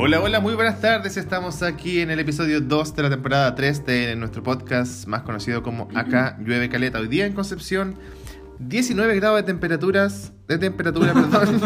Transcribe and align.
Hola, 0.00 0.20
hola, 0.20 0.38
muy 0.38 0.54
buenas 0.54 0.80
tardes. 0.80 1.16
Estamos 1.16 1.60
aquí 1.64 2.00
en 2.00 2.12
el 2.12 2.20
episodio 2.20 2.60
2 2.60 2.94
de 2.94 3.02
la 3.02 3.10
temporada 3.10 3.56
3 3.56 3.84
de 3.84 4.14
nuestro 4.14 4.44
podcast 4.44 5.08
más 5.08 5.22
conocido 5.22 5.64
como 5.64 5.88
Acá 5.92 6.38
Llueve 6.38 6.68
Caleta. 6.68 7.00
Hoy 7.00 7.08
día 7.08 7.26
en 7.26 7.32
Concepción, 7.32 7.96
19 8.60 9.16
grados 9.16 9.38
de 9.38 9.42
temperaturas, 9.42 10.32
de 10.46 10.56
temperatura, 10.56 11.12
perdón, 11.32 11.60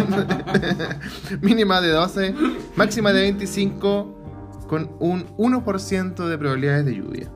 mínima 1.42 1.82
de 1.82 1.90
12, 1.90 2.34
máxima 2.74 3.12
de 3.12 3.20
25, 3.20 4.64
con 4.66 4.96
un 4.98 5.26
1% 5.36 6.26
de 6.26 6.38
probabilidades 6.38 6.86
de 6.86 6.94
lluvia. 6.94 7.30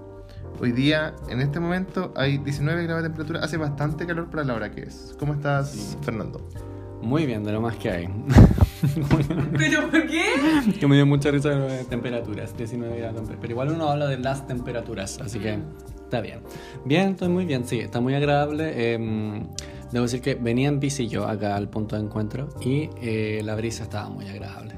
Hoy 0.60 0.72
día, 0.72 1.14
en 1.28 1.42
este 1.42 1.60
momento, 1.60 2.14
hay 2.16 2.38
19 2.38 2.84
grados 2.84 3.02
de 3.02 3.10
temperatura. 3.10 3.40
Hace 3.40 3.58
bastante 3.58 4.06
calor 4.06 4.30
para 4.30 4.44
la 4.44 4.54
hora 4.54 4.70
que 4.70 4.84
es. 4.84 5.14
¿Cómo 5.18 5.34
estás, 5.34 5.98
Fernando? 6.00 6.48
Muy 7.02 7.26
bien, 7.26 7.44
de 7.44 7.52
lo 7.52 7.60
más 7.60 7.76
que 7.76 7.90
hay. 7.90 8.08
¿Pero 9.56 9.90
por 9.90 10.06
qué? 10.06 10.24
que 10.80 10.86
me 10.86 10.96
dio 10.96 11.06
mucha 11.06 11.30
risa 11.30 11.50
de 11.50 11.84
temperaturas, 11.84 12.56
19 12.56 12.98
grados. 12.98 13.28
Pero 13.40 13.52
igual 13.52 13.72
uno 13.72 13.88
habla 13.88 14.06
de 14.06 14.18
las 14.18 14.46
temperaturas, 14.46 15.18
así 15.20 15.38
que 15.38 15.58
está 16.04 16.20
bien. 16.20 16.40
Bien, 16.84 17.10
estoy 17.10 17.28
muy 17.28 17.44
bien, 17.46 17.66
sí, 17.66 17.80
está 17.80 18.00
muy 18.00 18.14
agradable. 18.14 18.94
Em, 18.94 19.46
debo 19.92 20.04
decir 20.04 20.20
que 20.20 20.34
venía 20.34 20.68
en 20.68 20.80
bici 20.80 21.08
yo 21.08 21.26
acá 21.26 21.56
al 21.56 21.68
punto 21.68 21.96
de 21.96 22.02
encuentro 22.02 22.48
y 22.60 22.90
eh, 23.00 23.40
la 23.44 23.54
brisa 23.54 23.84
estaba 23.84 24.08
muy 24.08 24.28
agradable. 24.28 24.74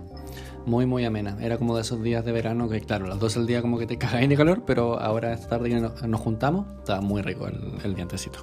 Muy, 0.67 0.85
muy 0.85 1.05
amena. 1.05 1.37
Era 1.41 1.57
como 1.57 1.75
de 1.77 1.83
esos 1.83 2.03
días 2.03 2.25
de 2.25 2.33
verano 2.33 2.69
que, 2.69 2.81
claro, 2.83 3.07
las 3.07 3.19
12 3.19 3.39
del 3.39 3.49
día 3.49 3.63
como 3.63 3.79
que 3.79 3.87
te 3.87 3.97
cagáis 3.99 4.29
de 4.29 4.37
calor, 4.37 4.65
pero 4.67 5.01
ahora 5.01 5.33
esta 5.33 5.49
tarde 5.49 5.71
que 5.71 5.81
nos, 5.81 6.03
nos 6.03 6.21
juntamos, 6.21 6.67
estaba 6.79 7.01
muy 7.01 7.23
rico 7.23 7.49
el, 7.49 7.59
el 7.85 7.95
vientecito. 7.95 8.39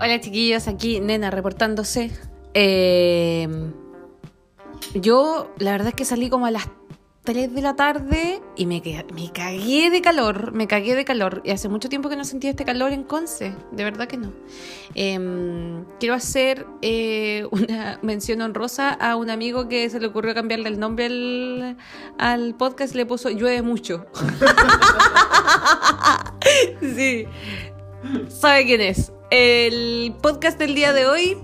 Hola 0.00 0.20
chiquillos, 0.20 0.68
aquí 0.68 1.00
Nena 1.00 1.30
reportándose. 1.30 2.12
Eh, 2.54 3.48
yo 4.94 5.52
la 5.58 5.72
verdad 5.72 5.88
es 5.88 5.94
que 5.94 6.04
salí 6.04 6.30
como 6.30 6.46
a 6.46 6.50
las 6.50 6.68
3 7.28 7.54
de 7.54 7.60
la 7.60 7.76
tarde 7.76 8.40
y 8.56 8.64
me, 8.64 8.82
me 9.14 9.30
cagué 9.30 9.90
de 9.90 10.00
calor, 10.00 10.52
me 10.52 10.66
cagué 10.66 10.94
de 10.94 11.04
calor. 11.04 11.42
Y 11.44 11.50
hace 11.50 11.68
mucho 11.68 11.90
tiempo 11.90 12.08
que 12.08 12.16
no 12.16 12.24
sentía 12.24 12.48
este 12.48 12.64
calor 12.64 12.90
en 12.92 13.04
Conce, 13.04 13.54
de 13.70 13.84
verdad 13.84 14.08
que 14.08 14.16
no. 14.16 14.32
Em, 14.94 15.84
quiero 16.00 16.14
hacer 16.14 16.64
eh, 16.80 17.46
una 17.50 17.98
mención 18.00 18.40
honrosa 18.40 18.94
a 18.94 19.14
un 19.16 19.28
amigo 19.28 19.68
que 19.68 19.90
se 19.90 20.00
le 20.00 20.06
ocurrió 20.06 20.34
cambiarle 20.34 20.70
el 20.70 20.80
nombre 20.80 21.76
al, 22.16 22.54
podcast 22.54 22.94
le 22.94 23.04
puso 23.04 23.28
llueve 23.28 23.60
mucho. 23.60 24.06
sí, 26.80 27.26
sabe 28.28 28.64
quién 28.64 28.80
es. 28.80 29.12
El 29.30 30.14
podcast 30.22 30.58
del 30.58 30.74
día 30.74 30.94
de 30.94 31.04
hoy 31.04 31.36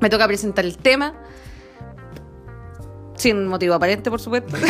me 0.00 0.10
toca 0.10 0.26
presentar 0.26 0.64
el 0.64 0.76
tema. 0.76 1.14
Sin 3.14 3.46
motivo 3.46 3.74
aparente, 3.74 4.10
por 4.10 4.20
supuesto. 4.20 4.56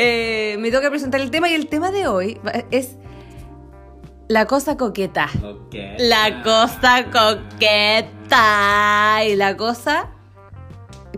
Eh, 0.00 0.56
me 0.58 0.70
toca 0.70 0.90
presentar 0.90 1.20
el 1.20 1.30
tema 1.30 1.48
y 1.48 1.54
el 1.54 1.68
tema 1.68 1.90
de 1.90 2.06
hoy 2.06 2.40
es 2.70 2.96
la 4.28 4.46
cosa 4.46 4.76
coqueta. 4.76 5.28
La 5.98 6.42
cosa 6.42 7.06
coqueta. 7.06 8.04
Y 9.24 9.36
la 9.36 9.56
cosa 9.56 10.10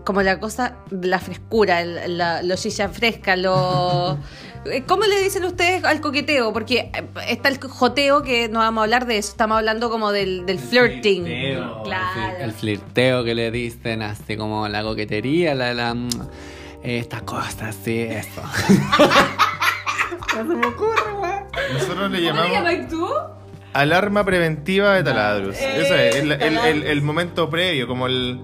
como 0.03 0.21
la 0.21 0.39
cosa, 0.39 0.77
la 0.89 1.19
frescura, 1.19 1.83
la, 1.83 2.41
lo 2.43 2.55
fresca, 2.57 3.35
lo... 3.35 4.17
Eh, 4.63 4.83
¿Cómo 4.85 5.05
le 5.05 5.19
dicen 5.23 5.43
ustedes 5.43 5.83
al 5.83 6.01
coqueteo? 6.01 6.53
Porque 6.53 6.91
eh, 6.93 7.03
está 7.27 7.49
el 7.49 7.59
joteo, 7.59 8.21
que 8.21 8.47
no 8.47 8.59
vamos 8.59 8.81
a 8.81 8.83
hablar 8.83 9.07
de 9.07 9.17
eso, 9.17 9.31
estamos 9.31 9.57
hablando 9.57 9.89
como 9.89 10.11
del, 10.11 10.45
del 10.45 10.59
flirting. 10.59 11.23
Flirteo, 11.23 11.81
claro. 11.81 12.37
El 12.39 12.51
flirteo 12.51 13.23
que 13.23 13.33
le 13.33 13.49
dicen, 13.49 14.03
así 14.03 14.37
como 14.37 14.67
la 14.67 14.83
coquetería, 14.83 15.55
la... 15.55 15.73
la 15.73 15.95
mm, 15.95 16.09
estas 16.83 17.23
cosas, 17.23 17.75
sí, 17.83 18.01
eso. 18.01 18.41
no 20.35 20.37
se 20.37 20.43
me 20.43 20.67
ocurre, 20.67 21.11
güey. 21.17 21.33
Nosotros 21.73 22.11
le 22.11 22.21
llamamos... 22.21 22.51
¿Cómo 22.51 22.67
le 22.67 22.75
llamas 22.75 22.89
tú? 22.89 23.07
Alarma 23.73 24.25
preventiva 24.25 24.93
de 24.95 25.03
taladros. 25.03 25.55
Eh, 25.59 25.81
Eso 25.81 25.95
es, 25.95 26.15
el, 26.17 26.31
el, 26.33 26.57
el, 26.57 26.83
el 26.83 27.01
momento 27.01 27.49
previo, 27.49 27.87
como 27.87 28.05
el 28.05 28.41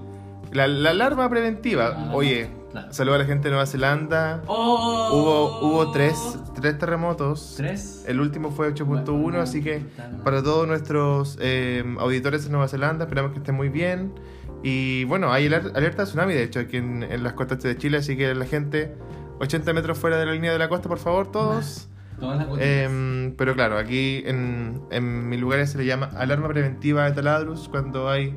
la, 0.52 0.64
alarma 0.64 1.28
preventiva. 1.28 1.94
Ah, 1.96 2.10
Oye, 2.14 2.48
claro. 2.70 3.14
a 3.14 3.18
la 3.18 3.24
gente 3.24 3.44
de 3.44 3.50
Nueva 3.50 3.66
Zelanda. 3.66 4.42
Oh. 4.46 5.10
Hubo, 5.12 5.68
hubo 5.68 5.92
tres, 5.92 6.38
tres 6.54 6.78
terremotos. 6.78 7.54
¿Tres? 7.56 8.04
El 8.06 8.20
último 8.20 8.50
fue 8.50 8.72
8.1, 8.72 9.36
así 9.36 9.62
que 9.62 9.82
para 10.24 10.42
todos 10.42 10.66
nuestros 10.66 11.38
eh, 11.40 11.84
auditores 11.98 12.44
de 12.44 12.50
Nueva 12.50 12.68
Zelanda, 12.68 13.04
esperamos 13.04 13.32
que 13.32 13.38
estén 13.38 13.54
muy 13.54 13.68
bien. 13.68 14.14
Y 14.62 15.04
bueno, 15.04 15.32
hay 15.32 15.46
alerta 15.46 16.02
de 16.02 16.04
tsunami, 16.04 16.34
de 16.34 16.42
hecho, 16.42 16.60
aquí 16.60 16.78
en, 16.78 17.22
las 17.22 17.34
costas 17.34 17.62
de 17.62 17.76
Chile, 17.76 17.98
así 17.98 18.16
que 18.16 18.34
la 18.34 18.44
gente 18.44 18.92
80 19.38 19.72
metros 19.72 19.98
fuera 19.98 20.18
de 20.18 20.26
la 20.26 20.32
línea 20.32 20.52
de 20.52 20.58
la 20.58 20.68
costa, 20.68 20.88
por 20.88 20.98
favor, 20.98 21.30
todos. 21.30 21.88
Eh, 22.58 23.32
pero 23.38 23.54
claro, 23.54 23.78
aquí 23.78 24.24
en, 24.26 24.82
en 24.90 25.28
mis 25.28 25.38
lugares 25.38 25.70
se 25.70 25.78
le 25.78 25.86
llama 25.86 26.10
alarma 26.16 26.48
preventiva 26.48 27.04
de 27.04 27.12
taladros 27.12 27.68
cuando 27.68 28.08
hay 28.08 28.34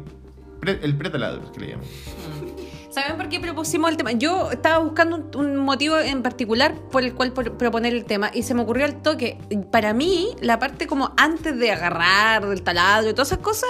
el 0.61 0.97
pretaladro, 0.97 1.51
que 1.51 1.59
le 1.59 1.67
llaman. 1.69 1.85
Mm. 1.85 2.91
¿Saben 2.91 3.15
por 3.15 3.29
qué 3.29 3.39
propusimos 3.39 3.89
el 3.89 3.95
tema? 3.95 4.11
Yo 4.11 4.51
estaba 4.51 4.79
buscando 4.79 5.25
un, 5.39 5.55
motivo 5.55 5.97
en 5.97 6.21
particular 6.21 6.75
por 6.91 7.03
el 7.03 7.13
cual 7.13 7.31
proponer 7.31 7.93
el 7.93 8.03
tema 8.03 8.31
y 8.33 8.43
se 8.43 8.53
me 8.53 8.63
ocurrió 8.63 8.83
al 8.83 9.01
toque. 9.01 9.37
Para 9.71 9.93
mí, 9.93 10.35
la 10.41 10.59
parte 10.59 10.87
como 10.87 11.13
antes 11.15 11.57
de 11.57 11.71
agarrar 11.71 12.45
del 12.45 12.63
taladro 12.63 13.09
y 13.09 13.13
todas 13.13 13.29
esas 13.29 13.39
cosas 13.39 13.69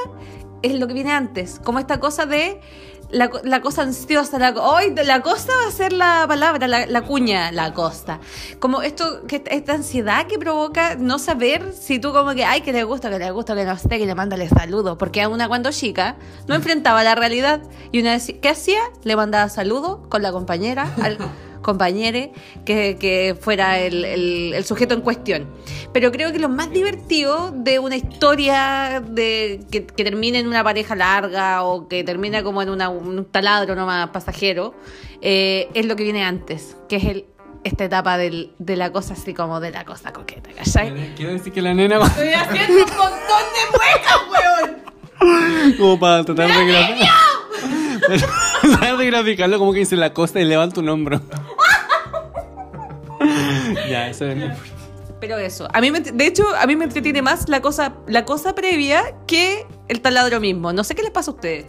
es 0.64 0.80
lo 0.80 0.88
que 0.88 0.96
viene 0.96 1.12
antes. 1.12 1.62
Como 1.64 1.78
esta 1.78 2.00
cosa 2.00 2.26
de 2.26 2.62
la, 3.12 3.62
cosa 3.62 3.84
ansiosa, 3.84 4.40
la, 4.40 4.52
hoy 4.52 4.94
la 5.06 5.22
cosa 5.22 5.52
va 5.64 5.70
a 5.70 5.72
ser 5.72 5.94
la 5.94 6.26
palabra, 6.28 6.68
la, 6.68 7.02
cuña, 7.02 7.52
la 7.52 7.74
costa. 7.74 8.20
Como 8.60 8.82
esto, 8.82 9.26
que 9.28 9.44
esta 9.50 9.74
ansiedad 9.74 10.28
que 10.28 10.40
provoca 10.40 10.96
no 10.96 11.20
saber 11.20 11.74
si 11.74 12.00
tú 12.00 12.14
como 12.14 12.34
que, 12.34 12.46
ay, 12.46 12.62
que 12.62 12.74
le 12.74 12.84
gusta, 12.84 13.10
que 13.10 13.20
le 13.20 13.32
gusta, 13.32 13.56
que 13.56 13.66
no 13.66 13.74
esté, 13.74 14.00
que 14.00 14.06
le 14.06 14.16
mándale 14.16 14.48
saludos. 14.50 14.98
Porque 14.98 15.22
a 15.22 15.30
una 15.30 15.48
cuando 15.48 15.72
chica 15.72 16.16
no 16.48 16.56
enfrentaba 16.56 17.04
la 17.04 17.16
realidad 17.16 17.62
y 17.92 18.02
una 18.02 18.12
vez, 18.12 18.34
¿qué 18.42 18.50
hacía? 18.50 18.82
Le 19.04 19.16
mandaba 19.16 19.50
saludos 19.50 20.00
con 20.10 20.22
la 20.22 20.32
compañera. 20.32 20.94
Al, 21.02 21.18
compañere 21.62 22.32
que, 22.66 22.98
que 23.00 23.36
fuera 23.40 23.80
el, 23.80 24.04
el, 24.04 24.66
sujeto 24.66 24.94
en 24.94 25.02
cuestión. 25.02 25.48
Pero 25.94 26.12
creo 26.12 26.32
que 26.32 26.40
lo 26.40 26.50
más 26.50 26.72
divertido 26.72 27.52
de 27.52 27.80
una 27.80 27.96
historia 27.96 29.02
de 29.06 29.62
que, 29.72 29.86
que 29.86 30.04
termine 30.04 30.40
en 30.40 30.48
una 30.48 30.64
pareja 30.64 30.96
larga 30.96 31.64
o 31.64 31.88
que 31.88 32.04
termina 32.04 32.44
como 32.44 32.62
en 32.62 32.70
una, 32.70 32.90
un 32.90 33.26
taladro 33.26 33.76
nomás 33.76 34.10
pasajero 34.10 34.74
eh, 35.22 35.70
es 35.74 35.86
lo 35.86 35.96
que 35.96 36.04
viene 36.04 36.24
antes, 36.24 36.78
que 36.90 36.98
es 36.98 37.04
el 37.06 37.26
esta 37.64 37.84
etapa 37.84 38.18
del, 38.18 38.54
de 38.58 38.76
la 38.76 38.92
cosa 38.92 39.14
así 39.14 39.34
como 39.34 39.60
de 39.60 39.72
la 39.72 39.86
cosa 39.86 40.12
coqueta, 40.12 40.50
¿cachai? 40.52 41.14
Quiero 41.16 41.34
decir 41.34 41.54
que 41.54 41.62
la 41.62 41.76
nena... 41.76 42.04
Estoy 42.04 42.34
haciendo 42.34 42.74
un 42.74 42.90
montón 42.90 43.44
de 43.54 43.64
muecas, 43.78 44.18
weón. 44.32 45.78
Como 45.78 46.00
para 46.00 46.24
tratar 46.24 46.48
de 46.48 47.08
graficar. 48.64 48.80
tratar 48.80 48.98
de 48.98 49.06
graficarlo 49.06 49.60
como 49.60 49.74
que 49.74 49.80
dice 49.80 49.96
la 49.96 50.14
costa 50.14 50.40
y 50.40 50.46
levanta 50.46 50.80
un 50.80 50.90
hombro. 50.90 51.22
ya, 53.90 54.10
eso 54.10 54.26
es 54.28 54.58
Pero 55.20 55.38
eso, 55.38 55.68
a 55.74 55.82
mí 55.82 55.92
me, 55.92 56.00
de 56.02 56.26
hecho, 56.26 56.44
a 56.60 56.66
mí 56.66 56.76
me 56.76 56.86
entretiene 56.86 57.22
más 57.22 57.50
la 57.50 57.62
cosa, 57.62 57.96
la 58.08 58.26
cosa 58.26 58.56
previa 58.56 59.04
que 59.28 59.66
el 59.88 60.02
taladro 60.02 60.40
mismo. 60.40 60.74
No 60.74 60.84
sé 60.84 60.96
qué 60.96 61.04
les 61.04 61.12
pasa 61.12 61.32
a 61.32 61.34
ustedes. 61.34 61.66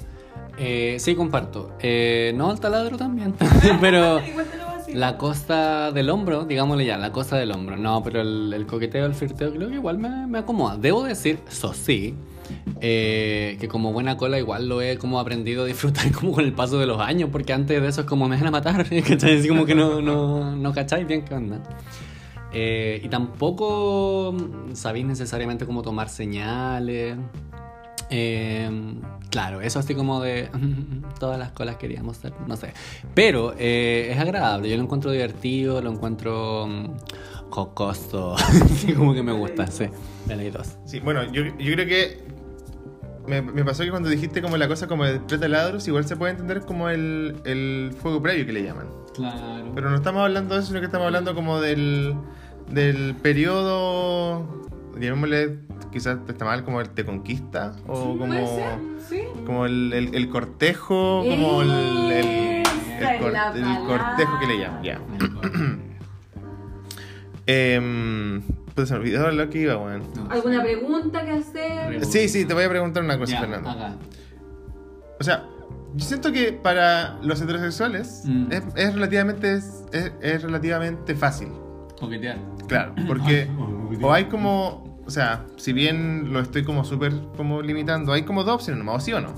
Eh, 0.59 0.97
sí, 0.99 1.15
comparto. 1.15 1.73
Eh, 1.81 2.33
no, 2.37 2.53
el 2.53 2.61
taladro 2.61 2.97
también. 2.97 3.35
pero 3.81 4.21
la 4.95 5.17
costa 5.17 5.93
del 5.93 6.11
hombro, 6.11 6.45
digámosle 6.45 6.85
ya, 6.85 6.99
la 6.99 7.13
costa 7.13 7.37
del 7.37 7.53
hombro. 7.53 7.77
No, 7.77 8.03
pero 8.03 8.21
el, 8.21 8.67
coqueteo, 8.67 9.07
el 9.07 9.15
flirteo, 9.15 9.53
creo 9.53 9.69
que 9.69 9.75
igual 9.77 9.99
me, 9.99 10.27
me 10.27 10.39
acomoda. 10.39 10.77
Debo 10.77 11.05
decir, 11.05 11.39
eso 11.49 11.73
sí, 11.73 12.15
eh, 12.81 13.57
que 13.61 13.69
como 13.69 13.93
buena 13.93 14.17
cola 14.17 14.39
igual 14.39 14.69
lo 14.69 14.83
he 14.83 14.99
como 14.99 15.21
aprendido 15.21 15.65
a 15.65 15.67
disfrutar 15.67 16.11
como 16.19 16.33
con 16.33 16.45
el 16.45 16.53
paso 16.53 16.79
de 16.79 16.87
los 16.87 17.01
años, 17.01 17.29
porque 17.31 17.53
antes 17.53 17.81
de 17.81 17.89
eso 17.89 18.03
es 18.03 18.07
como 18.07 18.29
me 18.29 18.37
dejan 18.37 18.49
a 18.49 18.51
matar, 18.51 18.87
¿cachai? 19.09 19.39
Así 19.39 19.49
como 19.49 19.65
que 19.65 19.75
no, 19.75 20.01
no, 20.01 20.57
no 20.57 20.73
cacháis 20.73 21.07
bien 21.07 21.25
qué 21.25 21.35
onda. 21.35 21.63
Eh, 22.53 23.01
y 23.03 23.09
tampoco 23.09 24.37
sabéis 24.75 25.07
necesariamente 25.07 25.65
cómo 25.65 25.83
tomar 25.83 26.09
señales. 26.09 27.17
Eh, 28.11 28.71
claro, 29.31 29.63
eso 29.63 29.79
así 29.79 29.95
como 29.95 30.21
de 30.21 30.51
todas 31.19 31.39
las 31.39 31.53
colas 31.53 31.77
queríamos 31.77 32.19
ser, 32.19 32.35
no 32.47 32.57
sé. 32.57 32.75
Pero 33.15 33.55
es 33.59 34.19
agradable, 34.19 34.69
yo 34.69 34.77
lo 34.77 34.83
encuentro 34.83 35.11
divertido, 35.11 35.81
lo 35.81 35.91
encuentro 35.91 36.67
mm, 36.67 37.51
jocoso, 37.51 38.35
así 38.35 38.93
como 38.93 39.15
que 39.15 39.23
me 39.23 39.33
gusta, 39.33 39.67
sí. 39.69 39.87
Sí, 40.85 41.01
bueno, 41.01 41.25
yo, 41.33 41.43
yo 41.59 41.73
creo 41.75 41.87
que 41.87 42.32
me, 43.27 43.65
pasó 43.65 43.83
que 43.85 43.91
cuando 43.91 44.09
dijiste 44.09 44.43
como 44.43 44.57
la 44.57 44.69
cosa 44.69 44.87
como 44.89 45.05
de 45.05 45.19
tres 45.21 45.41
taladros, 45.41 45.87
igual 45.89 46.05
se 46.07 46.17
puede 46.17 46.33
entender 46.33 46.61
como 46.63 46.89
el, 46.89 47.37
el 47.45 47.95
fuego 48.01 48.21
previo 48.23 48.45
que 48.47 48.53
le 48.53 48.63
llaman. 48.65 48.89
Claro. 49.15 49.71
Pero 49.75 49.91
no 49.91 49.97
estamos 49.97 50.23
hablando 50.23 50.55
de 50.55 50.61
eso, 50.61 50.69
sino 50.69 50.81
que 50.81 50.87
estamos 50.87 51.07
hablando 51.07 51.35
como 51.35 51.61
del, 51.61 52.15
del 52.71 53.15
periodo, 53.23 54.47
llamémosle 54.99 55.59
quizás 55.93 56.19
está 56.27 56.45
mal, 56.47 56.65
como 56.65 56.81
el 56.81 56.89
te 56.89 57.05
conquista, 57.05 57.77
o 57.87 58.17
como, 58.17 58.59
sí. 59.09 59.21
como 59.45 59.67
el, 59.67 59.93
el- 59.93 60.15
el 60.15 60.29
cortejo, 60.31 61.23
como 61.29 61.61
el, 61.63 62.63
cor- 63.21 63.87
cortejo 63.87 64.39
que 64.41 64.47
le 64.47 64.59
llaman, 64.59 64.83
ya. 64.83 64.99
Em, 67.47 68.41
pues 68.75 68.89
se 68.89 68.95
olvidó 68.95 69.31
lo 69.31 69.49
que 69.51 69.59
iba, 69.61 69.77
weón. 69.77 70.03
¿Alguna 70.31 70.63
pregunta 70.63 71.25
que 71.25 71.31
hacer? 71.33 72.05
Sí, 72.05 72.29
sí, 72.29 72.45
te 72.45 72.55
voy 72.55 72.65
a 72.65 72.69
preguntar 72.69 73.03
una 73.03 73.19
cosa, 73.19 73.33
Ya, 73.35 73.41
Fernando. 73.41 73.71
O 75.21 75.25
sea, 75.25 75.45
yo 75.95 76.05
siento 76.05 76.33
que 76.33 76.53
para 76.53 77.19
los 77.23 77.41
heterosexuales 77.41 78.23
Mm. 78.27 78.53
es, 78.53 78.63
es 78.77 78.95
relativamente 78.95 79.53
es, 79.55 79.85
es 80.21 80.43
relativamente 80.43 81.15
fácil. 81.15 81.49
Coquetear. 82.01 82.39
Claro, 82.67 82.95
porque 83.07 83.49
o 84.01 84.13
hay 84.13 84.25
como, 84.25 85.03
o 85.07 85.11
sea, 85.11 85.45
si 85.57 85.73
bien 85.73 86.33
lo 86.33 86.41
estoy 86.41 86.65
como 86.65 86.85
súper 86.85 87.13
como 87.37 87.63
limitando, 87.63 88.13
hay 88.13 88.23
como 88.23 88.43
dos 88.45 88.55
opciones 88.57 88.79
nomás, 88.85 89.03
o 89.03 89.05
sí 89.05 89.13
o 89.13 89.21
no, 89.21 89.33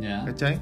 Ya. 0.00 0.24
¿cachai? 0.24 0.60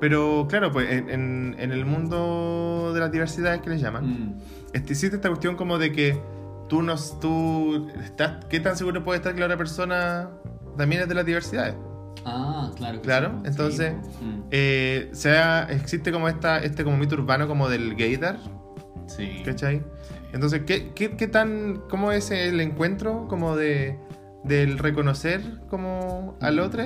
Pero 0.00 0.46
claro, 0.48 0.70
pues 0.70 0.92
en, 0.92 1.10
en- 1.10 1.56
en 1.58 1.72
el 1.72 1.84
mundo 1.84 2.92
de 2.94 3.00
las 3.00 3.10
diversidades 3.10 3.60
que 3.62 3.70
les 3.70 3.80
llaman, 3.80 4.04
Mm. 4.06 4.34
este, 4.74 4.92
existe 4.92 5.16
esta 5.16 5.28
cuestión 5.28 5.56
como 5.56 5.78
de 5.78 5.90
que 5.90 6.20
tú 6.68 6.82
nos, 6.82 7.18
tú 7.20 7.88
estás, 8.04 8.44
¿qué 8.46 8.60
tan 8.60 8.76
seguro 8.76 9.02
puede 9.04 9.18
estar 9.18 9.34
que 9.34 9.40
la 9.40 9.46
otra 9.46 9.56
persona 9.58 10.30
también 10.76 11.02
es 11.02 11.08
de 11.08 11.14
las 11.14 11.26
diversidades? 11.26 11.74
Ah, 12.24 12.70
claro. 12.76 12.96
que 13.00 13.02
Claro, 13.02 13.30
sí. 13.42 13.48
entonces, 13.48 13.92
Mm. 14.20 14.40
Eh, 14.50 15.08
sea, 15.12 15.64
existe 15.70 16.12
como 16.12 16.28
esta, 16.28 16.58
este 16.58 16.84
como 16.84 16.96
mito 16.96 17.14
urbano 17.14 17.46
como 17.48 17.68
del 17.68 17.94
gaydar, 17.94 18.38
Sí. 19.06 19.42
¿cachai? 19.44 19.82
Entonces, 20.32 20.62
¿qué, 20.66 20.92
qué, 20.94 21.16
qué 21.16 21.26
tan, 21.28 21.82
cómo 21.88 22.12
es 22.12 22.30
el 22.30 22.60
encuentro 22.60 23.26
como 23.28 23.56
de, 23.56 23.98
del 24.44 24.78
reconocer 24.78 25.40
como 25.70 26.36
al 26.40 26.56
Mm. 26.56 26.60
otro? 26.60 26.82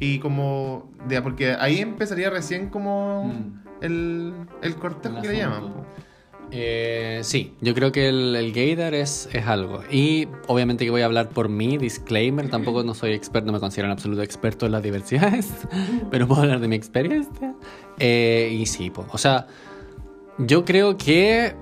Y 0.00 0.18
como, 0.18 0.90
de, 1.06 1.22
porque 1.22 1.52
ahí 1.60 1.78
empezaría 1.78 2.28
recién 2.30 2.70
como 2.70 3.26
Mm. 3.26 3.62
el, 3.82 4.34
el 4.62 4.74
cortejo 4.76 5.20
que 5.22 5.28
le 5.28 5.36
llaman. 5.38 5.74
Eh, 6.54 7.20
sí, 7.22 7.54
yo 7.62 7.74
creo 7.74 7.92
que 7.92 8.10
el, 8.10 8.36
el 8.36 8.52
gaydar 8.52 8.92
es, 8.92 9.26
es 9.32 9.46
algo. 9.46 9.82
Y 9.90 10.28
obviamente 10.48 10.84
que 10.84 10.90
voy 10.90 11.00
a 11.00 11.06
hablar 11.06 11.30
por 11.30 11.48
mí, 11.48 11.78
disclaimer, 11.78 12.50
tampoco 12.50 12.84
no 12.84 12.92
soy 12.92 13.12
experto, 13.14 13.46
no 13.46 13.52
me 13.52 13.60
considero 13.60 13.88
un 13.88 13.92
absoluto 13.92 14.22
experto 14.22 14.66
en 14.66 14.72
las 14.72 14.82
diversidades, 14.82 15.50
pero 16.10 16.28
puedo 16.28 16.42
hablar 16.42 16.60
de 16.60 16.68
mi 16.68 16.76
experiencia. 16.76 17.54
Eh, 17.98 18.50
y 18.52 18.66
sí, 18.66 18.90
po, 18.90 19.06
o 19.10 19.18
sea, 19.18 19.46
yo 20.36 20.66
creo 20.66 20.98
que 20.98 21.54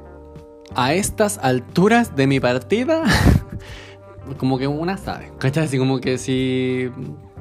a 0.75 0.95
estas 0.95 1.39
alturas 1.39 2.17
de 2.17 2.27
mi 2.27 2.41
partida, 2.41 3.05
como 4.39 4.59
que 4.59 4.67
una 4.67 4.97
sabe, 4.97 5.31
¿cachai? 5.39 5.67
Así 5.67 5.79
como 5.79 6.01
que 6.01 6.19
sí, 6.19 6.91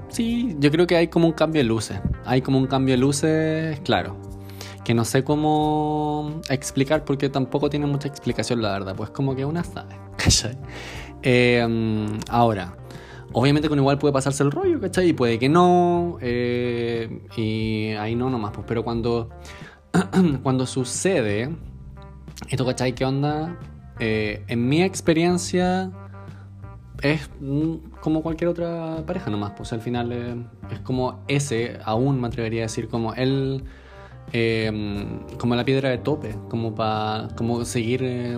sí, 0.09 0.55
yo 0.59 0.69
creo 0.69 0.85
que 0.85 0.97
hay 0.97 1.07
como 1.07 1.25
un 1.25 1.33
cambio 1.33 1.63
de 1.63 1.67
luces, 1.67 1.99
hay 2.25 2.43
como 2.43 2.59
un 2.59 2.67
cambio 2.67 2.93
de 2.93 2.99
luces, 2.99 3.79
claro 3.79 4.29
que 4.89 4.95
no 4.95 5.05
sé 5.05 5.23
cómo 5.23 6.41
explicar 6.49 7.05
porque 7.05 7.29
tampoco 7.29 7.69
tiene 7.69 7.85
mucha 7.85 8.07
explicación, 8.07 8.59
la 8.63 8.71
verdad. 8.71 8.95
Pues 8.95 9.11
como 9.11 9.35
que 9.35 9.45
una 9.45 9.63
sabe, 9.63 9.95
¿cachai? 10.17 10.57
Mm, 11.67 12.21
ahora, 12.27 12.75
obviamente 13.31 13.69
con 13.69 13.77
igual 13.77 13.99
puede 13.99 14.13
pasarse 14.13 14.41
el 14.41 14.49
rollo, 14.49 14.81
¿cachai? 14.81 15.09
Y 15.09 15.13
puede 15.13 15.37
que 15.37 15.47
no, 15.47 16.17
eh, 16.21 17.21
y 17.37 17.91
ahí 17.99 18.15
no 18.15 18.31
nomás, 18.31 18.51
pues, 18.51 18.65
pero 18.67 18.83
cuando, 18.83 19.29
cuando 20.41 20.65
sucede, 20.65 21.55
esto, 22.49 22.65
¿cachai? 22.65 22.95
¿Qué 22.95 23.05
onda? 23.05 23.59
Eh, 23.99 24.43
en 24.47 24.67
mi 24.67 24.81
experiencia 24.81 25.91
es 27.03 27.29
como 28.01 28.23
cualquier 28.23 28.47
otra 28.47 29.03
pareja 29.05 29.29
nomás, 29.29 29.51
pues 29.55 29.71
al 29.71 29.81
final 29.81 30.11
eh, 30.11 30.35
es 30.71 30.79
como 30.79 31.23
ese, 31.27 31.77
aún 31.85 32.19
me 32.19 32.25
atrevería 32.25 32.61
a 32.61 32.63
decir, 32.63 32.87
como 32.87 33.13
él 33.13 33.65
eh, 34.31 34.71
como 35.37 35.55
la 35.55 35.65
piedra 35.65 35.89
de 35.89 35.97
tope, 35.97 36.35
como 36.49 36.75
para 36.75 37.29
como 37.35 37.65
seguir 37.65 38.01
eh, 38.03 38.37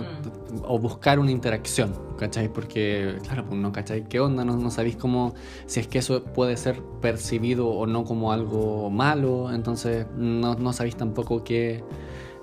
o 0.64 0.78
buscar 0.78 1.18
una 1.18 1.30
interacción, 1.30 1.94
¿cachai? 2.18 2.48
Porque, 2.52 3.16
claro, 3.22 3.44
pues 3.46 3.60
no, 3.60 3.72
¿cachai? 3.72 4.04
¿Qué 4.04 4.20
onda? 4.20 4.44
No, 4.44 4.56
no 4.56 4.70
sabéis 4.70 4.96
cómo, 4.96 5.34
si 5.66 5.80
es 5.80 5.88
que 5.88 5.98
eso 5.98 6.24
puede 6.24 6.56
ser 6.56 6.80
percibido 7.00 7.68
o 7.68 7.86
no 7.86 8.04
como 8.04 8.32
algo 8.32 8.90
malo, 8.90 9.52
entonces 9.52 10.06
no, 10.16 10.54
no 10.54 10.72
sabéis 10.72 10.96
tampoco 10.96 11.44
qué 11.44 11.82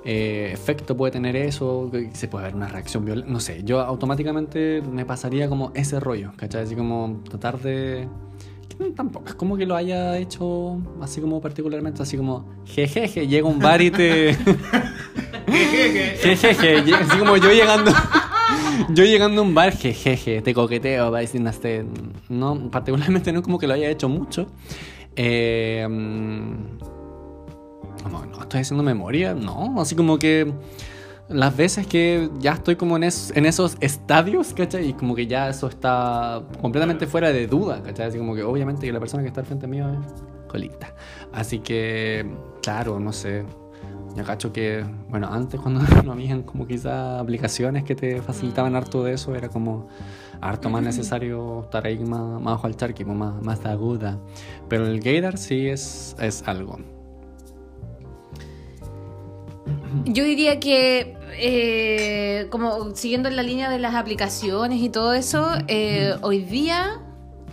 eh, 0.05 0.51
efecto 0.53 0.95
puede 0.95 1.11
tener 1.11 1.35
eso, 1.35 1.91
se 2.13 2.27
puede 2.27 2.45
haber 2.45 2.55
una 2.55 2.67
reacción 2.67 3.03
violenta, 3.03 3.31
no 3.31 3.39
sé, 3.39 3.63
yo 3.63 3.81
automáticamente 3.81 4.81
me 4.81 5.05
pasaría 5.05 5.49
como 5.49 5.71
ese 5.75 5.99
rollo, 5.99 6.31
¿cachai? 6.37 6.63
Así 6.63 6.75
como 6.75 7.21
tratar 7.29 7.59
de... 7.59 8.07
no, 8.77 8.91
Tampoco 8.93 9.29
es 9.29 9.35
como 9.35 9.57
que 9.57 9.65
lo 9.65 9.75
haya 9.75 10.17
hecho 10.17 10.77
así 11.01 11.21
como 11.21 11.41
particularmente, 11.41 12.03
así 12.03 12.17
como 12.17 12.45
jejeje, 12.65 13.27
llega 13.27 13.47
un 13.47 13.59
bar 13.59 13.81
y 13.81 13.91
te... 13.91 14.35
jejeje, 16.21 16.81
llega- 16.83 16.99
así 16.99 17.17
como 17.17 17.37
yo 17.37 17.51
llegando... 17.51 17.91
Yo 18.91 19.03
llegando 19.03 19.41
a 19.41 19.43
un 19.43 19.53
bar, 19.53 19.75
jejeje, 19.75 20.41
te 20.41 20.53
coqueteo, 20.53 21.11
va 21.11 21.19
diciendo 21.19 21.49
este... 21.49 21.85
No, 22.29 22.71
particularmente 22.71 23.31
no 23.33 23.39
es 23.39 23.43
como 23.45 23.59
que 23.59 23.67
lo 23.67 23.73
haya 23.73 23.89
hecho 23.89 24.07
mucho. 24.07 24.47
Eh, 25.17 25.85
mm, 25.87 26.77
como, 28.01 28.25
no, 28.25 28.41
estoy 28.41 28.61
haciendo 28.61 28.81
memoria, 28.83 29.33
no, 29.33 29.75
así 29.81 29.95
como 29.95 30.17
que 30.17 30.51
las 31.29 31.55
veces 31.55 31.85
que 31.87 32.29
ya 32.39 32.53
estoy 32.53 32.75
como 32.75 32.97
en, 32.97 33.03
es- 33.03 33.31
en 33.35 33.45
esos 33.45 33.77
estadios, 33.81 34.53
¿cachai? 34.53 34.89
Y 34.89 34.93
como 34.93 35.15
que 35.15 35.27
ya 35.27 35.49
eso 35.49 35.67
está 35.67 36.41
completamente 36.61 37.07
fuera 37.07 37.31
de 37.31 37.47
duda, 37.47 37.81
¿cachai? 37.83 38.07
Así 38.07 38.17
como 38.17 38.35
que 38.35 38.43
obviamente 38.43 38.85
que 38.87 38.91
la 38.93 38.99
persona 38.99 39.23
que 39.23 39.27
está 39.29 39.41
al 39.41 39.45
frente 39.47 39.67
mío 39.67 39.87
es 39.89 40.23
colita. 40.47 40.93
Así 41.31 41.59
que, 41.59 42.25
claro, 42.61 42.99
no 42.99 43.13
sé. 43.13 43.45
Ya 44.15 44.23
cacho 44.23 44.51
que, 44.51 44.83
bueno, 45.07 45.27
antes 45.31 45.59
cuando 45.61 45.81
no 46.03 46.11
habían 46.13 46.41
como 46.41 46.65
quizás 46.65 47.21
aplicaciones 47.21 47.83
que 47.83 47.95
te 47.95 48.21
facilitaban 48.23 48.75
harto 48.75 49.03
de 49.03 49.13
eso, 49.13 49.35
era 49.35 49.49
como 49.49 49.87
harto 50.41 50.69
más 50.71 50.81
necesario 50.81 51.61
estar 51.65 51.85
ahí 51.85 51.99
más, 51.99 52.41
más 52.41 52.53
bajo 52.55 52.65
al 52.67 52.75
charqui, 52.75 53.05
más, 53.05 53.39
más 53.43 53.63
aguda. 53.65 54.17
Pero 54.67 54.87
el 54.87 54.99
gaydar 54.99 55.37
sí 55.37 55.67
es, 55.67 56.15
es 56.19 56.41
algo. 56.47 56.79
Yo 60.05 60.23
diría 60.23 60.59
que, 60.59 61.17
eh, 61.33 62.47
como 62.49 62.95
siguiendo 62.95 63.29
en 63.29 63.35
la 63.35 63.43
línea 63.43 63.69
de 63.69 63.79
las 63.79 63.95
aplicaciones 63.95 64.81
y 64.81 64.89
todo 64.89 65.13
eso, 65.13 65.47
eh, 65.67 66.15
hoy 66.21 66.39
día 66.39 67.01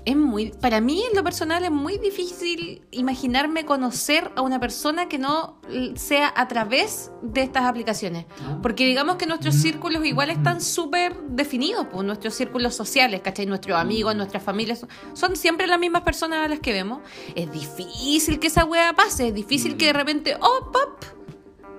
es 0.04 0.14
muy, 0.16 0.50
para 0.60 0.80
mí 0.80 1.02
en 1.10 1.16
lo 1.16 1.24
personal 1.24 1.64
es 1.64 1.70
muy 1.72 1.98
difícil 1.98 2.82
imaginarme 2.92 3.64
conocer 3.64 4.30
a 4.36 4.42
una 4.42 4.60
persona 4.60 5.08
que 5.08 5.18
no 5.18 5.60
sea 5.96 6.32
a 6.36 6.46
través 6.46 7.10
de 7.22 7.42
estas 7.42 7.64
aplicaciones. 7.64 8.24
Porque 8.62 8.86
digamos 8.86 9.16
que 9.16 9.26
nuestros 9.26 9.56
círculos 9.56 10.04
igual 10.06 10.30
están 10.30 10.60
súper 10.60 11.16
definidos, 11.30 11.88
pues 11.90 12.04
nuestros 12.06 12.34
círculos 12.34 12.74
sociales, 12.76 13.20
¿cachai? 13.24 13.46
Nuestros 13.46 13.76
amigos, 13.80 14.14
nuestras 14.14 14.44
familias, 14.44 14.78
son- 14.78 14.88
son 15.14 15.34
siempre 15.36 15.66
las 15.66 15.80
mismas 15.80 16.02
personas 16.02 16.44
a 16.44 16.48
las 16.48 16.60
que 16.60 16.72
vemos. 16.72 17.00
Es 17.34 17.50
difícil 17.50 18.38
que 18.38 18.46
esa 18.46 18.64
wea 18.64 18.92
pase, 18.92 19.28
es 19.28 19.34
difícil 19.34 19.76
que 19.76 19.86
de 19.86 19.92
repente, 19.92 20.36
oh, 20.40 20.70
pop, 20.70 21.04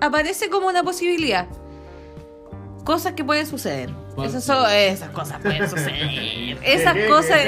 aparece 0.00 0.48
como 0.50 0.68
una 0.68 0.82
posibilidad. 0.82 1.46
Cosas 2.84 3.12
que 3.12 3.24
pueden 3.24 3.46
suceder. 3.46 3.90
Esas, 4.24 4.44
son- 4.44 4.68
esas 4.70 5.10
cosas 5.10 5.40
pueden 5.40 5.68
suceder. 5.68 6.58
Esas 6.64 6.96
cosas. 7.08 7.38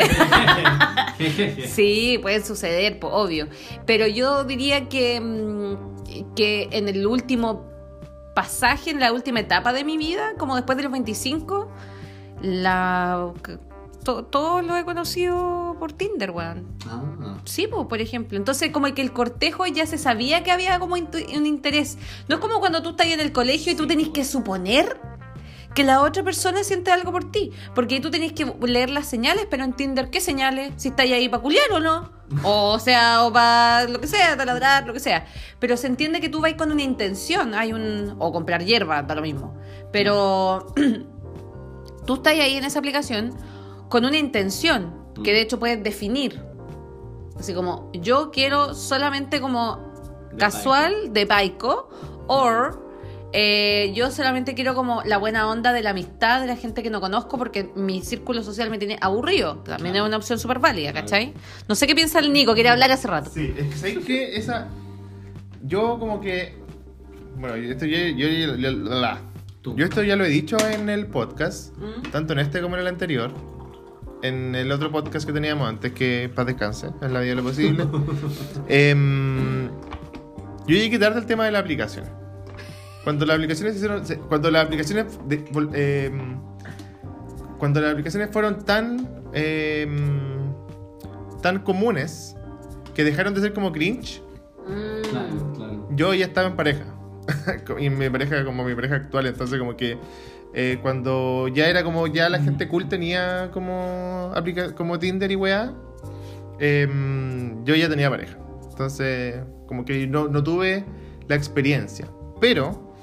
sí, 1.67 2.19
pueden 2.23 2.45
suceder, 2.45 2.99
obvio. 3.03 3.49
Pero 3.87 4.07
yo 4.07 4.45
diría 4.45 4.89
que, 4.89 5.21
mm, 5.21 6.35
que 6.35 6.69
en 6.73 6.89
el 6.89 7.07
último 7.07 7.65
pasaje, 8.35 8.91
en 8.91 9.01
la 9.01 9.13
última 9.13 9.41
etapa 9.41 9.73
de 9.73 9.83
mi 9.85 9.97
vida, 9.99 10.35
como 10.39 10.57
después 10.57 10.77
de 10.77 10.85
los 10.85 10.93
25, 10.93 11.69
la, 12.43 13.33
to- 14.05 14.25
todo 14.25 14.63
lo 14.63 14.77
he 14.77 14.85
conocido 14.85 15.77
por 15.79 15.93
Tinder, 15.93 16.31
weón. 16.31 16.67
Ah, 16.87 17.39
Sí, 17.45 17.67
pues, 17.71 17.87
por 17.87 18.01
ejemplo. 18.01 18.37
Entonces, 18.37 18.71
como 18.71 18.93
que 18.95 19.03
el 19.03 19.13
cortejo 19.13 19.67
ya 19.67 19.87
se 19.87 19.99
sabía 19.99 20.43
que 20.45 20.51
había 20.53 20.79
como 20.79 20.95
un 20.95 21.47
interés. 21.47 21.97
No 22.29 22.37
es 22.37 22.41
como 22.41 22.61
cuando 22.61 22.83
tú 22.83 22.91
estás 22.91 23.07
en 23.07 23.21
el 23.21 23.33
colegio 23.33 23.73
y 23.73 23.77
tú 23.77 23.87
tenés 23.87 24.09
que 24.11 24.25
suponer 24.25 25.01
que 25.75 25.85
la 25.85 26.03
otra 26.03 26.23
persona 26.25 26.65
siente 26.65 26.91
algo 26.91 27.13
por 27.13 27.31
ti. 27.31 27.51
Porque 27.75 27.95
ahí 27.95 28.01
tú 28.01 28.11
tenés 28.11 28.33
que 28.33 28.45
leer 28.63 28.91
las 28.91 29.07
señales, 29.07 29.47
pero 29.51 29.65
en 29.65 29.73
Tinder, 29.73 30.11
¿qué 30.11 30.21
señales? 30.21 30.73
Si 30.77 30.89
estáis 30.89 31.13
ahí 31.13 31.29
para 31.29 31.43
culiar 31.43 31.71
o 31.73 31.81
no. 31.81 32.11
O 32.43 32.79
sea, 32.79 33.25
o 33.25 33.33
para 33.33 33.89
lo 33.89 34.01
que 34.01 34.07
sea, 34.07 34.37
taladrar, 34.37 34.87
lo 34.87 34.93
que 34.93 35.01
sea. 35.01 35.27
Pero 35.59 35.77
se 35.77 35.87
entiende 35.87 36.21
que 36.21 36.29
tú 36.29 36.41
vas 36.41 36.55
con 36.55 36.71
una 36.73 36.83
intención. 36.83 37.55
Hay 37.55 37.73
un. 37.73 38.17
O 38.19 38.33
comprar 38.33 38.65
hierba, 38.65 39.03
da 39.03 39.15
lo 39.15 39.23
mismo. 39.23 39.57
Pero 39.93 40.67
tú 42.07 42.15
estás 42.15 42.35
ahí 42.35 42.57
en 42.57 42.65
esa 42.65 42.79
aplicación 42.79 43.33
con 43.91 44.07
una 44.07 44.17
intención 44.17 44.95
que 45.23 45.35
de 45.35 45.43
hecho 45.43 45.59
puedes 45.59 45.83
definir. 45.83 46.41
Así 47.39 47.53
como, 47.53 47.91
yo 47.93 48.31
quiero 48.31 48.73
solamente 48.75 49.41
como 49.41 49.93
De 50.31 50.39
casual 50.39 51.13
de 51.13 51.27
Paico, 51.27 51.91
o 52.27 52.71
Eh, 53.33 53.93
yo 53.95 54.11
solamente 54.11 54.55
quiero 54.55 54.75
como 54.75 55.03
la 55.05 55.17
buena 55.17 55.49
onda 55.49 55.73
de 55.73 55.83
la 55.83 55.91
amistad 55.91 56.41
de 56.41 56.49
la 56.49 56.57
gente 56.57 56.83
que 56.83 56.91
no 56.91 57.01
conozco 57.01 57.39
porque 57.39 57.71
mi 57.77 58.03
círculo 58.03 58.43
social 58.43 58.71
me 58.71 58.79
tiene 58.79 58.99
aburrido. 59.01 59.59
También 59.59 59.95
es 59.95 60.03
una 60.03 60.17
opción 60.17 60.39
súper 60.39 60.59
válida, 60.59 60.93
¿cachai? 60.93 61.33
No 61.69 61.77
sé 61.77 61.87
qué 61.87 61.95
piensa 61.95 62.19
el 62.19 62.33
Nico, 62.33 62.55
quiere 62.55 62.71
hablar 62.71 62.91
hace 62.91 63.07
rato. 63.07 63.31
Sí, 63.33 63.55
es 63.57 63.69
que 63.69 63.77
¿sabes 63.77 63.99
qué? 64.05 64.37
Esa. 64.37 64.69
Yo 65.63 65.99
como 65.99 66.21
que. 66.21 66.59
Bueno, 67.37 67.55
esto 67.55 67.87
yo, 67.87 67.99
yo, 68.17 68.27
yo 68.29 69.85
esto 69.85 70.03
ya 70.03 70.17
lo 70.17 70.25
he 70.25 70.29
dicho 70.29 70.57
en 70.69 70.89
el 70.89 71.07
podcast, 71.07 71.77
¿Mm? 71.77 72.11
tanto 72.11 72.33
en 72.33 72.41
este 72.41 72.61
como 72.61 72.75
en 72.75 72.81
el 72.83 72.89
anterior. 72.89 73.31
En 74.23 74.55
el 74.55 74.71
otro 74.71 74.91
podcast 74.93 75.27
que 75.27 75.33
teníamos 75.33 75.69
antes, 75.69 75.93
que 75.93 76.31
paz 76.35 76.47
descanse, 76.47 76.89
en 77.01 77.13
la 77.15 77.21
medida 77.21 77.31
de 77.31 77.35
lo 77.37 77.43
posible. 77.43 77.87
Em, 78.69 79.69
yo 80.67 80.77
llegué 80.77 80.99
tarde 80.99 81.19
al 81.19 81.27
tema 81.27 81.45
de 81.47 81.53
la 81.53 81.59
aplicación. 81.61 82.05
Cuando 83.03 83.25
las 83.25 83.37
aplicaciones 83.37 83.77
hicieron. 83.77 84.03
Cuando 84.29 84.51
las 84.51 84.65
aplicaciones. 84.67 85.19
de- 85.27 85.45
em, 86.07 86.39
cuando 87.59 87.81
las 87.81 87.93
aplicaciones 87.93 88.31
fueron 88.33 88.65
tan. 88.65 89.09
em, 89.33 90.53
tan 91.41 91.61
comunes 91.61 92.37
que 92.95 93.05
dejaron 93.05 93.33
de 93.33 93.41
ser 93.41 93.55
como 93.55 93.73
cringe, 93.73 94.23
Mm. 94.67 95.03
Claro, 95.11 95.53
claro. 95.57 95.89
yo 95.93 96.13
ya 96.15 96.27
estaba 96.27 96.49
en 96.49 96.57
pareja. 96.57 96.85
y 97.79 97.89
mi 97.91 98.11
pareja 98.11 98.45
como 98.45 98.63
mi 98.65 98.75
pareja 98.75 98.97
actual, 98.97 99.27
entonces 99.27 99.59
como 99.59 99.77
que 99.77 99.97
eh, 100.55 100.79
cuando 100.83 101.49
ya 101.49 101.69
era 101.69 101.85
como 101.85 102.07
ya 102.07 102.29
la 102.29 102.41
gente 102.41 102.67
cool 102.69 102.89
tenía 102.89 103.51
como 103.53 104.33
aplica 104.35 104.75
como 104.75 104.99
Tinder 104.99 105.31
y 105.31 105.37
weá, 105.37 105.73
em, 106.59 107.65
yo 107.65 107.75
ya 107.75 107.89
tenía 107.89 108.11
pareja. 108.11 108.37
Entonces 108.69 109.37
como 109.67 109.85
que 109.85 110.07
no, 110.07 110.29
no 110.29 110.43
tuve 110.43 110.85
la 111.29 111.37
experiencia. 111.37 112.07
Pero 112.41 112.95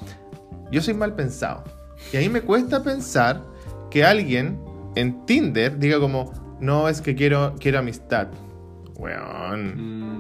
yo 0.72 0.82
soy 0.82 0.94
mal 0.94 1.16
pensado. 1.16 1.64
Y 2.12 2.18
a 2.18 2.20
mí 2.20 2.30
me 2.30 2.42
cuesta 2.42 2.84
pensar 2.84 3.44
que 3.90 4.04
alguien 4.04 4.60
en 4.96 5.26
Tinder 5.26 5.78
diga 5.78 6.00
como, 6.00 6.34
no, 6.60 6.90
es 6.90 7.02
que 7.02 7.16
quiero, 7.16 7.56
quiero 7.60 7.80
amistad. 7.80 8.28
Weón. 8.96 9.76
Mm, 9.78 10.17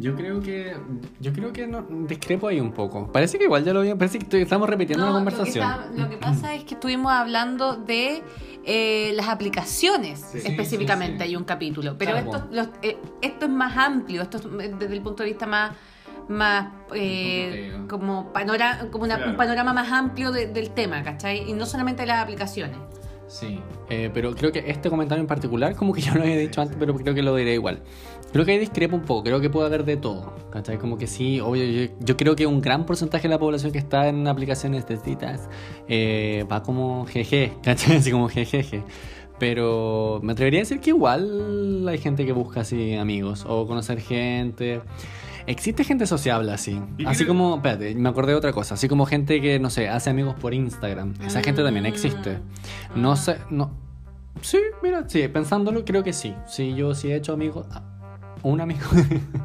Yo 0.00 0.14
creo 0.14 0.40
que. 0.40 0.76
Yo 1.20 1.32
creo 1.32 1.52
que 1.52 1.66
no, 1.66 1.82
discrepo 2.06 2.46
ahí 2.48 2.60
un 2.60 2.72
poco. 2.72 3.10
Parece 3.12 3.36
que 3.36 3.44
igual 3.44 3.64
ya 3.64 3.72
lo 3.72 3.80
había. 3.80 3.96
Parece 3.96 4.20
que 4.20 4.42
estamos 4.42 4.68
repitiendo 4.70 5.04
No, 5.04 5.12
la 5.12 5.18
lo 5.18 5.24
que 5.26 5.30
conversación. 5.34 5.64
está- 5.68 5.90
Lo 6.02 6.08
que, 6.08 6.16
pasa 6.16 6.54
es 6.54 6.62
que 6.64 6.74
estuvimos 6.74 7.10
hablando 7.12 7.74
de 7.76 8.22
eh, 8.64 9.12
las 9.14 9.28
aplicaciones 9.28 10.20
Sí. 10.20 10.38
específicamente, 10.44 11.14
Sí, 11.14 11.18
sí, 11.18 11.24
sí. 11.24 11.30
hay 11.30 11.36
un 11.36 11.44
capítulo, 11.44 11.96
pero 11.98 12.12
Claro. 12.12 12.26
esto, 12.30 12.48
los- 12.52 12.68
eh, 12.82 12.98
esto 13.22 13.46
es 13.46 13.50
más 13.50 13.76
amplio, 13.76 14.22
esto 14.22 14.36
es 14.38 14.44
eh, 14.44 14.74
desde 14.78 14.94
el 14.94 15.00
punto 15.02 15.22
de 15.22 15.30
vista 15.30 15.46
más 15.46 15.72
más 16.28 16.68
eh, 16.94 17.72
como, 17.88 18.32
panora, 18.34 18.86
como 18.92 19.04
una- 19.04 19.16
Claro. 19.16 19.30
un 19.30 19.36
panorama 19.38 19.72
más 19.72 19.90
amplio 19.90 20.30
de- 20.30 20.46
del 20.46 20.70
tema, 20.72 21.02
¿cachai? 21.02 21.48
Y 21.48 21.54
no 21.54 21.64
solamente 21.64 22.04
las 22.04 22.22
aplicaciones. 22.22 22.76
Sí, 23.28 23.60
eh, 23.90 24.10
pero 24.12 24.34
creo 24.34 24.50
que 24.50 24.64
este 24.66 24.88
comentario 24.88 25.20
en 25.20 25.26
particular, 25.26 25.76
como 25.76 25.92
que 25.92 26.00
yo 26.00 26.14
lo 26.14 26.22
había 26.22 26.36
dicho 26.36 26.62
antes, 26.62 26.76
pero 26.80 26.94
creo 26.94 27.14
que 27.14 27.22
lo 27.22 27.36
diré 27.36 27.54
igual. 27.54 27.82
Creo 28.32 28.44
que 28.44 28.52
ahí 28.52 28.58
discrepo 28.58 28.96
un 28.96 29.02
poco, 29.02 29.24
creo 29.24 29.40
que 29.40 29.50
puede 29.50 29.66
haber 29.66 29.84
de 29.84 29.98
todo, 29.98 30.32
¿cachai? 30.50 30.78
Como 30.78 30.96
que 30.96 31.06
sí, 31.06 31.38
obvio, 31.38 31.64
yo, 31.64 31.92
yo 32.00 32.16
creo 32.16 32.34
que 32.34 32.46
un 32.46 32.62
gran 32.62 32.86
porcentaje 32.86 33.24
de 33.24 33.28
la 33.28 33.38
población 33.38 33.70
que 33.70 33.78
está 33.78 34.08
en 34.08 34.26
aplicaciones 34.26 34.86
de 34.86 34.96
citas 34.96 35.48
eh, 35.88 36.46
va 36.50 36.62
como 36.62 37.04
jeje, 37.04 37.52
¿cachai? 37.62 37.96
Así 37.98 38.10
como 38.10 38.28
jejeje. 38.28 38.82
Pero 39.38 40.20
me 40.22 40.32
atrevería 40.32 40.60
a 40.60 40.62
decir 40.62 40.80
que 40.80 40.90
igual 40.90 41.86
hay 41.86 41.98
gente 41.98 42.26
que 42.26 42.32
busca 42.32 42.62
así 42.62 42.96
amigos 42.96 43.44
o 43.48 43.68
conocer 43.68 44.00
gente. 44.00 44.80
Existe 45.48 45.82
gente 45.82 46.06
sociable 46.06 46.52
así. 46.52 46.78
¿Y 46.98 47.06
Así 47.06 47.24
como, 47.24 47.56
espérate, 47.56 47.94
me 47.94 48.10
acordé 48.10 48.32
de 48.32 48.38
otra 48.38 48.52
cosa. 48.52 48.74
Así 48.74 48.86
como 48.86 49.06
gente 49.06 49.40
que, 49.40 49.58
no 49.58 49.70
sé, 49.70 49.88
hace 49.88 50.10
amigos 50.10 50.34
por 50.34 50.52
Instagram. 50.52 51.14
Esa 51.24 51.42
gente 51.42 51.62
también 51.62 51.86
existe. 51.86 52.38
No 52.94 53.16
sé, 53.16 53.38
no. 53.48 53.70
Sí, 54.42 54.58
mira, 54.82 55.04
sí, 55.08 55.26
pensándolo, 55.28 55.84
creo 55.86 56.04
que 56.04 56.12
sí. 56.12 56.34
Sí, 56.46 56.74
yo 56.74 56.94
sí 56.94 57.10
he 57.10 57.16
hecho 57.16 57.32
amigos. 57.32 57.66
ah, 57.72 57.82
Un 58.42 58.60
amigo 58.60 58.82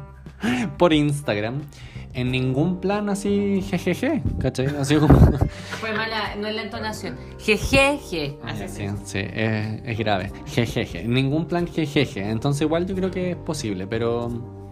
por 0.78 0.92
Instagram. 0.92 1.62
En 2.12 2.30
ningún 2.30 2.80
plan 2.80 3.08
así, 3.08 3.60
jejeje, 3.62 4.22
¿cachai? 4.38 4.66
Así 4.78 4.96
como. 4.96 5.18
Fue 5.80 5.92
mala, 5.94 6.36
no 6.38 6.46
es 6.46 6.54
la 6.54 6.62
entonación. 6.62 7.16
Jejeje. 7.40 8.36
Así 8.44 8.68
Sí, 8.68 8.86
sí, 9.04 9.18
es, 9.18 9.80
es 9.84 9.98
grave. 9.98 10.30
Jejeje. 10.46 11.00
En 11.00 11.14
ningún 11.14 11.46
plan 11.46 11.66
jejeje. 11.66 12.28
Entonces, 12.30 12.62
igual 12.62 12.86
yo 12.86 12.94
creo 12.94 13.10
que 13.10 13.30
es 13.30 13.36
posible, 13.36 13.86
pero. 13.86 14.63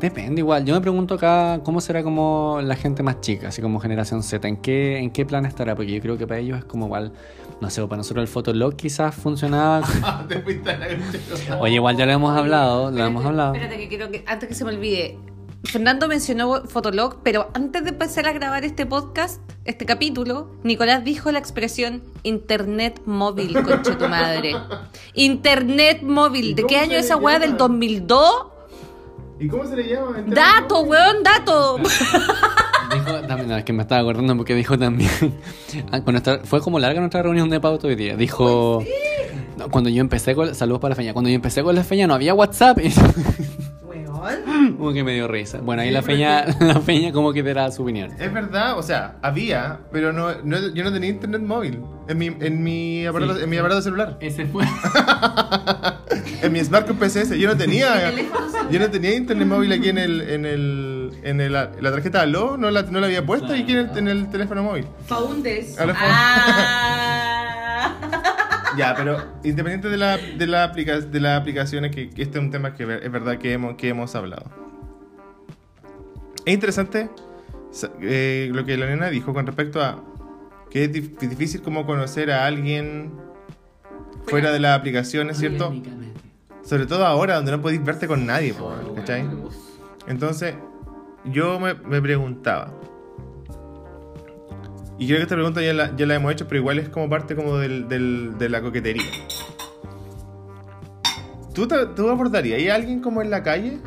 Depende 0.00 0.40
igual. 0.40 0.64
Yo 0.64 0.74
me 0.74 0.80
pregunto 0.80 1.14
acá 1.14 1.60
cómo 1.62 1.80
será 1.82 2.02
como 2.02 2.60
la 2.62 2.74
gente 2.74 3.02
más 3.02 3.20
chica, 3.20 3.48
así 3.48 3.60
como 3.60 3.80
generación 3.80 4.22
Z. 4.22 4.48
¿En 4.48 4.56
qué, 4.56 4.98
en 4.98 5.10
qué 5.10 5.26
plan 5.26 5.44
estará? 5.44 5.76
Porque 5.76 5.92
yo 5.92 6.00
creo 6.00 6.16
que 6.16 6.26
para 6.26 6.40
ellos 6.40 6.58
es 6.58 6.64
como 6.64 6.86
igual. 6.86 7.12
No 7.60 7.68
sé, 7.68 7.82
o 7.82 7.88
para 7.88 7.98
nosotros 7.98 8.22
el 8.22 8.28
Fotolog 8.28 8.76
quizás 8.76 9.14
funcionaba. 9.14 9.82
Oye, 11.60 11.74
igual 11.74 11.96
ya 11.98 12.06
lo 12.06 12.12
hemos 12.12 12.36
hablado, 12.36 12.84
lo 12.84 12.88
Espérate, 12.88 13.10
hemos 13.10 13.24
hablado. 13.26 13.54
Espérate, 13.54 13.78
que 13.78 13.88
quiero 13.88 14.10
que 14.10 14.24
antes 14.26 14.48
que 14.48 14.54
se 14.54 14.64
me 14.64 14.70
olvide. 14.70 15.18
Fernando 15.64 16.08
mencionó 16.08 16.62
Fotolog, 16.64 17.18
pero 17.22 17.50
antes 17.52 17.84
de 17.84 17.90
empezar 17.90 18.26
a 18.26 18.32
grabar 18.32 18.64
este 18.64 18.86
podcast, 18.86 19.42
este 19.66 19.84
capítulo, 19.84 20.50
Nicolás 20.62 21.04
dijo 21.04 21.30
la 21.30 21.38
expresión 21.38 22.02
Internet 22.22 23.02
móvil, 23.04 23.52
concha 23.62 23.98
tu 23.98 24.08
madre. 24.08 24.54
Internet 25.14 26.00
móvil. 26.02 26.54
¿De 26.54 26.62
¿Y 26.62 26.64
qué 26.64 26.78
año 26.78 26.96
esa 26.96 27.16
weá? 27.16 27.38
¿Del 27.38 27.58
2002? 27.58 28.49
¿Y 29.40 29.48
cómo 29.48 29.64
se 29.66 29.74
le 29.76 29.88
llama? 29.88 30.22
Dato, 30.26 30.80
weón, 30.82 31.22
dato. 31.22 31.78
Dijo 32.92 33.20
también, 33.26 33.48
no, 33.48 33.56
es 33.56 33.64
que 33.64 33.72
me 33.72 33.82
estaba 33.82 34.00
acordando 34.02 34.36
porque 34.36 34.54
dijo 34.54 34.78
también. 34.78 35.10
Ah, 35.92 36.00
con 36.02 36.12
nuestra- 36.14 36.40
fue 36.44 36.60
como 36.60 36.78
larga 36.80 36.98
nuestra 37.00 37.22
reunión 37.22 37.48
de 37.48 37.60
pauta 37.60 37.86
hoy 37.86 37.94
día. 37.94 38.16
Dijo. 38.16 38.84
No, 39.56 39.68
cuando 39.70 39.88
yo 39.88 40.00
empecé 40.00 40.34
con. 40.34 40.52
Saludos 40.54 40.80
para 40.80 40.90
la 40.90 40.96
feña. 40.96 41.12
Cuando 41.12 41.28
yo 41.30 41.36
empecé 41.36 41.62
con 41.62 41.74
la 41.76 41.84
feña 41.84 42.06
no 42.08 42.14
había 42.14 42.34
WhatsApp. 42.34 42.78
Y 42.84 42.92
Como 44.76 44.92
que 44.92 45.04
me 45.04 45.14
dio 45.14 45.28
risa. 45.28 45.58
Bueno, 45.62 45.82
ahí 45.82 45.88
Sí, 45.88 45.94
la 45.94 46.00
es 46.00 46.06
la 46.60 46.80
feña 46.80 47.12
como 47.12 47.32
que 47.32 47.40
era 47.40 47.70
su 47.70 47.82
opinión. 47.82 48.10
Es 48.18 48.32
verdad, 48.32 48.78
o 48.78 48.82
sea, 48.82 49.16
había, 49.22 49.80
pero 49.92 50.12
no, 50.12 50.34
no- 50.44 50.74
yo 50.74 50.84
no 50.84 50.92
tenía 50.92 51.10
internet 51.10 51.42
móvil 51.42 51.80
en 52.08 52.18
mi, 52.18 52.26
en 52.26 52.62
mi, 52.62 53.06
aparato, 53.06 53.36
Sí. 53.36 53.44
en 53.44 53.50
mi 53.50 53.56
aparato 53.58 53.82
celular. 53.82 54.16
Ese 54.20 54.46
fue. 54.46 54.64
En 56.42 56.52
mi 56.52 56.64
Smartphone 56.64 56.96
PCS 56.98 57.36
yo 57.38 57.48
no 57.48 57.56
tenía 57.56 58.12
yo 58.70 58.80
no 58.80 58.90
tenía 58.90 59.14
internet 59.14 59.46
móvil 59.46 59.72
aquí 59.72 59.90
en 59.90 59.98
el 59.98 60.20
en 60.22 60.46
el 60.46 61.12
en 61.22 61.40
el- 61.40 61.52
la 61.52 61.70
tarjeta 61.90 62.22
Aló, 62.22 62.56
no 62.56 62.70
la, 62.70 62.82
no 62.82 62.98
la 62.98 63.06
había 63.06 63.24
puesto 63.26 63.54
y 63.54 63.62
aquí 63.62 63.72
en 63.72 63.78
el, 63.78 63.98
en 63.98 64.08
el 64.08 64.30
teléfono 64.30 64.62
móvil. 64.62 64.86
Fa- 65.06 65.18
Ah. 66.02 67.96
Ya, 68.76 68.94
pero 68.96 69.18
independiente 69.44 69.88
de 69.88 69.96
la 69.96 70.16
de 70.16 70.46
la 70.46 70.64
aplica- 70.64 71.00
de 71.00 71.20
las 71.20 71.40
aplicaciones 71.40 71.94
que, 71.94 72.10
que 72.10 72.22
este 72.22 72.38
es 72.38 72.44
un 72.44 72.50
tema 72.50 72.74
que 72.74 72.82
es 72.84 73.10
verdad 73.12 73.38
que 73.38 73.52
hemos 73.52 73.74
que 73.76 73.88
hemos 73.88 74.14
hablado. 74.14 74.44
Es 76.44 76.54
interesante 76.54 77.10
sa- 77.70 77.90
eh, 78.00 78.50
lo 78.52 78.64
que 78.64 78.76
la 78.76 78.86
nena 78.86 79.08
dijo 79.10 79.34
con 79.34 79.46
respecto 79.46 79.82
a 79.82 80.02
que 80.70 80.84
es 80.84 80.92
dif- 80.92 81.18
difícil 81.18 81.62
como 81.62 81.84
conocer 81.84 82.30
a 82.30 82.46
alguien 82.46 83.12
fuera 84.26 84.52
de 84.52 84.60
las 84.60 84.78
aplicaciones, 84.78 85.36
¿cierto? 85.38 85.70
Sobre 86.62 86.86
todo 86.86 87.06
ahora, 87.06 87.36
donde 87.36 87.50
no 87.52 87.60
podéis 87.60 87.82
verte 87.84 88.06
con 88.06 88.24
nadie, 88.26 88.54
¿cachai? 88.94 89.24
Entonces, 90.06 90.54
yo 91.24 91.58
me, 91.58 91.74
me 91.74 92.00
preguntaba. 92.00 92.72
Y 95.00 95.06
creo 95.06 95.16
que 95.16 95.22
esta 95.24 95.34
pregunta 95.34 95.60
ya 95.62 95.72
la, 95.72 95.96
ya 95.96 96.06
la 96.06 96.14
hemos 96.14 96.30
hecho, 96.30 96.46
pero 96.46 96.60
igual 96.60 96.78
es 96.78 96.88
como 96.90 97.08
parte 97.08 97.34
como 97.34 97.56
del, 97.56 97.88
del- 97.88 98.36
de 98.38 98.48
la 98.48 98.60
coquetería. 98.62 99.02
¿Tú, 101.54 101.66
te- 101.66 101.86
¿Tú 101.96 102.08
abordarías 102.08 102.70
a 102.70 102.74
alguien 102.76 103.00
como 103.00 103.22
en 103.22 103.30
la 103.30 103.42
calle? 103.42 103.78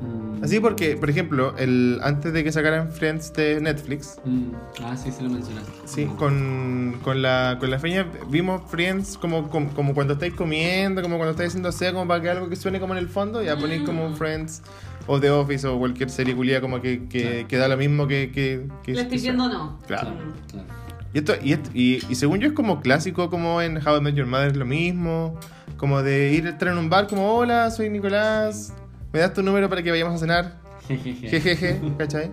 Mm. 0.00 0.44
Así 0.44 0.60
porque, 0.60 0.96
por 0.96 1.08
ejemplo, 1.10 1.54
el, 1.56 2.00
antes 2.02 2.32
de 2.32 2.44
que 2.44 2.52
sacaran 2.52 2.92
Friends 2.92 3.32
de 3.32 3.60
Netflix, 3.60 4.18
Mm. 4.24 4.52
Ah, 4.84 4.96
sí, 4.96 5.10
se 5.10 5.22
lo 5.22 5.30
mencionaste. 5.30 5.72
Sí, 5.84 6.06
con, 6.18 6.98
con 7.02 7.22
la, 7.22 7.56
con 7.58 7.70
la 7.70 7.78
feña 7.78 8.06
vimos 8.28 8.62
Friends 8.70 9.16
como, 9.18 9.48
como, 9.50 9.70
como 9.74 9.94
cuando 9.94 10.14
estáis 10.14 10.34
comiendo, 10.34 11.02
como 11.02 11.16
cuando 11.16 11.32
estáis 11.32 11.48
haciendo 11.48 11.72
sea, 11.72 11.92
como 11.92 12.06
para 12.06 12.20
que 12.22 12.30
algo 12.30 12.48
que 12.48 12.56
suene 12.56 12.78
como 12.78 12.92
en 12.94 12.98
el 12.98 13.08
fondo, 13.08 13.42
ya 13.42 13.56
ponéis 13.56 13.82
como 13.82 14.14
Friends 14.14 14.62
o 15.06 15.18
The 15.20 15.30
Office 15.30 15.66
o 15.66 15.78
cualquier 15.78 16.10
serie 16.10 16.34
culia 16.34 16.60
como 16.60 16.80
que, 16.80 17.08
que, 17.08 17.22
Claro. 17.22 17.48
que 17.48 17.56
da 17.58 17.68
lo 17.68 17.76
mismo 17.76 18.06
que... 18.06 18.30
que, 18.32 18.66
que 18.82 18.92
Lo 18.94 19.00
estoy 19.00 19.16
que 19.18 19.22
viendo 19.22 19.44
o 19.44 19.46
suena. 19.48 19.64
no. 19.64 19.78
Claro. 19.86 20.10
Claro. 20.50 20.66
Y, 21.14 21.18
esto, 21.18 21.34
y, 21.42 21.52
esto- 21.52 21.70
y, 21.74 22.02
y 22.08 22.14
según 22.14 22.38
yo 22.38 22.48
es 22.48 22.54
como 22.54 22.80
clásico 22.80 23.28
como 23.28 23.60
en 23.60 23.76
How 23.86 23.98
I 23.98 24.00
Met 24.00 24.14
Your 24.14 24.26
Mother 24.26 24.48
es 24.52 24.56
lo 24.56 24.64
mismo, 24.64 25.38
como 25.76 26.02
de 26.02 26.32
ir 26.32 26.46
a 26.46 26.50
estar 26.50 26.68
en 26.68 26.78
un 26.78 26.88
bar 26.88 27.06
como, 27.06 27.34
hola, 27.34 27.70
soy 27.70 27.90
Nicolás, 27.90 28.72
me 29.12 29.18
das 29.20 29.34
tu 29.34 29.42
número 29.42 29.68
para 29.68 29.82
que 29.82 29.90
vayamos 29.90 30.14
a 30.14 30.18
cenar, 30.18 30.58
Jejeje. 30.88 31.28
jejeje, 31.40 31.80
¿cachai? 31.98 32.30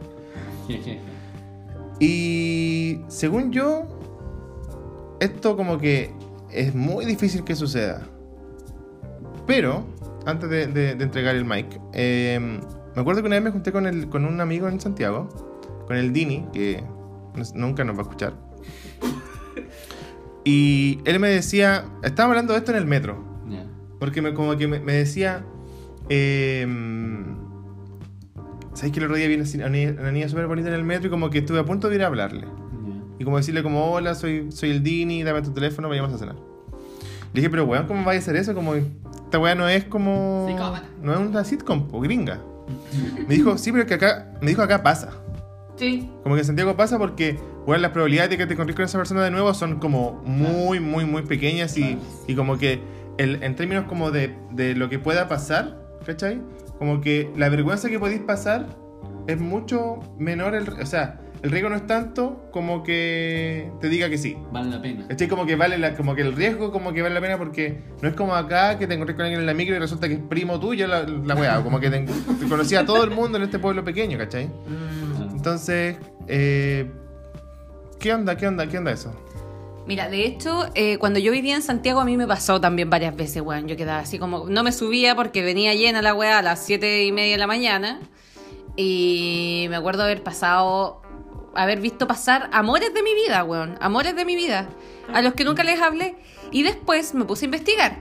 Jejeje. 0.68 1.00
Y 2.02 3.02
según 3.10 3.52
yo, 3.52 3.84
esto 5.20 5.58
como 5.58 5.78
que 5.78 6.12
es 6.50 6.74
muy 6.74 7.04
difícil 7.06 7.44
que 7.44 7.56
suceda. 7.56 8.04
Pero, 9.46 9.84
antes 10.26 10.50
de, 10.50 10.68
de- 10.68 10.96
de 10.96 11.04
entregar 11.04 11.36
el 11.36 11.46
mic, 11.46 11.80
eh, 11.94 12.40
me 12.96 13.02
acuerdo 13.02 13.22
que 13.22 13.28
una 13.28 13.36
vez 13.38 13.44
me 13.44 13.52
junté 13.52 13.72
con, 13.72 13.86
el, 13.88 14.10
con 14.10 14.26
un 14.26 14.42
amigo 14.42 14.68
en 14.68 14.80
Santiago, 14.80 15.30
con 15.88 15.96
el 15.98 16.12
Dini, 16.14 16.46
que 16.54 16.84
nunca 17.56 17.84
nos 17.84 17.96
va 17.96 18.00
a 18.00 18.04
escuchar. 18.04 18.34
Y 20.44 21.00
él 21.06 21.20
me 21.20 21.30
decía, 21.30 21.86
estaba 22.04 22.30
hablando 22.30 22.54
de 22.54 22.60
esto 22.60 22.72
en 22.72 22.78
el 22.78 22.86
metro, 22.86 23.24
porque 24.00 24.22
me, 24.22 24.34
como 24.34 24.56
que 24.58 24.68
me, 24.68 24.80
me 24.80 24.94
decía, 24.94 25.46
eh, 26.08 26.66
¿sabes 28.74 28.92
que 28.92 29.00
el 29.00 29.06
otro 29.06 29.18
día 29.18 29.28
vi 29.28 29.36
una, 29.36 29.46
una 30.00 30.12
niña- 30.12 30.30
súper 30.30 30.48
bonita 30.48 30.70
en 30.70 30.76
el 30.76 30.84
metro 30.84 31.08
y 31.08 31.10
como 31.10 31.30
que 31.30 31.40
estuve 31.40 31.60
a 31.60 31.66
punto 31.66 31.90
de 31.90 31.96
ir 31.96 32.04
a 32.04 32.08
hablarle? 32.08 32.48
Y 33.20 33.26
como 33.26 33.36
decirle 33.38 33.62
como, 33.64 33.92
hola, 33.92 34.16
soy, 34.16 34.50
soy 34.52 34.70
el 34.72 34.82
Dini, 34.82 35.24
dame 35.24 35.42
tu 35.42 35.52
teléfono, 35.52 35.90
vayamos 35.90 36.14
a 36.14 36.18
cenar. 36.18 36.36
Le 36.36 37.42
dije, 37.42 37.50
pero 37.50 37.66
weón, 37.66 37.86
¿cómo 37.86 38.06
va 38.06 38.14
a 38.14 38.16
hacer 38.18 38.38
eso? 38.38 38.56
Como, 38.56 38.74
esta 39.30 39.38
weá 39.38 39.54
no 39.54 39.70
es 39.70 39.84
como... 39.84 40.48
Psicópata. 40.48 40.88
No 41.04 41.14
es 41.14 41.20
una 41.20 41.44
sitcom, 41.44 41.88
o 41.92 42.00
gringa. 42.00 42.40
Me 43.28 43.36
dijo, 43.36 43.60
sí, 43.60 43.72
pero 43.72 43.86
que 43.86 43.94
acá, 43.94 44.32
me 44.42 44.50
dijo 44.50 44.64
acá 44.64 44.82
pasa. 44.82 45.12
Sí. 45.76 46.10
Como 46.24 46.34
que 46.34 46.42
en 46.42 46.48
Santiago 46.48 46.76
pasa 46.76 46.98
porque, 46.98 47.38
weón, 47.68 47.84
las 47.84 47.92
probabilidades 47.92 48.32
de 48.32 48.38
que 48.38 48.48
te 48.48 48.54
encontres 48.54 48.76
con 48.76 48.86
esa 48.86 48.98
persona 48.98 49.24
de 49.24 49.30
nuevo 49.30 49.54
son 49.54 49.78
como 49.78 50.14
muy, 50.26 50.80
muy, 50.80 51.06
muy 51.06 51.22
pequeñas 51.22 51.78
y, 51.78 52.00
y 52.26 52.34
como 52.34 52.58
que 52.58 52.82
el, 53.20 53.44
en 53.44 53.56
términos 53.56 53.86
como 53.86 54.10
de, 54.10 54.36
de 54.50 54.74
lo 54.74 54.90
que 54.90 54.98
pueda 54.98 55.28
pasar, 55.28 55.80
¿cachai? 56.08 56.42
Como 56.80 57.00
que 57.00 57.32
la 57.38 57.50
vergüenza 57.50 57.88
que 57.88 58.00
podéis 58.00 58.22
pasar 58.22 58.66
es 59.28 59.40
mucho 59.40 60.00
menor, 60.18 60.56
el, 60.56 60.68
o 60.70 60.86
sea, 60.88 61.22
el 61.42 61.52
riesgo 61.52 61.70
no 61.70 61.76
es 61.76 61.88
tanto 61.88 62.50
como 62.52 62.84
que 62.84 63.72
te 63.80 63.90
diga 63.90 64.10
que 64.10 64.18
sí. 64.18 64.38
Vale 64.52 64.70
la 64.70 64.82
pena. 64.82 65.08
¿Cachai? 65.08 65.28
Como 65.28 65.46
que 65.46 65.56
vale 65.56 65.78
la, 65.78 65.96
como 65.96 66.16
que 66.16 66.22
el 66.22 66.36
riesgo 66.36 66.72
como 66.72 66.94
que 66.94 67.02
vale 67.02 67.16
la 67.16 67.22
pena 67.22 67.38
porque 67.38 67.82
no 68.02 68.10
es 68.10 68.16
como 68.16 68.36
acá 68.36 68.78
que 68.78 68.88
te 68.88 68.94
encontrás 68.94 69.16
con 69.16 69.26
alguien 69.26 69.40
en 69.42 69.46
la 69.46 69.54
micro 69.54 69.76
y 69.76 69.80
resulta 69.80 70.08
que 70.08 70.16
es 70.16 70.20
primo 70.20 70.60
tuyo 70.60 70.88
la, 70.88 71.04
la 71.04 71.36
weá, 71.36 71.64
como 71.64 71.80
que 71.80 71.90
te, 71.90 72.00
te 72.02 72.48
conocía 72.50 72.82
a 72.82 72.86
todo 72.86 73.04
el 73.04 73.12
mundo 73.12 73.38
en 73.38 73.44
este 73.44 73.60
pueblo 73.60 73.84
pequeño, 73.84 74.18
¿cachai? 74.18 74.50
Entonces, 75.32 75.98
eh, 76.28 76.92
¿qué 78.00 78.14
onda? 78.14 78.36
¿Qué 78.36 78.48
onda? 78.48 78.68
¿Qué 78.68 78.78
onda 78.78 78.92
eso? 78.92 79.14
Mira, 79.88 80.08
de 80.08 80.24
hecho, 80.26 80.68
eh, 80.76 80.98
cuando 81.00 81.18
yo 81.18 81.32
vivía 81.32 81.56
en 81.56 81.64
Santiago 81.64 82.00
a 82.00 82.06
mí 82.06 82.16
me 82.16 82.28
pasó 82.28 82.62
también 82.62 82.92
varias 82.92 83.16
veces, 83.16 83.42
weón. 83.42 83.68
Yo 83.68 83.76
quedaba 83.76 84.02
así 84.02 84.20
como, 84.20 84.48
no 84.48 84.64
me 84.64 84.72
subía 84.72 85.16
porque 85.16 85.42
venía 85.42 85.74
llena 85.74 86.02
la 86.02 86.14
weá 86.14 86.38
a 86.38 86.42
las 86.44 86.64
siete 86.64 87.06
y 87.06 87.12
media 87.12 87.32
de 87.32 87.38
la 87.40 87.48
mañana. 87.48 88.00
Y 88.76 89.66
me 89.70 89.76
acuerdo 89.76 90.04
haber 90.04 90.22
pasado, 90.22 91.02
haber 91.64 91.82
visto 91.82 92.08
pasar 92.08 92.50
amores 92.54 92.94
de 92.94 93.04
mi 93.04 93.14
vida, 93.14 93.44
weón. 93.44 93.78
Amores 93.82 94.16
de 94.16 94.26
mi 94.26 94.36
vida. 94.36 94.70
A 95.14 95.22
los 95.22 95.34
que 95.34 95.44
nunca 95.44 95.64
les 95.64 95.82
hablé. 95.82 96.16
Y 96.52 96.64
después 96.64 97.14
me 97.14 97.26
puse 97.26 97.46
a 97.46 97.48
investigar. 97.48 98.00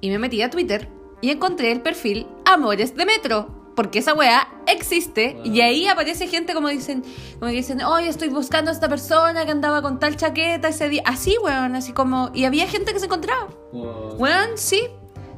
Y 0.00 0.10
me 0.10 0.18
metí 0.18 0.42
a 0.42 0.50
Twitter 0.50 0.88
y 1.20 1.30
encontré 1.30 1.72
el 1.72 1.82
perfil 1.82 2.26
Amores 2.44 2.94
de 2.96 3.06
Metro. 3.06 3.56
Porque 3.74 3.98
esa 3.98 4.14
weá 4.14 4.48
existe 4.66 5.36
y 5.44 5.60
ahí 5.60 5.86
aparece 5.86 6.26
gente 6.28 6.54
como 6.54 6.68
dicen, 6.68 7.04
como 7.38 7.50
que 7.50 7.58
dicen, 7.58 7.82
hoy 7.82 8.08
estoy 8.08 8.30
buscando 8.30 8.70
a 8.70 8.74
esta 8.74 8.88
persona 8.88 9.44
que 9.44 9.50
andaba 9.50 9.82
con 9.82 9.98
tal 9.98 10.16
chaqueta 10.16 10.68
ese 10.68 10.88
día. 10.88 11.02
Así, 11.04 11.36
weón, 11.42 11.76
así 11.76 11.92
como. 11.92 12.30
Y 12.32 12.44
había 12.44 12.66
gente 12.66 12.94
que 12.94 12.98
se 12.98 13.04
encontraba. 13.04 13.48
Weón, 13.72 14.56
sí, 14.56 14.80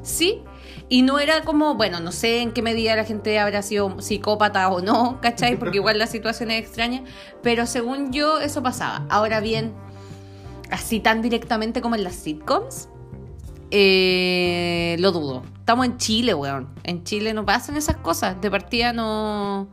sí. 0.02 0.44
Y 0.90 1.02
no 1.02 1.18
era 1.18 1.42
como, 1.42 1.74
bueno, 1.74 2.00
no 2.00 2.12
sé 2.12 2.40
en 2.40 2.52
qué 2.52 2.62
medida 2.62 2.96
la 2.96 3.04
gente 3.04 3.38
habrá 3.38 3.60
sido 3.62 4.00
psicópata 4.00 4.68
o 4.70 4.80
no, 4.80 5.18
¿cachai? 5.22 5.56
Porque 5.58 5.76
igual 5.76 5.98
la 5.98 6.06
situación 6.06 6.50
es 6.50 6.60
extraña. 6.60 7.02
Pero 7.42 7.66
según 7.66 8.10
yo, 8.12 8.40
eso 8.40 8.62
pasaba. 8.62 9.04
Ahora 9.10 9.40
bien, 9.40 9.72
así 10.70 11.00
tan 11.00 11.20
directamente 11.20 11.80
como 11.82 11.94
en 11.94 12.04
las 12.04 12.14
sitcoms, 12.14 12.88
eh, 13.70 14.96
lo 14.98 15.12
dudo. 15.12 15.42
Estamos 15.58 15.84
en 15.86 15.98
Chile, 15.98 16.32
weón. 16.34 16.68
En 16.84 17.04
Chile 17.04 17.34
no 17.34 17.44
pasan 17.44 17.76
esas 17.76 17.96
cosas. 17.96 18.40
De 18.40 18.50
partida 18.50 18.92
no. 18.94 19.68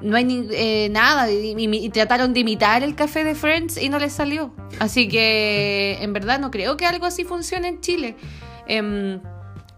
No 0.00 0.16
hay 0.16 0.24
ni- 0.24 0.48
eh, 0.50 0.88
nada. 0.90 1.30
Y, 1.30 1.54
y- 1.56 1.76
y 1.86 1.88
trataron 1.90 2.34
de 2.34 2.40
imitar 2.40 2.82
el 2.82 2.96
café 2.96 3.22
de 3.22 3.34
Friends 3.36 3.80
y 3.80 3.88
no 3.88 3.98
les 4.00 4.12
salió. 4.12 4.52
Así 4.80 5.06
que, 5.08 5.98
en 6.00 6.12
verdad, 6.12 6.40
no 6.40 6.50
creo 6.50 6.76
que 6.76 6.86
algo 6.86 7.06
así 7.06 7.22
funcione 7.24 7.68
en 7.68 7.80
Chile. 7.80 8.16
Em, 8.66 9.20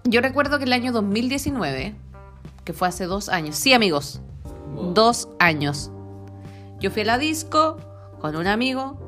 yo 0.09 0.21
recuerdo 0.21 0.59
que 0.59 0.65
el 0.65 0.73
año 0.73 0.93
2019, 0.93 1.95
que 2.65 2.73
fue 2.73 2.89
hace 2.89 3.07
dos 3.07 3.29
años. 3.29 3.57
Sí, 3.57 3.73
amigos. 3.73 4.21
Dos 4.93 5.29
años. 5.39 5.91
Yo 6.81 6.91
fui 6.91 7.03
a 7.03 7.07
la 7.07 7.19
disco 7.19 7.79
con 8.21 8.37
un 8.37 8.47
amigo 8.47 8.99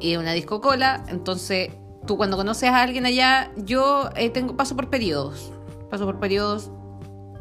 y 0.00 0.16
una 0.16 0.32
disco 0.32 0.60
cola. 0.60 1.04
Entonces, 1.08 1.70
tú 2.06 2.16
cuando 2.16 2.36
conoces 2.36 2.70
a 2.70 2.82
alguien 2.82 3.06
allá, 3.06 3.52
yo 3.56 4.10
eh, 4.16 4.30
tengo 4.30 4.56
paso 4.56 4.76
por 4.76 4.90
periodos. 4.90 5.52
Paso 5.90 6.04
por 6.04 6.18
periodos 6.18 6.70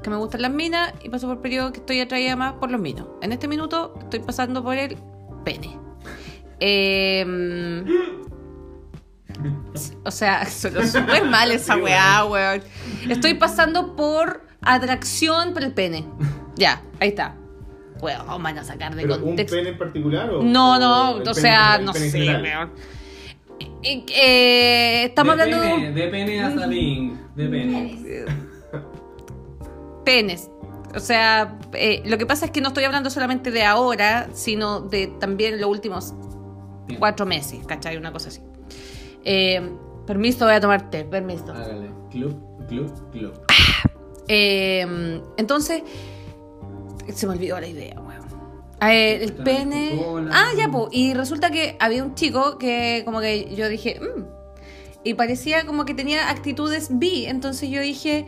que 0.03 0.09
me 0.09 0.17
gustan 0.17 0.43
las 0.43 0.51
minas 0.51 0.93
y 1.03 1.09
paso 1.09 1.27
por 1.27 1.41
periodos 1.41 1.71
que 1.71 1.79
estoy 1.79 1.99
atraída 1.99 2.35
más 2.35 2.53
por 2.53 2.69
los 2.69 2.79
minos. 2.79 3.07
En 3.21 3.31
este 3.31 3.47
minuto 3.47 3.93
estoy 4.01 4.19
pasando 4.19 4.63
por 4.63 4.77
el 4.77 4.97
pene. 5.43 5.79
Em, 6.59 7.85
o 10.03 10.11
sea, 10.11 10.45
suena 10.49 10.85
súper 10.87 11.25
mal 11.25 11.51
esa 11.51 11.77
weá, 11.77 12.25
weón. 12.25 12.61
Estoy 13.09 13.33
pasando 13.35 13.95
por 13.95 14.45
atracción 14.61 15.53
por 15.53 15.63
el 15.63 15.73
pene. 15.73 16.05
Ya, 16.55 16.81
ahí 16.99 17.09
está. 17.09 17.35
Weón, 18.01 18.43
van 18.43 18.57
a 18.57 18.63
sacar 18.63 18.95
de 18.95 19.07
contexto. 19.07 19.57
en 19.57 19.77
particular 19.77 20.29
o 20.29 20.43
No, 20.43 20.79
no, 20.79 21.21
o, 21.29 21.33
sea, 21.33 21.77
no 21.79 21.93
sé, 21.93 22.23
weón. 22.23 22.71
Eh, 23.83 25.05
estamos 25.05 25.33
hablando 25.33 25.59
de 25.59 25.73
un 25.73 25.95
De 25.95 26.07
pene 26.07 26.41
hasta 26.41 26.67
link. 26.67 27.13
De 27.35 27.47
pene. 27.47 28.25
penes. 30.03 30.49
O 30.95 30.99
sea, 30.99 31.57
eh, 31.73 32.01
lo 32.05 32.17
que 32.17 32.25
pasa 32.25 32.45
es 32.45 32.51
que 32.51 32.61
no 32.61 32.69
estoy 32.69 32.85
hablando 32.85 33.09
solamente 33.09 33.51
de 33.51 33.63
ahora, 33.63 34.29
sino 34.33 34.79
de 34.79 35.07
también 35.07 35.59
los 35.59 35.69
últimos 35.69 36.13
cuatro 36.99 37.25
meses, 37.25 37.65
¿cachai? 37.67 37.97
Una 37.97 38.11
cosa 38.11 38.29
así. 38.29 38.41
Eh, 39.25 39.61
permiso, 40.05 40.45
voy 40.45 40.53
a 40.53 40.61
tomar 40.61 40.89
té, 40.89 41.03
permiso. 41.03 41.51
Hágale. 41.51 41.89
Club, 42.11 42.65
club, 42.67 43.11
club. 43.11 43.33
Eh, 44.27 45.21
entonces, 45.37 45.83
se 47.13 47.27
me 47.27 47.33
olvidó 47.33 47.59
la 47.59 47.67
idea, 47.67 47.99
weón. 47.99 48.25
Eh, 48.81 49.23
el 49.23 49.33
pene. 49.33 49.99
Ah, 50.31 50.49
ya, 50.57 50.69
pues. 50.69 50.87
Y 50.91 51.13
resulta 51.13 51.49
que 51.51 51.75
había 51.79 52.03
un 52.03 52.15
chico 52.15 52.57
que, 52.57 53.01
como 53.05 53.19
que 53.21 53.53
yo 53.55 53.67
dije, 53.69 53.99
"Mm". 53.99 54.23
y 55.03 55.13
parecía 55.13 55.65
como 55.65 55.85
que 55.85 55.93
tenía 55.93 56.29
actitudes 56.29 56.89
bi. 56.91 57.25
Entonces 57.25 57.69
yo 57.69 57.81
dije, 57.81 58.25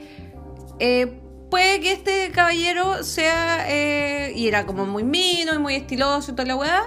eh, 0.80 1.20
puede 1.50 1.80
que 1.82 1.92
este 1.92 2.32
caballero 2.32 3.04
sea. 3.04 3.66
eh, 3.70 4.34
y 4.36 4.48
era 4.48 4.66
como 4.66 4.86
muy 4.86 5.04
mino 5.04 5.54
y 5.54 5.58
muy 5.60 5.76
estiloso 5.76 6.32
y 6.32 6.36
toda 6.36 6.48
la 6.48 6.56
weá. 6.56 6.84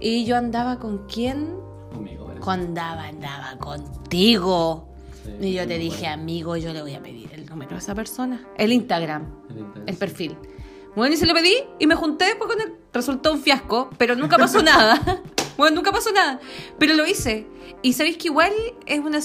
Y 0.00 0.24
yo 0.24 0.36
andaba 0.36 0.78
con 0.78 1.06
quién? 1.06 1.54
Con 2.46 2.60
andaba, 2.60 3.08
andaba 3.08 3.58
contigo. 3.58 4.88
Sí, 5.24 5.48
Y 5.48 5.52
yo 5.54 5.66
te 5.66 5.78
dije, 5.78 6.02
bueno. 6.02 6.14
amigo, 6.22 6.56
yo 6.56 6.72
le 6.72 6.80
voy 6.80 6.94
a 6.94 7.02
pedir 7.02 7.28
el 7.34 7.44
número 7.46 7.72
de 7.72 7.78
esa 7.78 7.94
persona. 7.94 8.46
El 8.56 8.72
Instagram, 8.72 9.26
El 9.84 9.96
perfil. 9.96 10.36
Bueno, 10.94 11.12
y 11.14 11.18
se 11.18 11.26
lo 11.26 11.34
pedí 11.34 11.54
y 11.80 11.86
me 11.88 11.96
junté 11.96 12.36
pues, 12.38 12.48
con 12.50 12.60
él. 12.60 12.74
Resultó 12.92 13.32
un 13.32 13.40
fiasco, 13.42 13.90
pero 13.98 14.14
nunca 14.14 14.38
pasó 14.38 14.62
nada. 14.72 15.22
Bueno, 15.56 15.74
nunca 15.76 15.90
pasó 15.90 16.12
nada. 16.12 16.38
Pero 16.78 16.94
lo 16.94 17.04
hice. 17.04 17.46
Y 17.82 17.94
sabéis 17.94 18.16
que 18.18 18.28
igual 18.28 18.52
es 18.86 19.00
una, 19.00 19.18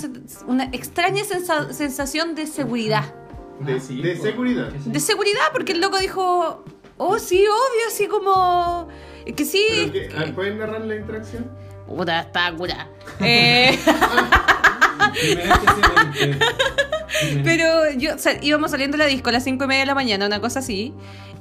una 0.47 0.63
extraña 0.73 1.23
sensa- 1.23 1.71
sensación 1.71 2.33
de 2.35 2.47
seguridad. 2.47 3.13
De, 3.59 3.73
Ah, 3.75 3.79
sí, 3.79 4.01
de 4.01 4.15
po. 4.15 4.23
seguridad. 4.23 4.69
Sí. 4.83 4.89
De 4.89 4.99
seguridad, 4.99 5.43
porque 5.53 5.73
el 5.73 5.81
loco 5.81 5.99
dijo, 5.99 6.63
oh, 6.97 7.19
sí, 7.19 7.37
obvio, 7.45 7.87
así 7.87 8.07
como... 8.07 8.87
Que 9.35 9.45
sí. 9.45 9.63
Que- 9.93 10.31
¿Pueden 10.33 10.57
narrar 10.57 10.81
la 10.81 10.95
interacción? 10.95 11.47
Puta, 11.95 12.21
está 12.21 12.51
curada. 12.55 12.87
Eh, 13.23 13.77
Pero 17.43 17.91
yo, 17.97 18.15
o 18.15 18.17
sea, 18.17 18.33
íbamos 18.41 18.71
saliendo 18.71 18.97
de 18.97 19.03
la 19.03 19.09
disco 19.09 19.29
a 19.29 19.33
las 19.33 19.43
5 19.43 19.63
y 19.63 19.67
media 19.67 19.81
de 19.81 19.85
la 19.87 19.95
mañana, 19.95 20.25
una 20.27 20.39
cosa 20.39 20.59
así. 20.59 20.93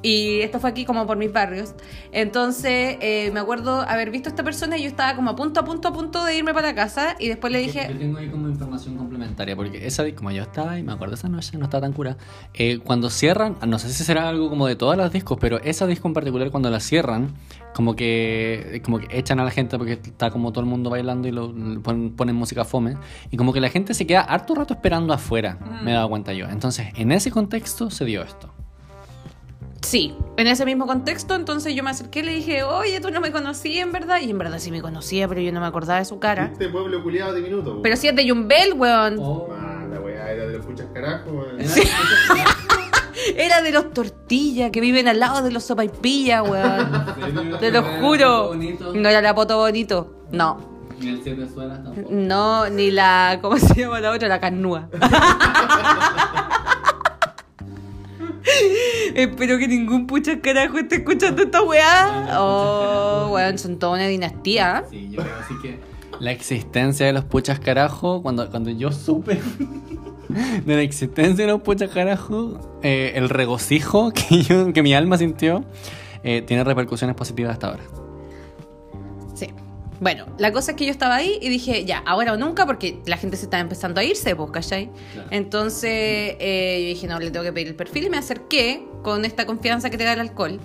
Y 0.02 0.40
esto 0.40 0.60
fue 0.60 0.70
aquí 0.70 0.86
como 0.86 1.06
por 1.06 1.18
mis 1.18 1.30
barrios. 1.30 1.74
Entonces, 2.10 2.96
eh, 3.00 3.30
me 3.34 3.40
acuerdo 3.40 3.82
haber 3.82 4.10
visto 4.10 4.30
a 4.30 4.30
esta 4.30 4.42
persona 4.42 4.78
y 4.78 4.82
yo 4.82 4.88
estaba 4.88 5.14
como 5.14 5.30
a 5.30 5.36
punto, 5.36 5.60
a 5.60 5.64
punto, 5.64 5.88
a 5.88 5.92
punto 5.92 6.24
de 6.24 6.36
irme 6.38 6.54
para 6.54 6.68
la 6.68 6.74
casa. 6.74 7.16
Y 7.18 7.28
después 7.28 7.52
le 7.52 7.60
Yo 7.60 7.66
dije, 7.72 7.94
tengo 7.98 8.16
ahí 8.18 8.28
como 8.30 8.48
información 8.48 8.96
complementaria, 8.96 9.54
porque 9.54 9.86
esa, 9.86 10.10
como 10.14 10.30
yo 10.30 10.42
estaba 10.42 10.78
y 10.78 10.82
me 10.82 10.92
acuerdo 10.92 11.14
esa 11.16 11.28
noche, 11.28 11.58
no 11.58 11.64
estaba 11.66 11.82
tan 11.82 11.92
cura. 11.92 12.16
eh, 12.54 12.78
cuando 12.82 13.10
cierran, 13.10 13.56
no 13.66 13.78
sé 13.78 13.92
si 13.92 14.02
será 14.02 14.30
algo 14.30 14.48
como 14.48 14.66
de 14.66 14.74
todas 14.74 14.96
las 14.96 15.12
discos, 15.12 15.36
pero 15.38 15.60
esa 15.60 15.86
disco 15.86 16.08
en 16.08 16.14
particular, 16.14 16.50
cuando 16.50 16.70
la 16.70 16.80
cierran, 16.80 17.34
como 17.74 17.94
que, 17.96 18.80
como 18.84 18.98
que 18.98 19.06
echan 19.18 19.38
a 19.40 19.44
la 19.44 19.50
gente 19.50 19.78
porque 19.78 19.92
está 19.92 20.30
como 20.30 20.52
todo 20.52 20.62
el 20.64 20.70
mundo 20.70 20.90
bailando 20.90 21.28
y 21.28 21.30
lo, 21.30 21.52
ponen, 21.82 22.10
ponen 22.16 22.34
música 22.36 22.64
fome, 22.64 22.96
y 23.30 23.36
como 23.36 23.52
que 23.52 23.60
la 23.60 23.68
gente 23.68 23.94
se 23.94 24.06
queda 24.06 24.20
harto 24.22 24.54
rato 24.54 24.74
esperando 24.74 25.12
afuera, 25.12 25.58
Mm. 25.60 25.84
me 25.84 25.90
he 25.92 25.94
dado 25.94 26.08
cuenta 26.08 26.32
yo. 26.32 26.46
Entonces, 26.48 26.88
en 26.96 27.12
ese 27.12 27.30
contexto 27.30 27.90
se 27.90 28.04
dio 28.04 28.22
esto. 28.22 28.52
sí, 29.82 30.14
en 30.36 30.46
ese 30.46 30.64
mismo 30.66 30.86
contexto. 30.86 31.34
Entonces 31.34 31.74
yo 31.74 31.82
me 31.82 31.90
acerqué 31.90 32.20
y 32.20 32.22
le 32.22 32.32
dije, 32.32 32.62
oye, 32.62 33.00
tú 33.00 33.10
no 33.10 33.20
me 33.20 33.32
conocías 33.32 33.84
en 33.86 33.92
verdad. 33.92 34.20
Y 34.20 34.30
en 34.30 34.38
verdad 34.38 34.58
sí 34.58 34.70
me 34.70 34.80
conocía, 34.82 35.26
pero 35.26 35.40
yo 35.40 35.52
no 35.52 35.60
me 35.60 35.66
acordaba 35.66 35.98
de 35.98 36.04
su 36.04 36.18
cara. 36.20 36.50
Este 36.52 36.68
pueblo 36.68 37.02
culiado 37.02 37.32
de 37.32 37.40
minuto. 37.40 37.80
Pero 37.82 37.96
sí 37.96 38.06
es 38.06 38.14
de 38.14 38.24
Yumbel, 38.26 38.74
weón. 38.74 39.16
Oh. 39.18 39.48
La 39.90 39.98
weá, 40.00 40.30
era 40.30 40.46
de 40.46 40.58
los 40.58 40.66
puchas 40.66 40.86
carajo. 40.94 41.30
weón. 41.30 41.66
Sí. 41.66 41.80
Era 43.36 43.62
de 43.62 43.72
los 43.72 43.92
tortillas 43.92 44.70
que 44.70 44.80
viven 44.80 45.08
al 45.08 45.18
lado 45.20 45.42
de 45.42 45.50
los 45.50 45.64
sopaipillas, 45.64 46.48
weón. 46.48 47.58
Te 47.60 47.70
lo 47.70 47.82
juro. 47.82 48.54
No 48.54 49.08
era 49.08 49.20
la 49.20 49.34
poto 49.34 49.56
bonito. 49.58 50.24
No. 50.32 50.58
Ni 51.00 51.08
el 51.08 51.22
siete 51.22 51.48
suelas 51.48 51.82
tampoco. 51.82 52.08
No, 52.10 52.68
ni 52.68 52.90
la. 52.90 53.38
¿Cómo 53.40 53.58
se 53.58 53.74
llama 53.74 54.00
la 54.00 54.10
otra? 54.10 54.28
La 54.28 54.40
carnúa. 54.40 54.88
Espero 59.14 59.58
que 59.58 59.68
ningún 59.68 60.06
pucha 60.06 60.40
carajo 60.40 60.78
esté 60.78 60.96
escuchando 60.96 61.42
esta 61.42 61.62
weá. 61.62 62.38
Oh, 62.38 63.30
weón, 63.32 63.58
son 63.58 63.78
toda 63.78 63.94
una 63.94 64.06
dinastía. 64.06 64.84
Sí, 64.90 65.08
yo 65.10 65.22
creo 65.22 65.34
así 65.40 65.54
que 65.62 65.78
la 66.20 66.32
existencia 66.32 67.06
de 67.06 67.12
los 67.14 67.24
puchas 67.24 67.60
carajo, 67.60 68.22
cuando, 68.22 68.48
cuando 68.50 68.70
yo 68.70 68.92
supe 68.92 69.40
de 70.64 70.74
la 70.74 70.82
existencia 70.82 71.46
de 71.46 71.52
los 71.52 71.62
puchas 71.62 71.90
carajo, 71.90 72.78
eh, 72.82 73.12
el 73.14 73.28
regocijo 73.28 74.12
que, 74.28 74.42
yo, 74.42 74.72
que 74.72 74.82
mi 74.82 74.94
alma 74.94 75.18
sintió, 75.18 75.64
eh, 76.22 76.42
tiene 76.42 76.64
repercusiones 76.64 77.16
positivas 77.16 77.52
hasta 77.52 77.68
ahora. 77.68 77.82
Sí. 79.34 79.48
Bueno, 80.00 80.26
la 80.38 80.52
cosa 80.52 80.72
es 80.72 80.76
que 80.76 80.86
yo 80.86 80.90
estaba 80.90 81.16
ahí 81.16 81.38
y 81.42 81.48
dije, 81.48 81.84
ya, 81.84 81.98
ahora 81.98 82.32
o 82.32 82.36
nunca, 82.36 82.64
porque 82.64 83.00
la 83.06 83.18
gente 83.18 83.36
se 83.36 83.44
está 83.44 83.60
empezando 83.60 84.00
a 84.00 84.04
irse, 84.04 84.34
pues, 84.34 84.50
¿cachai? 84.50 84.90
Claro. 85.12 85.28
Entonces 85.30 85.90
eh, 86.38 86.78
yo 86.82 86.88
dije, 86.88 87.06
no, 87.06 87.18
le 87.18 87.30
tengo 87.30 87.44
que 87.44 87.52
pedir 87.52 87.68
el 87.68 87.74
perfil 87.74 88.04
y 88.04 88.10
me 88.10 88.16
acerqué 88.16 88.82
con 89.02 89.24
esta 89.24 89.44
confianza 89.46 89.90
que 89.90 89.98
te 89.98 90.04
da 90.04 90.14
el 90.14 90.20
alcohol. 90.20 90.58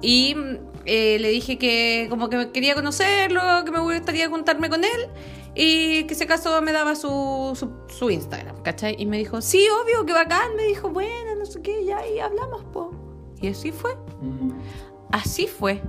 Y 0.00 0.34
eh, 0.84 1.18
le 1.20 1.28
dije 1.30 1.58
que 1.58 2.06
como 2.10 2.28
que 2.28 2.50
quería 2.52 2.74
conocerlo, 2.74 3.40
que 3.64 3.70
me 3.70 3.80
gustaría 3.80 4.28
juntarme 4.28 4.68
con 4.68 4.84
él 4.84 5.08
y 5.54 6.04
que 6.04 6.14
si 6.14 6.24
acaso 6.24 6.60
me 6.62 6.72
daba 6.72 6.94
su, 6.96 7.52
su, 7.54 7.70
su 7.94 8.10
Instagram, 8.10 8.62
¿cachai? 8.62 8.96
Y 8.98 9.06
me 9.06 9.18
dijo, 9.18 9.40
sí, 9.42 9.66
obvio, 9.82 10.04
que 10.06 10.12
bacán. 10.12 10.56
Me 10.56 10.64
dijo, 10.64 10.88
bueno, 10.90 11.34
no 11.38 11.44
sé 11.46 11.60
qué, 11.62 11.84
ya 11.84 11.98
ahí 11.98 12.18
hablamos, 12.18 12.64
po. 12.72 12.90
Y 13.40 13.48
así 13.48 13.70
fue. 13.72 13.96
Así 15.10 15.46
fue. 15.46 15.82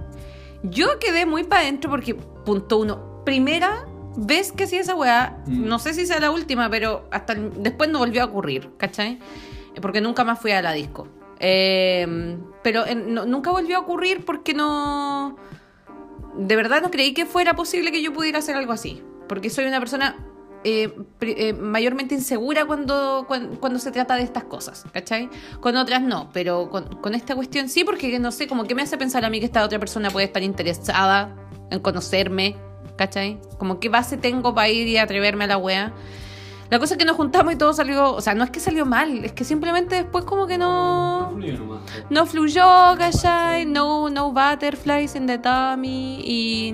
Yo 0.63 0.99
quedé 0.99 1.25
muy 1.25 1.43
para 1.43 1.61
adentro 1.61 1.89
porque, 1.89 2.15
punto 2.15 2.77
uno, 2.79 3.23
primera 3.25 3.85
vez 4.15 4.51
que 4.51 4.65
hacía 4.65 4.81
esa 4.81 4.95
weá, 4.95 5.41
Mm. 5.47 5.65
no 5.67 5.79
sé 5.79 5.93
si 5.93 6.05
sea 6.05 6.19
la 6.19 6.29
última, 6.31 6.69
pero 6.69 7.05
hasta 7.11 7.33
después 7.35 7.89
no 7.89 7.99
volvió 7.99 8.21
a 8.21 8.25
ocurrir, 8.25 8.69
¿cachai? 8.77 9.19
Porque 9.81 10.01
nunca 10.01 10.23
más 10.23 10.39
fui 10.39 10.51
a 10.51 10.61
la 10.61 10.71
disco. 10.73 11.07
Eh, 11.39 12.37
pero 12.63 12.85
en- 12.85 13.13
no- 13.13 13.25
nunca 13.25 13.51
volvió 13.51 13.77
a 13.77 13.79
ocurrir 13.81 14.25
porque 14.25 14.53
no... 14.53 15.35
De 16.35 16.55
verdad 16.55 16.81
no 16.81 16.89
creí 16.89 17.13
que 17.13 17.25
fuera 17.25 17.55
posible 17.55 17.91
que 17.91 18.01
yo 18.01 18.11
pudiera 18.13 18.39
hacer 18.39 18.55
algo 18.55 18.73
así. 18.73 19.03
Porque 19.27 19.49
soy 19.49 19.65
una 19.65 19.79
persona 19.79 20.15
eh, 20.63 20.95
eh, 21.21 21.53
mayormente 21.53 22.15
insegura 22.15 22.65
cuando, 22.65 23.25
cuan- 23.27 23.55
cuando, 23.57 23.77
se 23.79 23.91
trata 23.91 24.15
de 24.15 24.23
estas 24.23 24.45
cosas, 24.45 24.85
¿cachai? 24.91 25.29
Con 25.59 25.75
otras 25.77 26.01
no, 26.01 26.29
pero 26.33 26.69
con, 26.69 26.85
con 27.01 27.13
esta 27.15 27.35
cuestión 27.35 27.69
sí, 27.69 27.83
porque 27.83 28.17
no 28.19 28.31
sé, 28.31 28.47
como 28.47 28.63
que 28.63 28.73
me 28.73 28.81
hace 28.81 28.97
pensar 28.97 29.25
a 29.25 29.29
mí 29.29 29.39
que 29.39 29.45
esta 29.45 29.63
otra 29.63 29.77
persona 29.77 30.09
puede 30.09 30.25
estar 30.25 30.41
interesada 30.41 31.35
en 31.69 31.79
conocerme, 31.79 32.55
¿cachai? 32.97 33.39
Como 33.57 33.79
qué 33.79 33.89
base 33.89 34.17
tengo 34.17 34.55
para 34.55 34.69
ir 34.69 34.87
y 34.87 34.97
atreverme 34.97 35.43
a 35.43 35.47
la 35.47 35.57
wea. 35.57 35.93
La 36.73 36.79
cosa 36.79 36.95
es 36.95 36.97
que 36.97 37.05
nos 37.05 37.15
juntamos 37.15 37.53
y 37.53 37.55
todo 37.55 37.71
salió, 37.71 38.15
o 38.15 38.19
sea, 38.19 38.33
no 38.33 38.43
es 38.43 38.49
que 38.49 38.59
salió 38.59 38.83
mal, 38.83 39.23
es 39.23 39.31
que 39.33 39.43
simplemente 39.43 39.93
después 39.93 40.25
como 40.25 40.47
que 40.47 40.57
no... 40.57 41.31
No 42.09 42.25
fluyó, 42.25 42.65
¿cachai? 42.97 43.67
No, 43.67 44.09
no 44.09 44.31
butterflies 44.31 45.15
in 45.15 45.27
the 45.27 45.37
tummy 45.37 46.19
y... 46.25 46.71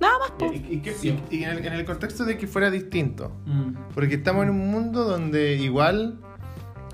Nada 0.00 0.12
más, 0.18 0.30
po. 0.36 0.50
Y, 0.52 0.56
y 0.74 0.80
que- 0.80 0.96
y- 1.00 1.22
y 1.30 1.44
en, 1.44 1.50
el, 1.50 1.66
en 1.66 1.72
el 1.72 1.84
contexto 1.84 2.24
de 2.24 2.36
que 2.36 2.48
fuera 2.48 2.68
distinto. 2.68 3.30
Mm. 3.46 3.74
Porque 3.94 4.16
estamos 4.16 4.42
en 4.42 4.50
un 4.50 4.72
mundo 4.72 5.04
donde 5.04 5.54
igual, 5.54 6.18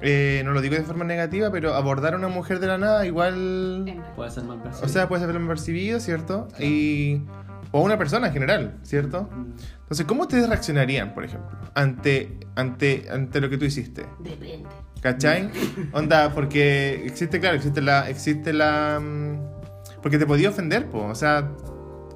eh, 0.03 0.43
no 0.45 0.53
lo 0.53 0.61
digo 0.61 0.75
de 0.75 0.83
forma 0.83 1.05
negativa, 1.05 1.51
pero 1.51 1.73
abordar 1.73 2.13
a 2.13 2.19
una 2.19 2.29
mujer 2.29 2.61
de 2.61 2.67
la 2.67 2.77
nada 2.77 3.07
igual... 3.07 4.03
Puede 4.17 4.31
ser 4.31 4.45
mal 4.45 4.61
O 4.83 4.89
sea, 4.89 5.09
puede 5.09 5.25
ser 5.25 5.47
percibido, 5.47 5.99
¿cierto? 5.99 6.47
Y, 6.61 7.23
o 7.77 7.81
una 7.83 7.99
persona 7.99 8.29
en 8.29 8.33
general, 8.33 8.79
¿cierto? 8.83 9.29
Entonces, 9.81 10.07
¿cómo 10.07 10.23
ustedes 10.23 10.49
reaccionarían, 10.49 11.13
por 11.13 11.25
ejemplo, 11.25 11.59
ante, 11.75 12.39
ante, 12.55 13.09
ante 13.11 13.41
lo 13.41 13.51
que 13.51 13.59
tú 13.59 13.65
hiciste? 13.65 14.07
Depende. 14.21 14.69
¿Cachai? 15.01 15.51
Onda, 15.93 16.33
porque 16.33 17.05
existe, 17.05 17.41
claro, 17.41 17.57
existe 17.57 17.83
la. 17.83 18.09
Existe 18.09 18.53
la. 18.53 19.01
mm, 19.03 19.39
Porque 20.03 20.19
te 20.19 20.25
podía 20.27 20.51
ofender, 20.51 20.87
po. 20.89 21.05
O 21.07 21.15
sea, 21.17 21.51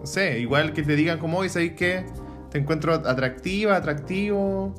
no 0.01 0.07
sé, 0.07 0.39
igual 0.39 0.73
que 0.73 0.83
te 0.85 0.95
digan 0.95 1.19
como 1.19 1.39
hoy, 1.39 1.49
¿sabes 1.49 1.73
qué? 1.73 2.07
Te 2.51 2.59
encuentro 2.59 2.95
atractiva, 2.95 3.75
atractivo. 3.77 4.75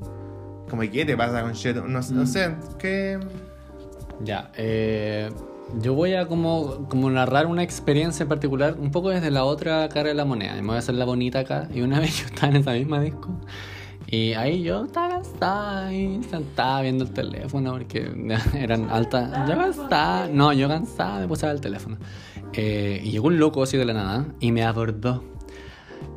Como, 0.69 0.81
¿qué 0.83 1.03
te 1.03 1.17
pasa 1.17 1.41
con 1.41 1.51
shit? 1.53 1.75
No, 1.75 1.87
no 1.87 1.99
Mm. 1.99 2.25
sé, 2.25 2.55
¿qué. 2.79 3.19
Ya, 4.21 4.49
eh, 4.55 5.29
yo 5.81 5.93
voy 5.93 6.13
a 6.13 6.27
como, 6.27 6.87
como 6.89 7.09
narrar 7.09 7.45
una 7.45 7.63
experiencia 7.63 8.23
en 8.23 8.29
particular, 8.29 8.75
un 8.79 8.91
poco 8.91 9.09
desde 9.09 9.31
la 9.31 9.43
otra 9.43 9.87
cara 9.89 10.09
de 10.09 10.15
la 10.15 10.25
moneda. 10.25 10.57
Y 10.57 10.61
me 10.61 10.67
voy 10.67 10.75
a 10.77 10.79
hacer 10.79 10.95
la 10.95 11.05
bonita 11.05 11.39
acá. 11.39 11.67
Y 11.73 11.81
una 11.81 11.99
vez 12.01 12.19
yo 12.19 12.25
estaba 12.25 12.49
en 12.49 12.57
esa 12.57 12.71
misma 12.73 12.99
disco. 13.01 13.29
Y 14.07 14.33
ahí 14.33 14.63
yo 14.63 14.85
estaba 14.85 15.09
cansada 15.09 15.87
ahí, 15.87 16.19
sentada 16.27 16.81
viendo 16.81 17.03
el 17.03 17.11
teléfono 17.11 17.73
porque 17.73 18.11
eran 18.57 18.89
altas. 18.89 19.47
Yo 19.47 19.55
cansada. 19.55 20.27
No, 20.27 20.51
yo 20.53 20.67
cansada 20.67 21.19
me 21.19 21.27
puse 21.27 21.45
a 21.45 21.49
ver 21.49 21.57
el 21.57 21.61
teléfono. 21.61 21.97
Eh, 22.53 23.01
y 23.03 23.11
llegó 23.11 23.27
un 23.27 23.37
loco 23.37 23.61
así 23.61 23.77
de 23.77 23.85
la 23.85 23.93
nada 23.93 24.25
y 24.39 24.51
me 24.51 24.63
abordó. 24.63 25.23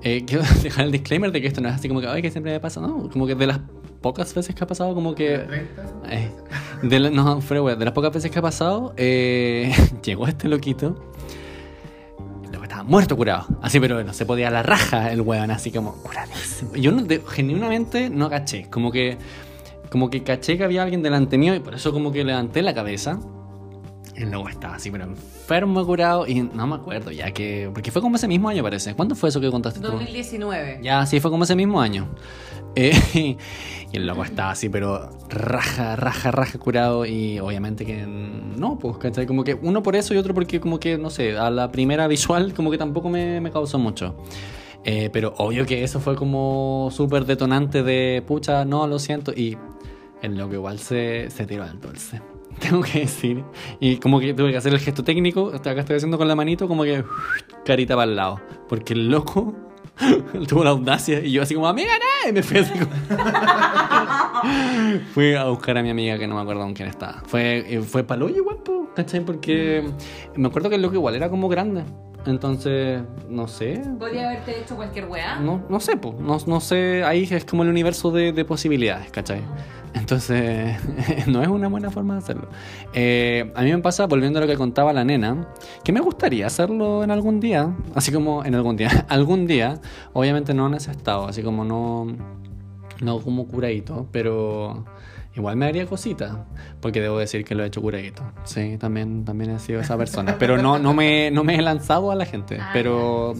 Eh, 0.02 0.24
quiero 0.26 0.44
dejar 0.62 0.86
el 0.86 0.92
disclaimer 0.92 1.32
de 1.32 1.42
que 1.42 1.48
esto 1.48 1.60
no 1.60 1.68
es 1.68 1.74
así 1.74 1.88
como 1.88 2.00
que, 2.00 2.06
ay, 2.06 2.22
que 2.22 2.30
siempre 2.30 2.52
me 2.52 2.60
pasa, 2.60 2.80
no. 2.80 3.10
Como 3.10 3.26
que 3.26 3.34
de 3.34 3.46
las 3.46 3.60
pocas 4.02 4.34
veces 4.34 4.54
que 4.54 4.64
ha 4.64 4.66
pasado, 4.66 4.94
como 4.94 5.14
que. 5.14 5.38
30? 5.38 5.82
Eh, 6.10 6.28
de 6.82 6.98
la- 7.00 7.10
no, 7.10 7.40
fuera 7.40 7.62
wea, 7.62 7.76
de 7.76 7.84
las 7.84 7.94
pocas 7.94 8.12
veces 8.12 8.30
que 8.30 8.38
ha 8.38 8.42
pasado, 8.42 8.92
eh, 8.96 9.72
llegó 10.04 10.26
este 10.26 10.48
loquito. 10.48 10.96
Estaba 12.62 12.84
muerto 12.84 13.16
curado. 13.18 13.46
Así, 13.60 13.78
pero 13.80 14.02
no 14.02 14.14
se 14.14 14.24
podía 14.24 14.50
la 14.50 14.62
raja 14.62 15.12
el 15.12 15.20
weón, 15.20 15.50
así 15.50 15.70
como 15.70 15.92
curadísimo. 15.96 16.74
Yo 16.74 16.90
no, 16.90 17.02
de- 17.02 17.20
genuinamente 17.28 18.08
no 18.08 18.30
caché. 18.30 18.66
Como 18.70 18.90
que, 18.90 19.18
como 19.90 20.08
que 20.08 20.22
caché 20.22 20.56
que 20.56 20.64
había 20.64 20.82
alguien 20.82 21.02
delante 21.02 21.36
mío 21.36 21.54
y 21.54 21.60
por 21.60 21.74
eso 21.74 21.92
como 21.92 22.12
que 22.12 22.24
levanté 22.24 22.62
la 22.62 22.72
cabeza. 22.72 23.18
El 24.22 24.30
loco 24.30 24.48
estaba 24.48 24.76
así, 24.76 24.88
pero 24.88 25.04
enfermo, 25.04 25.84
curado. 25.84 26.28
Y 26.28 26.42
no 26.42 26.66
me 26.68 26.76
acuerdo 26.76 27.10
ya 27.10 27.32
que. 27.32 27.68
Porque 27.74 27.90
fue 27.90 28.00
como 28.00 28.14
ese 28.14 28.28
mismo 28.28 28.48
año, 28.48 28.62
parece. 28.62 28.94
¿Cuándo 28.94 29.16
fue 29.16 29.30
eso 29.30 29.40
que 29.40 29.50
contaste 29.50 29.80
tú? 29.80 29.88
2019. 29.88 30.78
Ya, 30.80 31.04
sí, 31.06 31.18
fue 31.18 31.28
como 31.28 31.42
ese 31.42 31.56
mismo 31.56 31.80
año. 31.80 32.06
Eh, 32.76 32.92
y 33.92 33.96
el 33.96 34.06
loco 34.06 34.22
estaba 34.22 34.52
así, 34.52 34.68
pero 34.68 35.10
raja, 35.28 35.96
raja, 35.96 36.30
raja 36.30 36.56
curado. 36.60 37.04
Y 37.04 37.40
obviamente 37.40 37.84
que 37.84 38.06
no, 38.06 38.78
pues, 38.78 38.96
¿cachai? 38.98 39.26
Como 39.26 39.42
que 39.42 39.54
uno 39.54 39.82
por 39.82 39.96
eso 39.96 40.14
y 40.14 40.18
otro 40.18 40.34
porque, 40.34 40.60
como 40.60 40.78
que, 40.78 40.98
no 40.98 41.10
sé, 41.10 41.36
a 41.36 41.50
la 41.50 41.72
primera 41.72 42.06
visual, 42.06 42.54
como 42.54 42.70
que 42.70 42.78
tampoco 42.78 43.10
me, 43.10 43.40
me 43.40 43.50
causó 43.50 43.80
mucho. 43.80 44.14
Eh, 44.84 45.10
pero 45.12 45.34
obvio 45.38 45.66
que 45.66 45.82
eso 45.82 45.98
fue 45.98 46.14
como 46.14 46.90
súper 46.92 47.24
detonante 47.24 47.82
de 47.82 48.22
pucha, 48.24 48.64
no, 48.64 48.86
lo 48.86 49.00
siento. 49.00 49.32
Y 49.32 49.58
el 50.22 50.36
loco 50.36 50.54
igual 50.54 50.78
se, 50.78 51.28
se 51.28 51.44
tiró 51.44 51.64
al 51.64 51.80
dulce. 51.80 52.20
Tengo 52.62 52.82
que 52.82 53.00
decir. 53.00 53.42
Y 53.80 53.96
como 53.96 54.20
que 54.20 54.34
tuve 54.34 54.52
que 54.52 54.56
hacer 54.56 54.72
el 54.72 54.78
gesto 54.78 55.02
técnico. 55.02 55.52
Acá 55.54 55.72
estoy 55.80 55.96
haciendo 55.96 56.16
con 56.16 56.28
la 56.28 56.36
manito, 56.36 56.68
como 56.68 56.84
que 56.84 57.04
carita 57.64 57.96
para 57.96 58.08
el 58.10 58.16
lado. 58.16 58.40
Porque 58.68 58.92
el 58.92 59.08
loco 59.08 59.54
tuvo 60.48 60.62
la 60.64 60.70
audacia. 60.70 61.20
Y 61.20 61.32
yo 61.32 61.42
así 61.42 61.54
como, 61.54 61.66
amiga, 61.66 61.92
no. 61.98 62.28
Y 62.28 62.32
me 62.32 62.42
fui 62.42 62.58
fui 65.12 65.34
a 65.34 65.44
buscar 65.44 65.76
a 65.78 65.82
mi 65.82 65.90
amiga 65.90 66.18
que 66.18 66.26
no 66.28 66.36
me 66.36 66.42
acuerdo 66.42 66.62
con 66.62 66.72
quién 66.74 66.88
estaba. 66.88 67.22
Fue, 67.26 67.64
eh, 67.68 67.82
fue 67.82 68.04
paloyo 68.04 68.36
igual, 68.36 68.58
po, 68.58 68.88
¿cachai? 68.94 69.24
Porque 69.24 69.84
me 70.36 70.48
acuerdo 70.48 70.68
que 70.70 70.76
el 70.76 70.82
loco 70.82 70.94
igual 70.94 71.16
era 71.16 71.28
como 71.28 71.48
grande. 71.48 71.82
Entonces, 72.26 73.02
no 73.28 73.48
sé. 73.48 73.82
Podría 73.98 74.28
haberte 74.28 74.60
hecho 74.60 74.76
cualquier 74.76 75.06
weá. 75.06 75.40
No, 75.40 75.62
no 75.68 75.80
sé, 75.80 75.96
po. 75.96 76.14
No, 76.20 76.38
no 76.46 76.60
sé, 76.60 77.02
ahí 77.04 77.28
es 77.30 77.44
como 77.44 77.62
el 77.64 77.68
universo 77.68 78.10
de, 78.10 78.32
de 78.32 78.44
posibilidades, 78.44 79.10
¿cachai? 79.10 79.42
Entonces, 79.94 80.76
no 81.26 81.42
es 81.42 81.48
una 81.48 81.68
buena 81.68 81.90
forma 81.90 82.14
de 82.14 82.18
hacerlo. 82.18 82.48
Eh, 82.94 83.52
a 83.54 83.62
mí 83.62 83.72
me 83.72 83.78
pasa, 83.78 84.06
volviendo 84.06 84.38
a 84.38 84.42
lo 84.42 84.48
que 84.48 84.56
contaba 84.56 84.92
la 84.92 85.04
nena, 85.04 85.48
que 85.84 85.92
me 85.92 86.00
gustaría 86.00 86.46
hacerlo 86.46 87.04
en 87.04 87.10
algún 87.10 87.40
día, 87.40 87.74
así 87.94 88.12
como 88.12 88.44
en 88.44 88.54
algún 88.54 88.76
día, 88.76 89.06
algún 89.08 89.46
día, 89.46 89.80
obviamente 90.12 90.54
no 90.54 90.66
en 90.66 90.74
ese 90.74 90.90
estado, 90.90 91.26
así 91.26 91.42
como 91.42 91.64
no, 91.64 92.06
no 93.00 93.20
como 93.20 93.46
curadito, 93.46 94.06
pero 94.12 94.84
igual 95.34 95.56
me 95.56 95.66
haría 95.66 95.86
cosita, 95.86 96.44
porque 96.80 97.00
debo 97.00 97.18
decir 97.18 97.44
que 97.44 97.54
lo 97.54 97.64
he 97.64 97.66
hecho 97.66 97.80
curadito. 97.80 98.22
Sí, 98.44 98.76
también, 98.78 99.24
también 99.24 99.50
he 99.50 99.58
sido 99.58 99.80
esa 99.80 99.96
persona, 99.96 100.36
pero 100.38 100.58
no, 100.58 100.78
no, 100.78 100.94
me, 100.94 101.30
no 101.30 101.44
me 101.44 101.56
he 101.56 101.62
lanzado 101.62 102.10
a 102.10 102.14
la 102.14 102.26
gente, 102.26 102.58
Ah, 102.60 102.70
pero... 102.72 103.34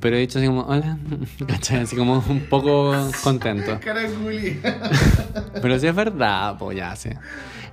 Pero 0.00 0.16
he 0.16 0.20
dicho 0.20 0.38
así 0.38 0.46
como, 0.46 0.62
hola, 0.62 0.98
¿cachai? 1.46 1.80
Así 1.80 1.94
como 1.94 2.24
un 2.28 2.40
poco 2.48 2.92
contento. 3.22 3.78
Caraculi. 3.84 4.58
Pero 5.60 5.78
sí 5.78 5.86
es 5.86 5.94
verdad, 5.94 6.56
pues 6.58 6.76
ya, 6.78 6.96
sí. 6.96 7.10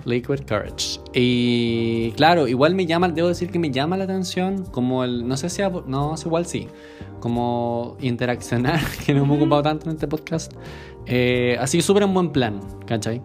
Liquid 0.03 0.41
Courage. 0.47 0.99
Y 1.13 2.11
claro, 2.17 2.47
igual 2.47 2.75
me 2.75 2.85
llama, 2.85 3.09
debo 3.09 3.29
decir 3.29 3.49
que 3.49 3.59
me 3.59 3.71
llama 3.71 3.97
la 3.97 4.05
atención, 4.05 4.65
como 4.65 5.03
el, 5.03 5.27
no 5.27 5.37
sé 5.37 5.49
si, 5.49 5.61
no, 5.85 6.15
igual 6.23 6.45
sí, 6.45 6.67
como 7.19 7.97
interaccionar, 7.99 8.81
que 9.05 9.13
no 9.13 9.23
hemos 9.23 9.37
ocupado 9.37 9.63
tanto 9.63 9.89
en 9.89 9.95
este 9.95 10.07
podcast. 10.07 10.53
Eh, 11.07 11.57
así 11.59 11.81
súper 11.81 12.03
en 12.03 12.13
buen 12.13 12.31
plan, 12.31 12.59
¿cachai? 12.85 13.21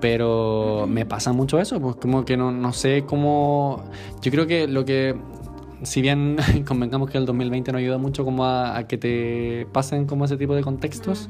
Pero 0.00 0.86
me 0.88 1.06
pasa 1.06 1.32
mucho 1.32 1.58
eso, 1.58 1.80
pues 1.80 1.96
como 1.96 2.24
que 2.24 2.36
no, 2.36 2.52
no 2.52 2.72
sé 2.72 3.04
cómo... 3.06 3.84
Yo 4.20 4.30
creo 4.30 4.46
que 4.46 4.68
lo 4.68 4.84
que 4.84 5.16
si 5.82 6.02
bien 6.02 6.36
convengamos 6.66 7.10
que 7.10 7.18
el 7.18 7.26
2020 7.26 7.72
no 7.72 7.78
ayuda 7.78 7.98
mucho 7.98 8.24
como 8.24 8.44
a, 8.44 8.76
a 8.76 8.86
que 8.86 8.98
te 8.98 9.66
pasen 9.72 10.06
como 10.06 10.24
ese 10.24 10.36
tipo 10.36 10.54
de 10.54 10.62
contextos, 10.62 11.28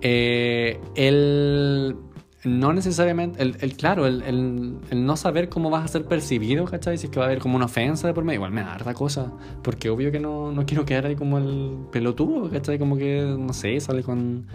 eh, 0.00 0.80
el 0.94 1.96
no 2.44 2.74
necesariamente, 2.74 3.40
el, 3.42 3.56
el 3.60 3.74
claro, 3.74 4.06
el, 4.06 4.22
el, 4.22 4.76
el 4.90 5.06
no 5.06 5.16
saber 5.16 5.48
cómo 5.48 5.70
vas 5.70 5.84
a 5.84 5.88
ser 5.88 6.04
percibido, 6.04 6.66
¿cachai? 6.66 6.98
Si 6.98 7.06
es 7.06 7.10
que 7.10 7.18
va 7.18 7.24
a 7.24 7.28
haber 7.28 7.38
como 7.38 7.56
una 7.56 7.64
ofensa 7.64 8.06
de 8.06 8.12
por 8.12 8.22
medio, 8.22 8.36
igual 8.36 8.52
me 8.52 8.60
da 8.60 8.74
harta 8.74 8.92
cosa, 8.92 9.32
porque 9.62 9.88
obvio 9.88 10.12
que 10.12 10.20
no, 10.20 10.52
no 10.52 10.66
quiero 10.66 10.84
quedar 10.84 11.06
ahí 11.06 11.16
como 11.16 11.38
el 11.38 11.78
pelotudo, 11.90 12.50
¿cachai? 12.50 12.78
Como 12.78 12.98
que, 12.98 13.34
no 13.38 13.54
sé, 13.54 13.80
sale 13.80 14.02
con, 14.02 14.46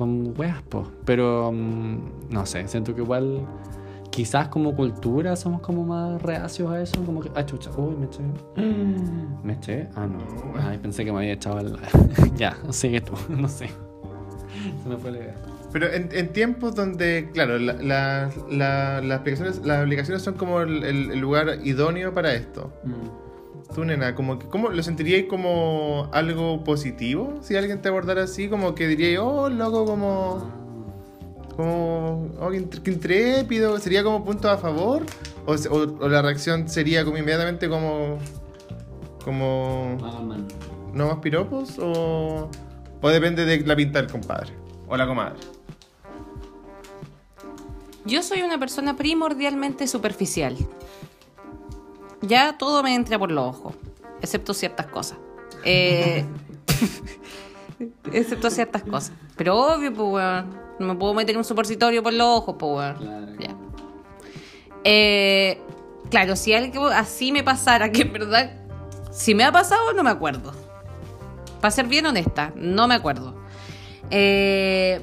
con 0.00 0.34
weas, 0.38 0.62
po. 0.62 0.90
pero 1.04 1.52
mm, 1.52 2.30
no 2.30 2.46
sé, 2.46 2.66
siento 2.68 2.94
que 2.94 3.02
igual 3.02 3.46
quizás 4.10 4.48
como 4.48 4.74
cultura 4.74 5.36
somos 5.36 5.60
como 5.60 5.84
más 5.84 6.20
reacios 6.22 6.70
a 6.72 6.80
eso, 6.80 7.04
como 7.04 7.20
que, 7.20 7.30
ah, 7.34 7.44
chucha, 7.44 7.70
uy, 7.76 7.94
me 7.96 8.06
eché. 8.06 8.22
¿Me 9.44 9.52
eché? 9.52 9.88
Ah, 9.94 10.06
no. 10.06 10.18
Ay, 10.58 10.78
pensé 10.78 11.04
que 11.04 11.12
me 11.12 11.18
había 11.18 11.34
echado 11.34 11.60
el... 11.60 11.76
ya, 12.36 12.56
sigue 12.70 13.00
tú, 13.02 13.12
no 13.28 13.46
sé. 13.46 13.68
Se 14.82 14.88
me 14.88 14.96
fue 14.96 15.12
la 15.12 15.18
idea. 15.18 15.34
Pero 15.72 15.86
en, 15.92 16.08
en 16.12 16.28
tiempos 16.32 16.74
donde, 16.74 17.30
claro, 17.32 17.58
la- 17.58 17.74
la- 17.74 18.30
la- 18.50 19.00
las, 19.00 19.20
aplicaciones, 19.20 19.64
las 19.64 19.82
aplicaciones 19.82 20.22
son 20.22 20.34
como 20.34 20.60
el, 20.62 20.82
el- 20.82 21.10
el 21.12 21.18
lugar 21.20 21.58
idóneo 21.62 22.12
para 22.12 22.34
esto. 22.34 22.72
Tú, 23.74 23.84
nena, 23.84 24.14
como 24.14 24.38
que, 24.38 24.46
¿cómo 24.48 24.68
lo 24.70 24.82
sentiríais 24.82 25.26
como 25.26 26.08
algo 26.12 26.64
positivo? 26.64 27.34
Si 27.42 27.56
alguien 27.56 27.80
te 27.80 27.88
abordara 27.88 28.24
así, 28.24 28.48
como 28.48 28.74
que 28.74 28.88
diríais, 28.88 29.18
oh, 29.20 29.48
loco, 29.48 29.84
como. 29.84 30.50
como. 31.56 32.30
oh, 32.40 32.50
qué 32.50 32.58
int- 32.68 32.82
qué 32.82 32.90
intrépido. 32.90 33.78
¿Sería 33.78 34.02
como 34.02 34.24
punto 34.24 34.50
a 34.50 34.58
favor? 34.58 35.04
O- 35.46 35.54
o 36.00 36.08
la 36.08 36.20
reacción 36.22 36.68
sería 36.68 37.04
como 37.04 37.16
inmediatamente 37.18 37.68
como. 37.68 38.18
como. 39.24 39.96
¿No 40.92 41.06
más 41.06 41.18
piropos? 41.18 41.78
O. 41.78 42.50
o 43.00 43.08
depende 43.08 43.44
de 43.44 43.60
la 43.60 43.76
pinta 43.76 44.02
del 44.02 44.10
compadre? 44.10 44.52
O 44.88 44.96
la 44.96 45.06
comadre. 45.06 45.38
Yo 48.04 48.22
soy 48.22 48.42
una 48.42 48.58
persona 48.58 48.96
primordialmente 48.96 49.86
superficial. 49.86 50.56
Ya 52.22 52.56
todo 52.58 52.82
me 52.82 52.94
entra 52.94 53.18
por 53.18 53.30
los 53.30 53.56
ojos, 53.56 53.74
excepto 54.20 54.54
ciertas 54.54 54.86
cosas. 54.86 55.18
Eh, 55.64 56.24
excepto 58.12 58.50
ciertas 58.50 58.82
cosas. 58.82 59.12
Pero 59.36 59.56
obvio, 59.56 59.92
pues, 59.92 60.08
weón. 60.08 60.60
No 60.78 60.86
me 60.86 60.94
puedo 60.94 61.12
meter 61.12 61.36
un 61.36 61.44
supositorio 61.44 62.02
por 62.02 62.12
los 62.12 62.26
ojos, 62.26 62.56
pues, 62.58 62.72
weón. 62.72 62.96
Claro. 62.96 63.26
Ya. 63.38 63.56
Eh, 64.84 65.60
claro, 66.10 66.36
si 66.36 66.54
algo 66.54 66.86
así 66.86 67.32
me 67.32 67.42
pasara, 67.42 67.92
que 67.92 68.02
en 68.02 68.12
verdad, 68.12 68.52
si 69.10 69.34
me 69.34 69.44
ha 69.44 69.52
pasado, 69.52 69.92
no 69.92 70.02
me 70.02 70.10
acuerdo. 70.10 70.52
Para 71.60 71.70
ser 71.70 71.86
bien 71.86 72.06
honesta, 72.06 72.52
no 72.56 72.88
me 72.88 72.94
acuerdo. 72.94 73.34
Eh, 74.10 75.00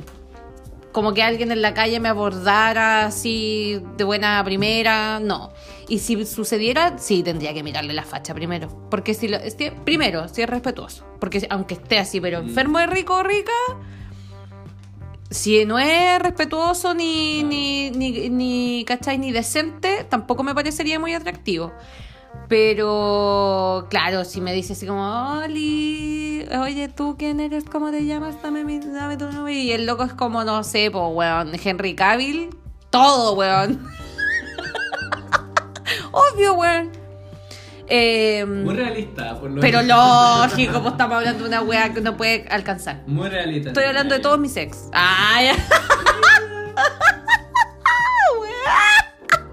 como 0.92 1.14
que 1.14 1.22
alguien 1.22 1.52
en 1.52 1.62
la 1.62 1.76
calle 1.76 2.00
me 2.00 2.10
abordara 2.10 3.06
así 3.06 3.84
de 3.98 4.04
buena 4.04 4.44
primera, 4.44 5.20
no. 5.20 5.52
Y 5.90 6.00
si 6.00 6.26
sucediera, 6.26 6.98
sí 6.98 7.24
tendría 7.24 7.54
que 7.54 7.64
mirarle 7.64 7.94
la 7.94 8.04
facha 8.04 8.34
primero. 8.34 8.68
Porque 8.90 9.14
si 9.14 9.28
lo, 9.28 9.38
es 9.38 9.56
que- 9.56 9.72
primero, 9.72 10.28
si 10.28 10.42
es 10.42 10.50
respetuoso. 10.50 11.06
Porque 11.20 11.46
aunque 11.50 11.76
esté 11.76 11.98
así, 11.98 12.20
pero 12.20 12.40
enfermo 12.40 12.80
de 12.80 12.88
rico 12.88 13.16
o 13.16 13.24
rica, 13.24 13.52
si 15.30 15.64
no 15.66 15.80
es 15.80 16.20
respetuoso 16.20 16.94
ni, 16.94 17.44
ni, 17.44 17.92
ni, 17.92 18.30
ni, 18.30 18.84
¿cachai? 18.86 19.18
ni 19.18 19.32
decente, 19.32 20.06
tampoco 20.10 20.44
me 20.44 20.54
parecería 20.54 21.00
muy 21.00 21.14
atractivo. 21.14 21.72
Pero, 22.50 23.88
claro, 23.90 24.24
si 24.26 24.42
me 24.42 24.54
dice 24.54 24.74
así 24.74 24.86
como, 24.86 25.40
Oli, 25.44 26.46
oye, 26.62 26.88
¿tú 26.88 27.16
quién 27.18 27.40
eres? 27.40 27.64
¿Cómo 27.66 27.92
te 27.92 28.06
llamas? 28.06 28.42
Dame, 28.42 28.64
mi, 28.64 28.80
dame 28.80 29.18
tu 29.18 29.26
nombre. 29.32 29.54
Y 29.54 29.72
el 29.72 29.86
loco 29.86 30.04
es 30.04 30.14
como, 30.14 30.44
no 30.44 30.64
sé, 30.64 30.90
pues, 30.92 31.04
weón, 31.14 31.52
Henry 31.64 31.96
Cavill. 31.96 32.50
Todo, 32.90 33.34
weón. 33.36 33.88
Obvio, 36.18 36.54
weón. 36.54 36.92
Eh, 37.90 38.46
Muy 38.46 38.76
realista, 38.76 39.40
por 39.40 39.50
lo 39.50 39.62
pero 39.62 39.82
lógico, 39.82 40.82
pues 40.82 40.92
estamos 40.92 41.18
hablando 41.18 41.44
de 41.44 41.50
una 41.50 41.62
weá 41.62 41.94
que 41.94 42.02
no 42.02 42.18
puede 42.18 42.46
alcanzar. 42.50 43.04
Muy 43.08 43.30
realista. 43.30 43.70
Estoy 43.70 43.86
hablando 43.86 44.16
de 44.16 44.20
todos 44.20 44.38
mis 44.40 44.58
ex. 44.58 44.90
Ah, 44.94 45.40
ya. 45.44 45.56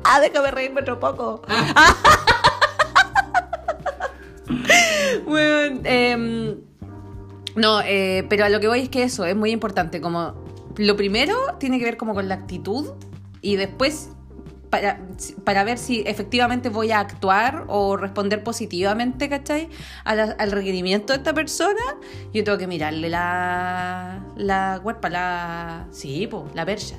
Ah, 0.05 0.20
déjame 0.20 0.50
reírme 0.50 0.81
otro 0.83 1.00
poco. 1.00 1.42
bueno, 5.27 5.81
em, 5.85 6.57
no, 7.55 7.81
eh, 7.81 8.27
pero 8.29 8.44
a 8.44 8.48
lo 8.48 8.61
que 8.61 8.68
voy 8.68 8.81
es 8.81 8.88
que 8.88 9.03
eso 9.05 9.24
es 9.24 9.35
muy 9.35 9.50
importante. 9.50 10.00
Como 10.00 10.35
lo 10.77 10.96
primero 10.96 11.37
tiene 11.59 11.79
que 11.79 11.85
ver 11.85 11.96
como 11.96 12.14
con 12.14 12.29
la 12.29 12.35
actitud 12.35 12.90
y 13.40 13.57
después 13.57 14.11
para, 14.74 14.98
para 15.44 15.62
ver 15.64 15.78
si 15.78 16.02
efectivamente 16.06 16.68
voy 16.68 16.90
a 16.90 16.98
actuar 17.00 17.64
o 17.68 17.96
responder 17.96 18.42
positivamente, 18.42 19.28
¿cachai? 19.28 19.68
A 20.04 20.14
la- 20.14 20.34
al 20.38 20.50
requerimiento 20.50 21.12
de 21.12 21.18
esta 21.18 21.32
persona, 21.32 21.80
yo 22.32 22.42
tengo 22.44 22.58
que 22.58 22.66
mirarle 22.66 23.08
la 23.08 24.20
la 24.37 24.80
cuerpa, 24.82 25.08
la 25.10 25.87
sí, 25.92 26.26
po, 26.26 26.46
la 26.54 26.64
percha. 26.66 26.96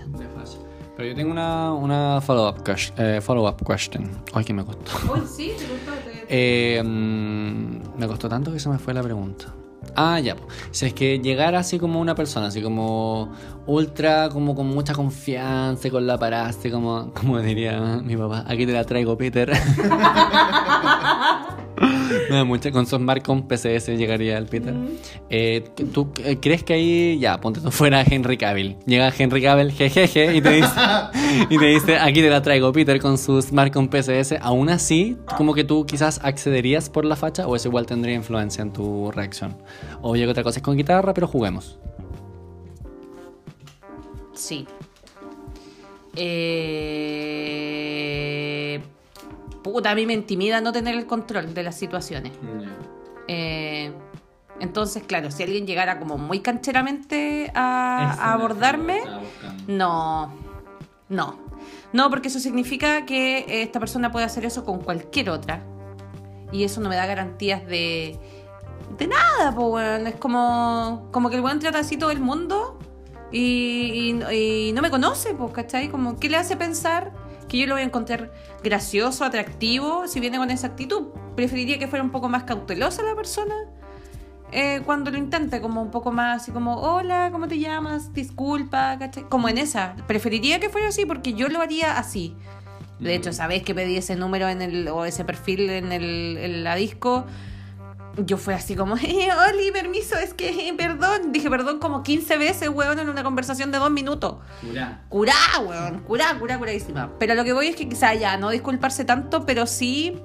Pero 0.95 1.09
yo 1.09 1.15
tengo 1.15 1.31
una, 1.31 1.73
una 1.73 2.21
follow-up 2.21 2.63
eh, 2.97 3.19
follow-up 3.21 3.65
question. 3.67 4.09
Ay, 4.33 4.45
que 4.45 4.53
me 4.53 4.63
costó. 4.63 4.91
Uy, 5.13 5.21
sí, 5.27 5.51
te 5.57 5.65
gustó. 5.67 5.91
Eh, 6.27 6.81
mm, 6.83 7.99
me 7.99 8.07
costó 8.07 8.27
tanto 8.27 8.51
que 8.51 8.59
se 8.59 8.67
me 8.69 8.79
fue 8.79 8.93
la 8.95 9.03
pregunta. 9.03 9.53
Ah, 9.95 10.19
ya. 10.19 10.35
Si 10.71 10.85
es 10.85 10.93
que 10.93 11.19
llegara 11.19 11.59
así 11.59 11.79
como 11.79 11.99
una 11.99 12.15
persona, 12.15 12.47
así 12.47 12.61
como 12.61 13.31
ultra, 13.65 14.29
como 14.29 14.55
con 14.55 14.67
mucha 14.67 14.93
confianza, 14.93 15.89
con 15.89 16.07
la 16.07 16.17
paraste, 16.17 16.71
como, 16.71 17.11
como 17.13 17.39
diría 17.39 17.79
mi 18.03 18.15
papá, 18.15 18.45
aquí 18.47 18.65
te 18.65 18.73
la 18.73 18.83
traigo, 18.83 19.17
Peter. 19.17 19.51
Da 22.29 22.43
mucha, 22.43 22.71
con 22.71 22.85
su 22.85 22.97
smart 22.97 23.23
con 23.23 23.47
PCS 23.47 23.87
llegaría 23.97 24.37
el 24.37 24.45
Peter. 24.45 24.73
Eh, 25.29 25.63
¿Tú 25.93 26.11
eh, 26.23 26.37
crees 26.39 26.63
que 26.63 26.73
ahí, 26.73 27.19
ya, 27.19 27.39
ponte 27.39 27.61
tú 27.61 27.71
fuera 27.71 28.03
Henry 28.03 28.37
Cavill? 28.37 28.77
Llega 28.85 29.13
Henry 29.15 29.41
Cavill, 29.41 29.71
jejeje, 29.71 30.35
y 30.35 30.41
te 30.41 30.51
dice, 30.51 30.69
y 31.49 31.57
te 31.57 31.65
dice, 31.65 31.97
aquí 31.97 32.21
te 32.21 32.29
la 32.29 32.41
traigo, 32.41 32.71
Peter, 32.71 32.99
con 32.99 33.17
su 33.17 33.41
smart 33.41 33.73
con 33.73 33.89
PCS. 33.89 34.35
Aún 34.41 34.69
así, 34.69 35.17
como 35.37 35.53
que 35.53 35.63
tú 35.63 35.85
quizás 35.85 36.19
accederías 36.23 36.89
por 36.89 37.05
la 37.05 37.15
facha, 37.15 37.47
o 37.47 37.55
eso 37.55 37.67
igual 37.67 37.85
tendría 37.85 38.15
influencia 38.15 38.61
en 38.61 38.73
tu 38.73 39.11
reacción. 39.11 39.57
O 40.01 40.15
llega 40.15 40.31
otra 40.31 40.43
cosa 40.43 40.59
es 40.59 40.63
con 40.63 40.77
guitarra, 40.77 41.13
pero 41.13 41.27
juguemos. 41.27 41.77
Sí. 44.33 44.67
Eh... 46.15 47.65
Puta, 49.65 49.89
a 49.89 49.95
mí 49.95 50.05
me 50.05 50.13
intimida 50.13 50.61
no 50.61 50.71
tener 50.71 50.93
el 50.93 51.07
control 51.07 51.55
de 51.55 51.63
las 51.63 51.75
situaciones. 51.75 52.33
Eh, 53.27 53.91
entonces, 54.59 55.01
claro, 55.03 55.31
si 55.31 55.41
alguien 55.41 55.65
llegara 55.65 55.97
como 55.99 56.19
muy 56.19 56.39
cancheramente 56.39 57.51
a, 57.55 58.15
a 58.19 58.33
abordarme, 58.33 59.01
no, 59.67 60.31
no. 61.09 61.39
No, 61.93 62.09
porque 62.11 62.27
eso 62.27 62.39
significa 62.39 63.05
que 63.07 63.63
esta 63.63 63.79
persona 63.79 64.11
puede 64.11 64.25
hacer 64.25 64.45
eso 64.45 64.63
con 64.65 64.79
cualquier 64.81 65.31
otra. 65.31 65.63
Y 66.51 66.63
eso 66.63 66.79
no 66.79 66.87
me 66.89 66.95
da 66.95 67.07
garantías 67.07 67.65
de, 67.65 68.19
de 68.99 69.07
nada, 69.07 69.51
pues, 69.55 69.67
weón. 69.67 70.05
Es 70.05 70.15
como, 70.17 71.07
como 71.11 71.29
que 71.31 71.37
el 71.37 71.41
weón 71.41 71.57
trata 71.59 71.79
así 71.79 71.97
todo 71.97 72.11
el 72.11 72.19
mundo 72.19 72.77
y, 73.31 74.13
y- 74.29 74.67
y 74.69 74.73
no 74.73 74.83
me 74.83 74.91
conoce, 74.91 75.33
pues, 75.33 75.51
¿cachai? 75.53 75.89
Como, 75.89 76.19
¿qué 76.19 76.29
le 76.29 76.37
hace 76.37 76.55
pensar 76.55 77.11
que 77.47 77.59
yo 77.59 77.67
lo 77.67 77.75
voy 77.75 77.83
a 77.83 77.85
encontrar 77.85 78.31
gracioso, 78.63 79.25
atractivo, 79.25 80.07
si 80.07 80.19
viene 80.19 80.37
con 80.37 80.51
esa 80.51 80.67
actitud? 80.67 81.07
Preferiría 81.35 81.79
que 81.79 81.87
fuera 81.87 82.03
un 82.03 82.11
poco 82.11 82.29
más 82.29 82.43
cautelosa 82.43 83.03
la 83.03 83.15
persona 83.15 83.55
eh, 84.51 84.81
cuando 84.85 85.11
lo 85.11 85.17
intente, 85.17 85.59
como 85.59 85.81
un 85.81 85.91
poco 85.91 86.11
más 86.11 86.41
así 86.41 86.51
como, 86.51 86.77
hola, 86.77 87.29
¿cómo 87.31 87.47
te 87.47 87.59
llamas? 87.59 88.13
Disculpa, 88.13 88.97
¿cachai? 88.97 89.23
Como 89.27 89.49
en 89.49 89.57
esa. 89.57 89.95
Preferiría 90.07 90.59
que 90.59 90.69
fuera 90.69 90.87
así 90.87 91.05
porque 91.05 91.33
yo 91.33 91.49
lo 91.49 91.61
haría 91.61 91.97
así. 91.97 92.35
De 92.99 93.13
hecho, 93.15 93.33
sabes 93.33 93.63
que 93.63 93.75
pedí 93.75 93.97
ese 93.97 94.15
número 94.15 94.47
en 94.47 94.61
el, 94.61 94.87
o 94.87 95.03
ese 95.03 95.25
perfil 95.25 95.69
en, 95.69 95.91
el, 95.91 96.37
en 96.37 96.63
la 96.63 96.75
disco. 96.75 97.25
Yo 98.17 98.37
fue 98.37 98.53
así 98.53 98.75
como, 98.75 98.95
eh, 99.03 99.29
Oli, 99.49 99.71
permiso, 99.71 100.17
es 100.17 100.33
que, 100.33 100.69
eh, 100.69 100.73
perdón. 100.73 101.31
Dije 101.31 101.49
perdón 101.49 101.79
como 101.79 102.03
15 102.03 102.37
veces, 102.37 102.69
weón, 102.69 102.99
en 102.99 103.09
una 103.09 103.23
conversación 103.23 103.71
de 103.71 103.77
dos 103.77 103.91
minutos. 103.91 104.37
Curá, 105.09 105.35
weón, 105.65 105.99
curá, 106.01 106.37
curá, 106.39 106.57
curadísima. 106.57 107.11
Pero 107.19 107.35
lo 107.35 107.43
que 107.43 107.53
voy 107.53 107.67
es 107.67 107.75
que 107.75 107.89
quizá 107.89 108.13
ya 108.13 108.37
no 108.37 108.49
disculparse 108.49 109.05
tanto, 109.05 109.45
pero 109.45 109.67
sí 109.67 110.21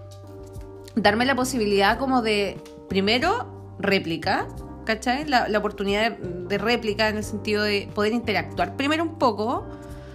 darme 0.95 1.25
la 1.25 1.35
posibilidad 1.35 1.99
como 1.99 2.23
de, 2.23 2.63
primero, 2.89 3.77
réplica, 3.79 4.47
¿cachai? 4.85 5.27
La, 5.27 5.49
la 5.49 5.59
oportunidad 5.59 6.11
de, 6.11 6.47
de 6.49 6.59
réplica 6.59 7.09
en 7.09 7.17
el 7.17 7.25
sentido 7.25 7.63
de 7.63 7.89
poder 7.95 8.13
interactuar 8.13 8.77
primero 8.77 9.03
un 9.03 9.19
poco 9.19 9.67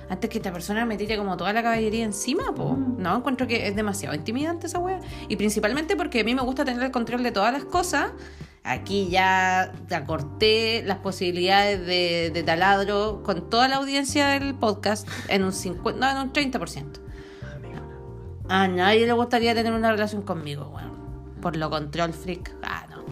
antes 0.10 0.30
que 0.30 0.38
esta 0.38 0.52
persona 0.52 0.86
me 0.86 0.98
tire 0.98 1.18
como 1.18 1.36
toda 1.38 1.52
la 1.54 1.64
caballería 1.64 2.04
encima, 2.04 2.54
po. 2.54 2.78
No, 2.98 3.18
encuentro 3.18 3.48
que 3.48 3.68
es 3.68 3.76
demasiado 3.76 4.16
intimidante 4.16 4.68
esa 4.68 4.80
wea. 4.80 5.00
Y 5.28 5.36
principalmente 5.36 5.96
porque 5.96 6.22
a 6.22 6.24
mí 6.24 6.36
me 6.36 6.42
gusta 6.42 6.64
tener 6.66 6.84
el 6.84 6.92
control 6.92 7.24
de 7.24 7.32
todas 7.32 7.52
las 7.52 7.66
cosas. 7.66 8.12
Aquí 8.64 9.10
ya 9.10 9.74
acorté 9.92 10.84
las 10.84 10.98
posibilidades 11.00 11.86
de, 11.86 12.32
de 12.34 12.44
taladro 12.44 13.22
con 13.24 13.50
toda 13.50 13.68
la 13.68 13.76
audiencia 13.78 14.28
del 14.28 14.56
podcast 14.56 15.08
en 15.28 15.44
un 15.44 15.54
50, 15.54 16.00
no, 16.00 16.22
en 16.22 16.28
un 16.28 16.34
30%. 16.34 17.00
A 18.48 18.68
nadie 18.68 19.06
le 19.08 19.14
gustaría 19.14 19.56
tener 19.56 19.74
una 19.74 19.92
relación 19.92 20.22
conmigo, 20.22 20.72
weón. 20.74 20.94
Por 21.42 21.58
lo 21.58 21.70
control 21.70 22.14
freak. 22.14 22.56
Ah, 22.64 22.86
no. 22.90 23.04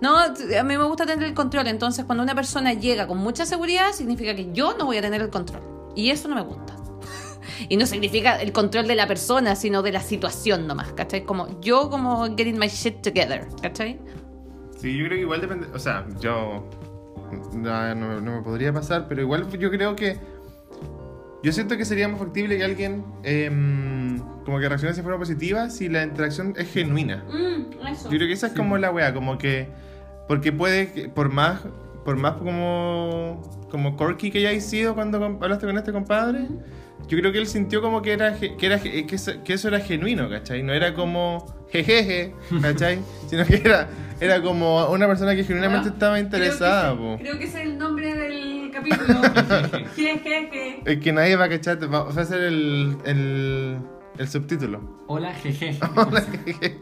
No, 0.00 0.18
a 0.18 0.62
mí 0.62 0.76
me 0.76 0.84
gusta 0.84 1.06
tener 1.06 1.24
el 1.24 1.34
control. 1.34 1.66
Entonces, 1.66 2.04
cuando 2.04 2.22
una 2.22 2.34
persona 2.34 2.72
llega 2.72 3.06
con 3.06 3.18
mucha 3.18 3.46
seguridad, 3.46 3.92
significa 3.92 4.34
que 4.34 4.52
yo 4.52 4.76
no 4.76 4.86
voy 4.86 4.98
a 4.98 5.02
tener 5.02 5.22
el 5.22 5.30
control. 5.30 5.75
Y 5.96 6.10
eso 6.10 6.28
no 6.28 6.34
me 6.36 6.42
gusta. 6.42 6.76
y 7.68 7.76
no 7.76 7.86
significa 7.86 8.36
el 8.40 8.52
control 8.52 8.86
de 8.86 8.94
la 8.94 9.06
persona, 9.08 9.56
sino 9.56 9.82
de 9.82 9.90
la 9.92 10.00
situación 10.00 10.66
nomás, 10.68 10.92
¿cachai? 10.92 11.24
Como 11.24 11.60
yo, 11.60 11.90
como 11.90 12.24
getting 12.36 12.58
my 12.58 12.68
shit 12.68 13.00
together, 13.02 13.48
¿cachai? 13.62 13.98
Sí, 14.78 14.96
yo 14.96 15.06
creo 15.06 15.16
que 15.16 15.22
igual 15.22 15.40
depende. 15.40 15.66
O 15.74 15.78
sea, 15.78 16.06
yo. 16.20 16.68
No, 17.54 17.94
no- 17.94 18.20
no 18.20 18.36
me 18.36 18.42
podría 18.42 18.72
pasar, 18.72 19.08
pero 19.08 19.22
igual 19.22 19.48
yo 19.58 19.70
creo 19.70 19.96
que. 19.96 20.18
Yo 21.42 21.52
siento 21.52 21.76
que 21.76 21.84
sería 21.84 22.08
más 22.08 22.18
factible 22.20 22.56
que 22.58 22.64
alguien. 22.64 23.04
em, 23.22 24.18
como 24.44 24.60
que 24.60 24.68
reaccione 24.68 24.94
de 24.94 25.02
forma 25.02 25.18
positiva 25.18 25.70
si 25.70 25.88
la 25.88 26.04
interacción 26.04 26.54
es 26.56 26.70
genuina. 26.72 27.24
Mm, 27.28 27.86
eso. 27.88 28.04
Yo 28.10 28.16
creo 28.16 28.28
que 28.28 28.32
esa 28.34 28.48
es 28.48 28.52
como 28.52 28.78
la 28.78 28.90
wea, 28.92 29.12
como 29.14 29.38
que. 29.38 29.68
Porque 30.28 30.52
puede, 30.52 31.08
por 31.08 31.30
más. 31.32 31.60
Por 32.06 32.16
más 32.16 32.34
como. 32.34 33.42
Como 33.70 33.96
corky 33.96 34.30
que 34.30 34.38
hayáis 34.38 34.64
sido 34.64 34.94
cuando 34.94 35.22
hablaste 35.22 35.66
con 35.66 35.76
este 35.76 35.92
compadre. 35.92 36.46
Yo 37.08 37.18
creo 37.18 37.30
que 37.32 37.38
él 37.38 37.46
sintió 37.46 37.82
como 37.82 38.00
que 38.00 38.12
era, 38.12 38.34
que, 38.34 38.56
era 38.60 38.78
que, 38.80 39.06
eso, 39.10 39.32
que 39.44 39.52
eso 39.52 39.68
era 39.68 39.80
genuino, 39.80 40.28
¿cachai? 40.30 40.62
No 40.62 40.72
era 40.72 40.94
como 40.94 41.44
jejeje, 41.70 42.32
¿cachai? 42.62 43.00
Sino 43.28 43.44
que 43.44 43.56
era, 43.56 43.88
era 44.20 44.40
como 44.42 44.86
una 44.88 45.06
persona 45.06 45.34
que 45.36 45.44
genuinamente 45.44 45.88
Ah, 45.88 45.92
estaba 45.92 46.18
interesada, 46.18 46.94
Creo 46.94 46.96
po. 46.96 47.16
que, 47.18 47.22
creo 47.24 47.38
que 47.38 47.44
ese 47.44 47.60
es 47.62 47.66
el 47.68 47.78
nombre 47.78 48.14
del 48.14 48.70
capítulo. 48.72 49.20
Jejeje. 49.96 50.80
Es 50.84 50.98
que 51.00 51.12
nadie 51.12 51.36
va 51.36 51.44
a 51.44 51.48
cachar, 51.48 51.78
va 51.92 52.04
va 52.04 52.22
a 52.22 52.24
ser 52.24 52.42
el, 52.42 52.96
el, 53.04 53.76
el 54.18 54.28
subtítulo. 54.28 55.04
Hola, 55.08 55.32
jeje. 55.34 55.78
Hola, 55.96 56.22
jeje. 56.44 56.78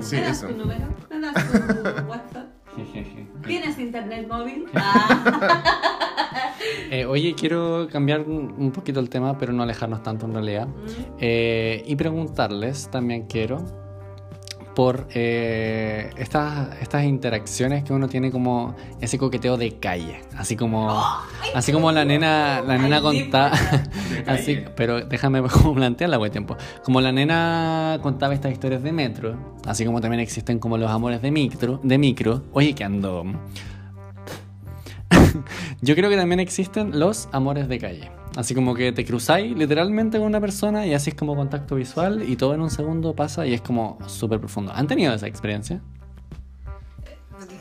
Sí, 0.00 0.16
¿Me 0.16 0.22
das 0.22 0.38
eso. 0.38 0.46
tu 0.48 0.56
número? 0.56 0.86
¿Me 1.10 1.20
das 1.20 1.34
tu 1.34 2.02
WhatsApp? 2.08 2.45
¿Tienes 3.46 3.78
internet 3.78 4.28
móvil? 4.28 4.66
Ah. 4.74 6.52
Eh, 6.90 7.04
oye, 7.06 7.34
quiero 7.34 7.88
cambiar 7.90 8.20
un 8.22 8.72
poquito 8.72 8.98
el 9.00 9.08
tema, 9.08 9.38
pero 9.38 9.52
no 9.52 9.62
alejarnos 9.62 10.02
tanto 10.02 10.26
en 10.26 10.32
realidad. 10.32 10.68
Eh, 11.18 11.82
y 11.86 11.96
preguntarles, 11.96 12.90
también 12.90 13.26
quiero, 13.26 13.64
por 14.76 15.08
eh, 15.14 16.10
estas, 16.18 16.68
estas 16.82 17.04
interacciones 17.04 17.82
que 17.82 17.94
uno 17.94 18.08
tiene 18.08 18.30
como 18.30 18.76
ese 19.00 19.16
coqueteo 19.16 19.56
de 19.56 19.78
calle. 19.80 20.20
Así 20.36 20.54
como, 20.54 21.02
así 21.54 21.72
como 21.72 21.90
la 21.92 22.04
nena, 22.04 22.60
la 22.60 22.76
nena 22.76 23.00
contaba. 23.00 23.56
De 24.26 24.30
así, 24.30 24.58
pero 24.76 25.00
déjame 25.00 25.40
como 25.48 25.74
plantearla, 25.74 26.18
güey, 26.18 26.30
tiempo. 26.30 26.58
Como 26.84 27.00
la 27.00 27.10
nena 27.10 27.98
contaba 28.02 28.34
estas 28.34 28.52
historias 28.52 28.82
de 28.82 28.92
metro, 28.92 29.56
así 29.64 29.86
como 29.86 30.02
también 30.02 30.20
existen 30.20 30.58
como 30.58 30.76
los 30.76 30.90
amores 30.90 31.22
de 31.22 31.30
micro, 31.30 31.80
de 31.82 31.96
micro. 31.96 32.44
Oye, 32.52 32.74
que 32.74 32.84
ando. 32.84 33.24
Yo 35.80 35.94
creo 35.94 36.10
que 36.10 36.16
también 36.18 36.40
existen 36.40 36.98
los 36.98 37.30
amores 37.32 37.66
de 37.68 37.78
calle. 37.78 38.10
Así 38.36 38.54
como 38.54 38.74
que 38.74 38.92
te 38.92 39.04
cruzáis 39.04 39.56
literalmente 39.56 40.18
con 40.18 40.26
una 40.26 40.40
persona 40.40 40.86
y 40.86 40.92
haces 40.94 41.14
como 41.14 41.34
contacto 41.34 41.74
visual 41.76 42.22
y 42.28 42.36
todo 42.36 42.54
en 42.54 42.60
un 42.60 42.70
segundo 42.70 43.14
pasa 43.14 43.46
y 43.46 43.54
es 43.54 43.62
como 43.62 43.98
súper 44.06 44.38
profundo. 44.38 44.72
¿Han 44.74 44.86
tenido 44.86 45.14
esa 45.14 45.26
experiencia? 45.26 45.80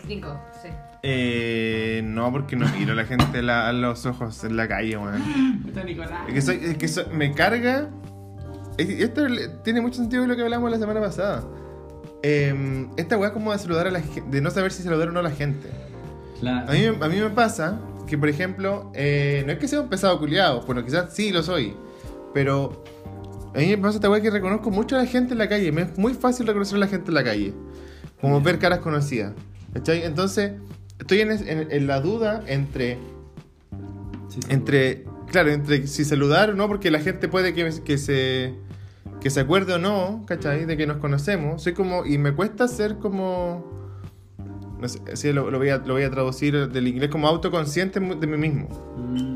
Cinco, 0.07 0.39
sí. 0.61 0.69
Eh, 1.01 2.01
no, 2.03 2.31
porque 2.31 2.55
no 2.55 2.67
miro 2.77 2.93
a 2.93 2.95
la 2.95 3.05
gente 3.05 3.41
la- 3.41 3.67
a 3.69 3.73
los 3.73 4.05
ojos 4.05 4.43
en 4.43 4.55
la 4.57 4.67
calle, 4.67 4.97
weón. 4.97 5.21
Es 6.27 6.33
que, 6.33 6.41
soy, 6.41 6.59
es 6.61 6.77
que 6.77 6.87
soy- 6.87 7.05
me 7.13 7.31
carga. 7.33 7.89
es- 8.77 8.89
Esto 8.89 9.23
tiene 9.63 9.81
mucho 9.81 9.95
sentido 9.97 10.23
con 10.23 10.29
lo 10.29 10.35
que 10.35 10.41
hablamos 10.43 10.69
la 10.69 10.77
semana 10.77 10.99
pasada. 10.99 11.43
Eh, 12.21 12.87
esta 12.97 13.17
weá 13.17 13.31
como 13.33 13.51
de 13.51 13.59
saludar 13.59 13.87
a 13.87 13.91
la 13.91 14.01
gente, 14.01 14.23
de 14.29 14.41
no 14.41 14.49
saber 14.51 14.71
si 14.71 14.83
saludar 14.83 15.09
o 15.09 15.11
no 15.11 15.19
a 15.21 15.23
la 15.23 15.31
gente. 15.31 15.69
A 16.67 16.71
mí, 16.73 16.85
a 16.85 17.07
mí 17.07 17.19
me 17.19 17.29
pasa 17.29 17.79
que, 18.07 18.17
por 18.17 18.29
ejemplo, 18.29 18.91
eh, 18.93 19.43
no 19.45 19.53
es 19.53 19.59
que 19.59 19.67
sea 19.67 19.81
un 19.81 19.89
pesado 19.89 20.19
culiado, 20.19 20.61
bueno, 20.65 20.83
quizás 20.85 21.13
sí 21.13 21.31
lo 21.31 21.41
soy, 21.43 21.75
pero 22.33 22.83
a 23.53 23.59
mí 23.59 23.67
me 23.67 23.77
pasa 23.77 23.95
esta 23.97 24.09
weá 24.09 24.21
que 24.21 24.29
reconozco 24.29 24.69
mucho 24.71 24.95
a 24.95 24.99
la 24.99 25.05
gente 25.07 25.33
en 25.33 25.37
la 25.39 25.47
calle. 25.49 25.71
Me 25.71 25.83
es 25.83 25.97
muy 25.97 26.13
fácil 26.13 26.45
reconocer 26.47 26.75
a 26.75 26.79
la 26.79 26.87
gente 26.87 27.09
en 27.09 27.15
la 27.15 27.23
calle, 27.23 27.53
como 28.21 28.41
ver 28.41 28.59
caras 28.59 28.79
conocidas. 28.79 29.33
¿cachai? 29.73 30.03
Entonces, 30.03 30.51
estoy 30.99 31.21
en, 31.21 31.31
es- 31.31 31.41
en- 31.41 31.67
en 31.71 31.87
la 31.87 31.99
duda 32.01 32.43
entre 32.47 32.97
entre 34.49 35.05
claro 35.31 35.49
entre 35.51 35.87
si 35.87 36.03
saludar 36.05 36.49
o 36.51 36.53
no 36.53 36.67
porque 36.67 36.91
la 36.91 36.99
gente 36.99 37.27
puede 37.27 37.53
que, 37.53 37.69
que 37.83 37.97
se 37.97 38.53
que 39.21 39.29
se 39.29 39.39
acuerde 39.39 39.73
o 39.73 39.79
no 39.79 40.23
¿cachai? 40.27 40.65
de 40.65 40.77
que 40.77 40.85
nos 40.87 40.97
conocemos 40.97 41.63
soy 41.63 41.73
como 41.73 42.05
y 42.05 42.17
me 42.17 42.33
cuesta 42.33 42.67
ser 42.67 42.97
como 42.97 43.84
no 44.87 45.15
sé 45.15 45.33
lo, 45.33 45.49
lo 45.51 45.57
voy 45.57 45.69
a, 45.69 45.77
lo 45.77 45.93
voy 45.93 46.03
a 46.03 46.11
traducir 46.11 46.69
del 46.69 46.87
inglés 46.87 47.09
como 47.09 47.27
autoconsciente 47.27 47.99
de 47.99 48.27
mí 48.27 48.37
mismo 48.37 48.67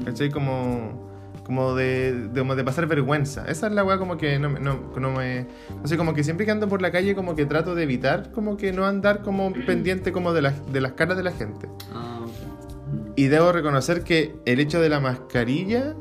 ¿cachai? 0.05 0.29
como 0.29 1.07
como 1.43 1.73
de, 1.73 2.27
de, 2.29 2.43
de 2.43 2.63
pasar 2.63 2.85
vergüenza 2.85 3.43
esa 3.47 3.67
es 3.67 3.73
la 3.73 3.83
weá 3.83 3.97
como 3.97 4.17
que 4.17 4.37
no, 4.37 4.49
no, 4.49 4.91
no 4.99 5.11
me 5.11 5.47
no 5.81 5.87
sé 5.87 5.97
como 5.97 6.13
que 6.13 6.23
siempre 6.23 6.45
que 6.45 6.51
ando 6.51 6.67
por 6.67 6.81
la 6.81 6.91
calle 6.91 7.15
como 7.15 7.35
que 7.35 7.45
trato 7.47 7.73
de 7.73 7.83
evitar 7.83 8.31
como 8.31 8.55
que 8.55 8.71
no 8.71 8.85
andar 8.85 9.23
como 9.23 9.51
pendiente 9.65 10.11
como 10.11 10.31
de, 10.33 10.43
las 10.43 10.71
de 10.71 10.79
las 10.81 10.91
caras 10.93 11.17
de 11.17 11.23
la 11.23 11.31
gente 11.31 11.67
Ah, 11.91 12.19
ok. 12.23 13.11
y 13.15 13.27
debo 13.27 13.51
reconocer 13.51 14.03
que 14.03 14.35
el 14.45 14.59
hecho 14.59 14.79
de 14.79 14.89
la 14.89 14.99
mascarilla 14.99 15.95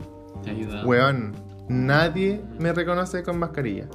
Te 0.44 0.50
ayuda. 0.50 0.84
Weón, 0.84 1.32
nadie 1.68 2.42
me 2.58 2.72
reconoce 2.72 3.22
con 3.22 3.38
mascarilla. 3.38 3.86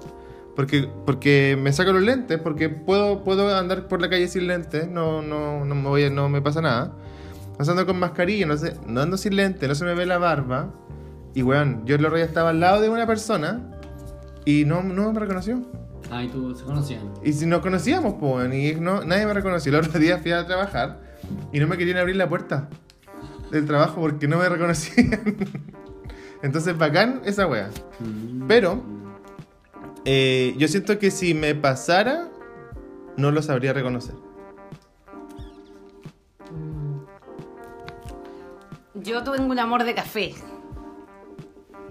Porque, 0.56 0.88
porque 1.06 1.58
me 1.60 1.74
saco 1.74 1.94
los 1.94 2.04
lentes, 2.04 2.40
porque 2.40 2.70
puedo, 2.70 3.24
puedo 3.24 3.56
andar 3.56 3.88
por 3.88 4.02
la 4.02 4.10
calle 4.10 4.28
sin 4.28 4.48
lentes, 4.48 4.88
no, 4.88 5.22
no, 5.22 5.66
no, 5.66 5.76
me, 5.76 5.90
voy 5.90 6.10
no 6.12 6.30
me 6.30 6.42
pasa 6.42 6.62
nada. 6.62 6.94
Ando 7.58 7.86
con 7.86 7.98
mascarilla, 7.98 8.46
no, 8.46 8.58
sé, 8.58 8.76
no 8.88 9.02
ando 9.02 9.18
sin 9.18 9.36
lentes, 9.36 9.68
no 9.68 9.76
se 9.76 9.86
me 9.86 9.96
ve 9.96 10.06
la 10.06 10.18
barba. 10.18 10.74
Y 11.34 11.42
weón, 11.42 11.86
yo 11.86 11.96
el 11.96 12.06
otro 12.06 12.18
día 12.18 12.26
estaba 12.26 12.50
al 12.50 12.60
lado 12.60 12.82
de 12.82 12.90
una 12.90 13.08
persona 13.08 13.72
y 14.46 14.66
no, 14.66 14.84
no 14.84 15.12
me 15.12 15.20
reconoció. 15.20 15.62
Ah, 16.12 16.24
y 16.24 16.28
tú 16.28 16.54
se 16.54 16.64
conocían. 16.64 17.12
Y 17.24 17.34
si 17.34 17.46
nos 17.46 17.62
conocíamos, 17.62 18.16
pues, 18.20 18.34
weón, 18.36 18.54
y 18.54 18.74
no, 18.76 19.04
nadie 19.04 19.26
me 19.26 19.34
reconoció. 19.34 19.72
El 19.72 19.86
otro 19.86 20.00
día 20.00 20.20
fui 20.20 20.32
a 20.32 20.46
trabajar 20.46 21.02
y 21.52 21.60
no 21.60 21.68
me 21.68 21.78
querían 21.78 21.98
abrir 21.98 22.16
la 22.16 22.30
puerta 22.30 22.70
del 23.52 23.66
trabajo 23.66 24.02
porque 24.02 24.28
no 24.28 24.38
me 24.38 24.50
reconocían. 24.50 25.22
Entonces, 26.44 26.78
bacán 26.78 27.22
esa 27.26 27.48
wea. 27.48 27.70
Pero, 28.48 28.84
eh, 30.06 30.54
yo 30.58 30.68
siento 30.68 30.98
que 31.00 31.12
si 31.12 31.34
me 31.34 31.56
pasara, 31.56 32.30
no 33.18 33.32
lo 33.32 33.42
sabría 33.42 33.74
reconocer. 33.74 34.16
Yo 38.96 39.24
tengo 39.24 39.52
un 39.52 39.60
amor 39.60 39.84
de 39.84 39.94
café. 39.96 40.34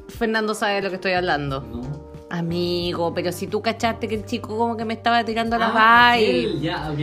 Fernando 0.09 0.55
sabe 0.55 0.75
de 0.77 0.83
lo 0.83 0.89
que 0.91 0.97
estoy 0.97 1.13
hablando. 1.13 1.61
No. 1.63 2.03
Amigo, 2.31 3.13
pero 3.13 3.31
si 3.33 3.47
tú 3.47 3.61
cachaste 3.61 4.09
que 4.09 4.15
el 4.15 4.25
chico 4.25 4.57
como 4.57 4.77
que 4.77 4.85
me 4.87 4.95
estaba 4.95 5.23
tirando 5.25 5.59
la 5.59 5.71
Ah, 5.75 6.17
vibe. 6.17 6.61
Ya, 6.61 6.95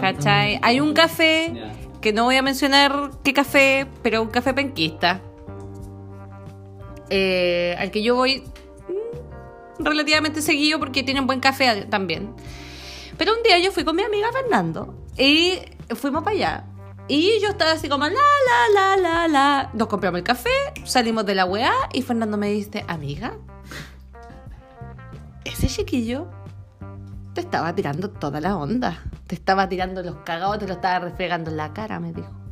¿Cachai? 0.00 0.58
Hay 0.62 0.80
un 0.80 0.94
café 0.94 1.52
que 2.00 2.12
no 2.14 2.24
voy 2.24 2.36
a 2.36 2.42
mencionar 2.42 3.10
qué 3.22 3.34
café, 3.34 3.86
pero 4.02 4.22
un 4.22 4.28
café 4.28 4.54
penquista. 4.54 5.20
eh, 7.10 7.76
al 7.78 7.90
que 7.90 8.02
yo 8.02 8.14
voy 8.14 8.40
mm, 8.40 8.63
relativamente 9.78 10.42
seguido 10.42 10.78
porque 10.78 11.02
tienen 11.02 11.26
buen 11.26 11.40
café 11.40 11.86
también. 11.90 12.34
Pero 13.16 13.34
un 13.34 13.42
día 13.42 13.58
yo 13.58 13.72
fui 13.72 13.84
con 13.84 13.96
mi 13.96 14.02
amiga 14.02 14.28
Fernando 14.32 15.06
y 15.16 15.58
fuimos 15.94 16.22
para 16.22 16.36
allá. 16.36 16.64
Y 17.06 17.38
yo 17.40 17.50
estaba 17.50 17.72
así 17.72 17.88
como 17.88 18.06
la, 18.06 18.12
la, 18.12 18.96
la, 18.96 18.96
la, 18.96 19.28
la. 19.28 19.70
Nos 19.74 19.88
compramos 19.88 20.18
el 20.18 20.24
café, 20.24 20.50
salimos 20.84 21.26
de 21.26 21.34
la 21.34 21.44
weá 21.44 21.72
y 21.92 22.02
Fernando 22.02 22.36
me 22.38 22.48
dice, 22.48 22.84
amiga, 22.88 23.34
ese 25.44 25.68
chiquillo 25.68 26.26
te 27.34 27.42
estaba 27.42 27.74
tirando 27.74 28.10
toda 28.10 28.40
la 28.40 28.56
onda. 28.56 29.02
Te 29.26 29.34
estaba 29.34 29.68
tirando 29.68 30.02
los 30.02 30.16
cagados, 30.24 30.58
te 30.58 30.66
lo 30.66 30.74
estaba 30.74 31.00
refregando 31.00 31.50
en 31.50 31.58
la 31.58 31.74
cara, 31.74 32.00
me 32.00 32.12
dijo. 32.12 32.43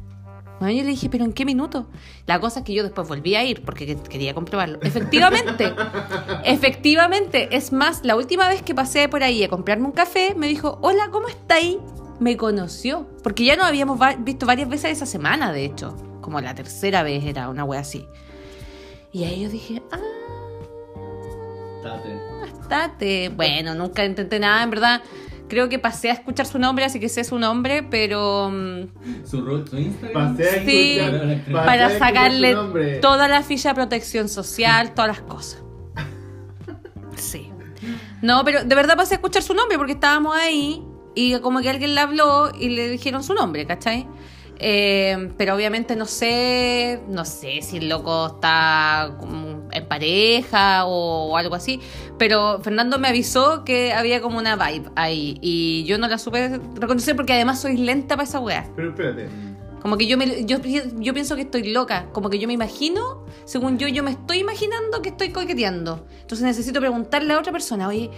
Bueno, 0.62 0.78
yo 0.78 0.84
le 0.84 0.90
dije, 0.90 1.08
¿pero 1.10 1.24
en 1.24 1.32
qué 1.32 1.44
minuto? 1.44 1.86
La 2.26 2.38
cosa 2.38 2.60
es 2.60 2.64
que 2.64 2.72
yo 2.72 2.84
después 2.84 3.08
volví 3.08 3.34
a 3.34 3.42
ir 3.42 3.62
porque 3.64 3.84
que- 3.84 3.96
quería 3.96 4.32
comprobarlo. 4.32 4.78
Efectivamente, 4.82 5.74
efectivamente. 6.44 7.56
Es 7.56 7.72
más, 7.72 8.04
la 8.04 8.14
última 8.14 8.46
vez 8.48 8.62
que 8.62 8.72
pasé 8.72 9.08
por 9.08 9.24
ahí 9.24 9.42
a 9.42 9.48
comprarme 9.48 9.86
un 9.86 9.92
café, 9.92 10.34
me 10.36 10.46
dijo, 10.46 10.78
hola, 10.80 11.08
¿cómo 11.10 11.26
está 11.26 11.56
ahí? 11.56 11.78
Me 12.20 12.36
conoció. 12.36 13.08
Porque 13.24 13.44
ya 13.44 13.56
nos 13.56 13.66
habíamos 13.66 14.00
va- 14.00 14.14
visto 14.14 14.46
varias 14.46 14.68
veces 14.68 14.92
esa 14.92 15.06
semana, 15.06 15.52
de 15.52 15.64
hecho. 15.64 15.96
Como 16.20 16.40
la 16.40 16.54
tercera 16.54 17.02
vez 17.02 17.24
era 17.24 17.48
una 17.48 17.64
wea 17.64 17.80
así. 17.80 18.06
Y 19.12 19.24
ahí 19.24 19.42
yo 19.42 19.48
dije, 19.48 19.82
ah, 19.90 19.98
Tate. 21.82 22.16
estate. 22.60 23.28
Bueno, 23.30 23.74
nunca 23.74 24.04
intenté 24.04 24.38
nada, 24.38 24.62
en 24.62 24.70
verdad. 24.70 25.02
Creo 25.52 25.68
que 25.68 25.78
pasé 25.78 26.08
a 26.08 26.14
escuchar 26.14 26.46
su 26.46 26.58
nombre, 26.58 26.86
así 26.86 26.98
que 26.98 27.10
sé 27.10 27.24
su 27.24 27.38
nombre, 27.38 27.82
pero 27.82 28.48
mm, 28.50 29.26
Su, 29.26 29.44
su 29.68 29.76
Instagram. 29.78 30.34
Pasé 30.34 30.48
a 30.48 30.64
Sí, 30.64 30.98
escuchar- 30.98 31.20
pasé 31.44 31.50
a 31.50 31.64
para 31.66 31.86
escuchar 31.88 31.98
sacarle 32.08 32.50
su 32.52 32.56
nombre. 32.56 32.98
toda 33.00 33.28
la 33.28 33.42
ficha 33.42 33.68
de 33.68 33.74
protección 33.74 34.30
social, 34.30 34.94
todas 34.94 35.08
las 35.08 35.20
cosas. 35.20 35.62
Sí. 37.16 37.50
No, 38.22 38.44
pero 38.46 38.64
de 38.64 38.74
verdad 38.74 38.96
pasé 38.96 39.14
a 39.14 39.16
escuchar 39.16 39.42
su 39.42 39.52
nombre 39.52 39.76
porque 39.76 39.92
estábamos 39.92 40.34
ahí 40.34 40.82
y 41.14 41.38
como 41.40 41.60
que 41.60 41.68
alguien 41.68 41.94
le 41.94 42.00
habló 42.00 42.50
y 42.58 42.70
le 42.70 42.88
dijeron 42.88 43.22
su 43.22 43.34
nombre, 43.34 43.66
¿cachai? 43.66 44.08
Eh, 44.64 45.32
pero 45.36 45.54
obviamente 45.54 45.96
no 45.96 46.06
sé, 46.06 47.02
no 47.08 47.24
sé 47.26 47.60
si 47.62 47.76
el 47.78 47.88
loco 47.90 48.26
está 48.34 49.16
como 49.18 49.41
en 49.72 49.86
pareja 49.88 50.84
o, 50.86 51.36
algo 51.36 51.54
así, 51.54 51.80
pero 52.18 52.60
Fernando 52.62 52.98
me 52.98 53.08
avisó 53.08 53.64
que 53.64 53.92
había 53.92 54.20
como 54.20 54.38
una 54.38 54.56
vibe 54.56 54.90
ahí 54.96 55.38
y 55.40 55.84
yo 55.84 55.98
no 55.98 56.08
la 56.08 56.18
supe 56.18 56.60
reconocer 56.76 57.16
porque 57.16 57.32
además 57.32 57.60
soy 57.60 57.76
lenta 57.76 58.16
para 58.16 58.28
esa 58.28 58.38
weá. 58.40 58.68
Pero 58.76 58.90
espérate. 58.90 59.28
Como 59.80 59.96
que 59.96 60.06
yo, 60.06 60.16
me, 60.16 60.44
yo, 60.44 60.58
yo 60.62 61.12
pienso 61.12 61.34
que 61.34 61.42
estoy 61.42 61.72
loca. 61.72 62.06
Como 62.12 62.30
que 62.30 62.38
yo 62.38 62.46
me 62.46 62.54
imagino, 62.54 63.24
según 63.44 63.78
yo, 63.78 63.88
yo 63.88 64.04
me 64.04 64.12
estoy 64.12 64.38
imaginando 64.38 65.02
que 65.02 65.08
estoy 65.08 65.30
coqueteando. 65.30 66.06
Entonces 66.20 66.46
necesito 66.46 66.78
preguntarle 66.78 67.32
a 67.34 67.38
otra 67.40 67.50
persona, 67.50 67.88
oye, 67.88 68.08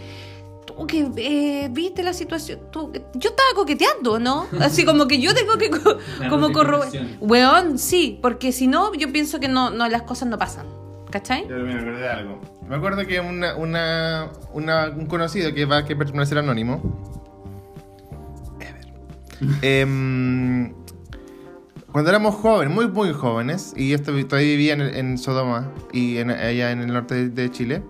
tú 0.67 0.87
que 0.87 1.09
eh, 1.17 1.69
viste 1.71 2.03
la 2.03 2.13
situación, 2.13 2.61
tú, 2.71 2.93
yo 3.15 3.31
estaba 3.31 3.49
coqueteando, 3.55 4.19
¿no? 4.19 4.47
Así 4.61 4.85
como 4.85 5.07
que 5.09 5.19
yo 5.21 5.33
tengo 5.35 5.57
que 5.57 5.71
co- 5.71 5.97
como 6.29 6.53
corroborar. 6.53 6.91
Weón, 7.21 7.79
sí, 7.79 8.19
porque 8.21 8.53
si 8.53 8.67
no, 8.67 8.93
yo 8.95 9.11
pienso 9.11 9.41
que 9.41 9.49
no, 9.49 9.71
no 9.71 9.89
las 9.89 10.03
cosas 10.03 10.29
no 10.29 10.37
pasan. 10.37 10.67
¿Cachai? 11.15 11.47
Yo 11.49 11.57
me 11.59 11.73
acordé 11.75 12.01
de 12.01 12.09
algo. 12.09 12.41
Me 12.69 12.75
acuerdo 12.75 13.07
que 13.07 13.21
una, 13.21 13.55
una, 13.55 14.31
una- 14.53 14.89
un 14.89 15.07
conocido 15.07 15.55
que 15.55 15.65
va 15.65 15.77
a 15.79 15.85
que 15.85 15.95
permanecer 15.95 16.39
anónimo. 16.39 16.83
Ever. 18.59 19.55
Em, 19.63 20.73
cuando 21.93 22.11
éramos 22.11 22.35
jóvenes, 22.35 22.75
muy 22.75 22.89
muy 22.89 23.13
jóvenes, 23.13 23.75
y 23.77 23.91
yo 23.91 23.95
esto- 23.95 24.11
todavía 24.27 24.49
vivía 24.57 24.73
en, 24.75 24.81
en 24.81 25.19
Sodoma 25.19 25.71
y 25.93 26.17
en- 26.19 26.33
allá 26.33 26.73
en 26.73 26.81
el 26.81 26.93
norte 26.93 27.29
de, 27.29 27.51
Chile, 27.53 27.83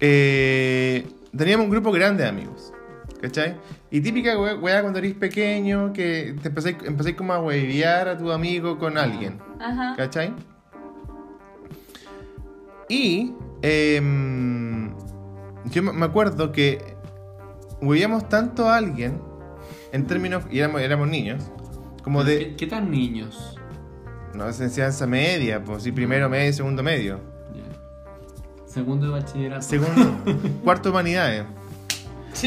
eh, 0.00 1.06
teníamos 1.36 1.66
un 1.66 1.70
grupo 1.70 1.92
grande 1.92 2.24
de 2.24 2.28
amigos. 2.28 2.72
¿Cachai? 3.20 3.54
Y 3.92 4.00
típica 4.00 4.36
we- 4.36 4.54
weá 4.56 4.80
cuando 4.80 4.98
eres 4.98 5.14
pequeño, 5.14 5.92
que 5.92 6.34
te 6.42 6.48
empezáis, 6.48 6.76
empezáis 6.84 7.14
como 7.14 7.34
a 7.34 7.38
huevear 7.40 8.08
a 8.08 8.18
tu 8.18 8.32
amigo 8.32 8.78
con 8.80 8.98
alguien. 8.98 9.38
Ajá. 9.60 9.94
¿Cachai? 9.96 10.34
Y 12.92 13.32
em, 13.62 14.92
yo 15.64 15.82
me 15.82 16.04
acuerdo 16.04 16.52
que 16.52 16.94
veíamos 17.80 18.28
tanto 18.28 18.68
a 18.68 18.76
alguien 18.76 19.18
en 19.92 20.06
términos, 20.06 20.44
y 20.50 20.58
éramos, 20.58 20.82
éramos 20.82 21.08
niños, 21.08 21.42
como 22.04 22.22
¿Qué, 22.22 22.30
de, 22.30 22.56
qué 22.56 22.66
tan 22.66 22.90
niños? 22.90 23.56
no 24.34 24.52
sé, 24.52 24.64
enseñanza 24.64 25.06
media, 25.06 25.64
pues 25.64 25.84
sí, 25.84 25.92
primero 25.92 26.28
medio, 26.28 26.52
segundo 26.52 26.82
medio, 26.82 27.18
Ya. 27.54 27.62
Segundo 28.66 29.06
de 29.06 29.12
bachillerato. 29.12 29.62
segundo, 29.62 30.14
cuarto 30.64 30.90
humanidades. 30.90 31.44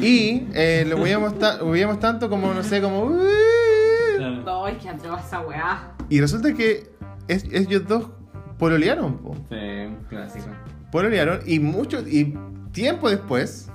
Y 0.00 0.46
eh, 0.54 0.84
lo 0.86 1.00
veíamos, 1.00 1.36
ta- 1.36 1.58
tanto 1.98 2.30
como, 2.30 2.54
no 2.54 2.62
sé, 2.62 2.80
como... 2.80 3.10
Claro. 4.16 4.64
Ay, 4.64 4.78
qué 4.80 4.88
atroz 4.88 5.24
esa 5.26 5.40
weá. 5.40 5.92
Y 6.08 6.20
resulta 6.20 6.54
que 6.54 6.92
es- 7.26 7.44
ellos 7.52 7.82
dos 7.88 8.06
pololearon, 8.58 9.18
po. 9.18 9.34
Sí, 9.48 9.56
clásico. 10.08 10.46
pololearon 10.90 11.40
y 11.46 11.58
mucho 11.60 12.00
y 12.06 12.34
tiempo 12.72 13.10
después 13.10 13.70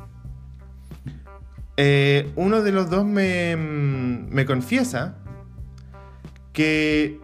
eh, 1.77 2.31
uno 2.35 2.61
de 2.61 2.71
los 2.71 2.89
dos 2.89 3.05
me, 3.05 3.55
mm, 3.55 4.33
me 4.33 4.45
confiesa 4.45 5.15
que 6.53 7.19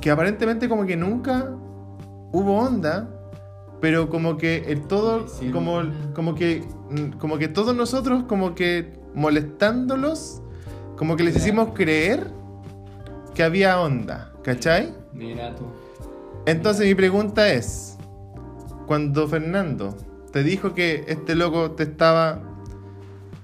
que 0.00 0.10
aparentemente 0.10 0.68
como 0.68 0.86
que 0.86 0.96
nunca 0.96 1.50
hubo 2.32 2.58
onda 2.58 3.08
pero 3.80 4.08
como 4.08 4.36
que 4.36 4.64
el 4.68 4.82
todo 4.86 5.26
como 5.52 5.82
como 6.14 6.34
que 6.34 6.64
mm, 6.90 7.18
como 7.18 7.38
que 7.38 7.48
todos 7.48 7.74
nosotros 7.76 8.24
como 8.24 8.54
que 8.54 8.98
molestándolos 9.14 10.42
como 10.96 11.16
que 11.16 11.24
les 11.24 11.36
hicimos 11.36 11.70
creer 11.74 12.30
que 13.34 13.42
había 13.42 13.80
onda 13.80 14.32
¿cachai? 14.42 14.94
Mira 15.12 15.54
tú. 15.54 15.64
Entonces 16.46 16.86
mi 16.86 16.94
pregunta 16.94 17.52
es, 17.52 17.96
cuando 18.86 19.26
Fernando 19.28 19.96
te 20.32 20.42
dijo 20.42 20.74
que 20.74 21.04
este 21.08 21.34
loco 21.34 21.72
te 21.72 21.84
estaba 21.84 22.42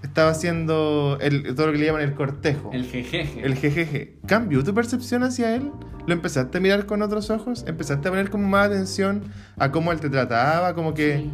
estaba 0.02 0.30
haciendo 0.30 1.18
el, 1.20 1.54
todo 1.54 1.66
lo 1.66 1.72
que 1.72 1.78
le 1.78 1.86
llaman 1.86 2.02
el 2.02 2.14
cortejo, 2.14 2.70
El 2.72 2.84
jejeje. 2.84 3.44
el 3.44 3.54
jejeje, 3.54 4.18
¿cambió 4.26 4.64
tu 4.64 4.74
percepción 4.74 5.22
hacia 5.22 5.54
él? 5.54 5.70
¿Lo 6.06 6.14
empezaste 6.14 6.58
a 6.58 6.60
mirar 6.60 6.86
con 6.86 7.02
otros 7.02 7.30
ojos? 7.30 7.64
¿Empezaste 7.66 8.08
a 8.08 8.10
poner 8.10 8.30
como 8.30 8.48
más 8.48 8.66
atención 8.66 9.24
a 9.58 9.70
cómo 9.70 9.92
él 9.92 10.00
te 10.00 10.08
trataba? 10.10 10.74
Como 10.74 10.94
que... 10.94 11.18
Sí. 11.18 11.30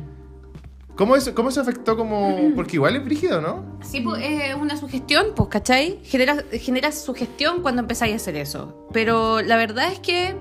¿Cómo 0.96 1.14
eso, 1.14 1.34
cómo 1.34 1.50
eso 1.50 1.60
afectó 1.60 1.94
como...? 1.96 2.52
Porque 2.54 2.76
igual 2.76 2.96
es 2.96 3.04
brígido, 3.04 3.42
¿no? 3.42 3.78
Sí, 3.82 4.00
pues 4.00 4.22
es 4.24 4.54
una 4.54 4.78
sugestión, 4.78 5.26
pues, 5.36 5.50
¿cachai? 5.50 6.00
Genera, 6.02 6.42
genera 6.52 6.90
sugestión 6.90 7.60
cuando 7.60 7.82
empezáis 7.82 8.14
a 8.14 8.16
hacer 8.16 8.36
eso. 8.36 8.88
Pero 8.92 9.42
la 9.42 9.56
verdad 9.56 9.92
es 9.92 9.98
que, 10.00 10.36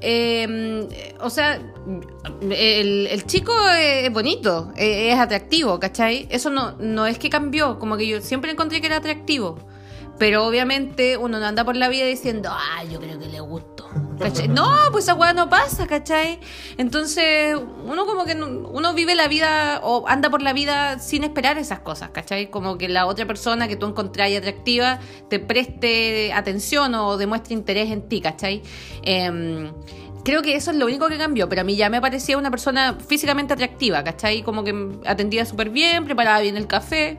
eh, 0.00 1.14
o 1.20 1.30
sea, 1.30 1.60
el, 2.40 3.06
el 3.06 3.26
chico 3.26 3.52
es 3.70 4.12
bonito, 4.12 4.72
eh, 4.76 5.10
es 5.12 5.18
atractivo, 5.18 5.78
¿cachai? 5.80 6.26
Eso 6.30 6.50
no, 6.50 6.72
no 6.78 7.06
es 7.06 7.18
que 7.18 7.30
cambió, 7.30 7.78
como 7.78 7.96
que 7.96 8.06
yo 8.06 8.20
siempre 8.20 8.50
encontré 8.50 8.80
que 8.80 8.86
era 8.86 8.96
atractivo. 8.96 9.58
Pero 10.18 10.46
obviamente 10.46 11.16
uno 11.16 11.38
no 11.38 11.46
anda 11.46 11.64
por 11.64 11.76
la 11.76 11.88
vida 11.88 12.04
diciendo, 12.06 12.50
ah, 12.52 12.82
yo 12.84 12.98
creo 13.00 13.18
que 13.18 13.26
le 13.26 13.40
gusto. 13.40 13.88
¿Cachai? 14.18 14.48
No, 14.48 14.68
pues 14.90 15.04
esa 15.04 15.14
weá 15.14 15.32
no 15.32 15.48
pasa, 15.48 15.86
¿cachai? 15.86 16.40
Entonces, 16.76 17.56
uno 17.84 18.04
como 18.04 18.24
que 18.24 18.34
no- 18.34 18.68
uno 18.68 18.92
vive 18.92 19.14
la 19.14 19.28
vida 19.28 19.80
o 19.84 20.06
anda 20.08 20.28
por 20.28 20.42
la 20.42 20.52
vida 20.52 20.98
sin 20.98 21.22
esperar 21.24 21.56
esas 21.56 21.80
cosas, 21.80 22.10
¿cachai? 22.10 22.50
Como 22.50 22.78
que 22.78 22.88
la 22.88 23.06
otra 23.06 23.26
persona 23.26 23.68
que 23.68 23.76
tú 23.76 23.86
encontrás 23.86 24.30
atractiva 24.36 24.98
te 25.30 25.38
preste 25.38 26.32
atención 26.32 26.94
o 26.96 27.16
demuestre 27.16 27.54
interés 27.54 27.90
en 27.92 28.08
ti, 28.08 28.20
¿cachai? 28.20 28.62
Em, 29.02 29.72
Creo 30.28 30.42
que 30.42 30.54
eso 30.56 30.72
es 30.72 30.76
lo 30.76 30.84
único 30.84 31.08
que 31.08 31.16
cambió, 31.16 31.48
pero 31.48 31.62
a 31.62 31.64
mí 31.64 31.74
ya 31.74 31.88
me 31.88 32.02
parecía 32.02 32.36
una 32.36 32.50
persona 32.50 32.98
físicamente 33.00 33.54
atractiva, 33.54 34.04
¿cachai? 34.04 34.42
Como 34.42 34.62
que 34.62 35.00
atendía 35.06 35.46
súper 35.46 35.70
bien, 35.70 36.04
preparaba 36.04 36.40
bien 36.40 36.58
el 36.58 36.66
café. 36.66 37.18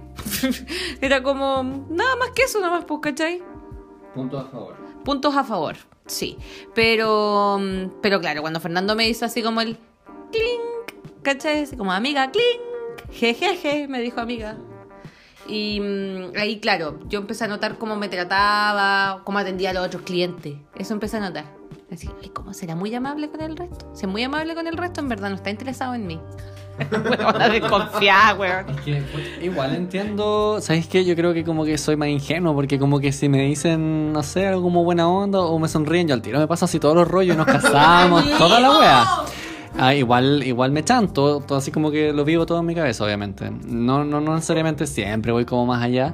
Era 1.01 1.23
como 1.23 1.63
nada 1.89 2.15
más 2.17 2.29
que 2.35 2.43
eso, 2.43 2.61
nada 2.61 2.75
más, 2.75 2.85
pues, 2.85 2.99
¿cachai? 3.01 3.41
Punto 4.13 4.37
a 4.37 4.45
favor. 4.45 4.75
Puntos 5.03 5.35
a 5.35 5.43
favor, 5.43 5.75
sí. 6.05 6.37
Pero, 6.75 7.57
mm, 7.59 7.99
pero 7.99 8.19
claro, 8.21 8.41
cuando 8.41 8.59
Fernando 8.59 8.95
me 8.95 9.09
hizo 9.09 9.25
así 9.25 9.41
como 9.41 9.61
el 9.61 9.75
clink, 10.31 11.23
¿cachai? 11.23 11.63
Así 11.63 11.75
como 11.75 11.91
amiga, 11.91 12.29
clink, 12.29 13.09
jejeje, 13.11 13.87
me 13.87 14.01
dijo 14.01 14.21
amiga. 14.21 14.55
Y 15.47 15.79
mm, 15.79 16.37
ahí, 16.37 16.59
claro, 16.59 16.99
yo 17.07 17.21
empecé 17.21 17.45
a 17.45 17.47
notar 17.47 17.79
cómo 17.79 17.95
me 17.95 18.07
trataba, 18.07 19.23
cómo 19.23 19.39
atendía 19.39 19.71
a 19.71 19.73
los 19.73 19.87
otros 19.87 20.03
clientes. 20.03 20.57
Eso 20.75 20.93
empecé 20.93 21.17
a 21.17 21.21
notar. 21.21 21.59
Así, 21.91 22.07
ay, 22.21 22.29
¿cómo 22.29 22.53
será 22.53 22.75
muy 22.75 22.93
amable 22.93 23.29
con 23.29 23.41
el 23.41 23.57
resto? 23.57 23.89
Si 23.93 24.05
es 24.05 24.11
muy 24.11 24.23
amable 24.23 24.53
con 24.53 24.67
el 24.67 24.77
resto, 24.77 25.01
en 25.01 25.09
verdad 25.09 25.29
no 25.29 25.35
está 25.35 25.49
interesado 25.49 25.95
en 25.95 26.05
mí. 26.05 26.19
Desconfiada, 27.51 28.35
weón. 28.35 28.69
Es 28.69 28.81
que 28.81 29.03
pues, 29.11 29.25
igual 29.41 29.75
entiendo, 29.75 30.59
¿sabes 30.61 30.87
qué? 30.87 31.03
Yo 31.03 31.15
creo 31.15 31.33
que 31.33 31.43
como 31.43 31.65
que 31.65 31.77
soy 31.77 31.95
más 31.95 32.09
ingenuo, 32.09 32.53
porque 32.53 32.77
como 32.79 32.99
que 32.99 33.11
si 33.11 33.27
me 33.27 33.41
dicen, 33.41 34.13
no 34.13 34.23
sé, 34.23 34.47
algo 34.47 34.61
como 34.61 34.83
buena 34.83 35.09
onda 35.09 35.39
o 35.39 35.57
me 35.59 35.67
sonríen, 35.67 36.07
yo 36.07 36.13
al 36.13 36.21
tiro 36.21 36.39
me 36.39 36.47
paso 36.47 36.65
así 36.65 36.79
todos 36.79 36.95
los 36.95 37.07
rollos, 37.07 37.35
nos 37.35 37.47
casamos, 37.47 38.23
toda 38.37 38.59
la 38.59 38.77
wea. 38.77 39.07
Ah, 39.77 39.93
igual, 39.93 40.43
igual 40.43 40.71
me 40.71 40.83
chanto, 40.83 41.39
todo 41.41 41.57
así 41.57 41.71
como 41.71 41.89
que 41.89 42.11
lo 42.11 42.25
vivo 42.25 42.45
todo 42.45 42.59
en 42.59 42.65
mi 42.65 42.75
cabeza, 42.75 43.03
obviamente. 43.03 43.49
No, 43.49 44.03
no, 44.03 44.21
no 44.21 44.35
necesariamente 44.35 44.87
siempre 44.87 45.31
voy 45.31 45.45
como 45.45 45.65
más 45.65 45.83
allá. 45.83 46.13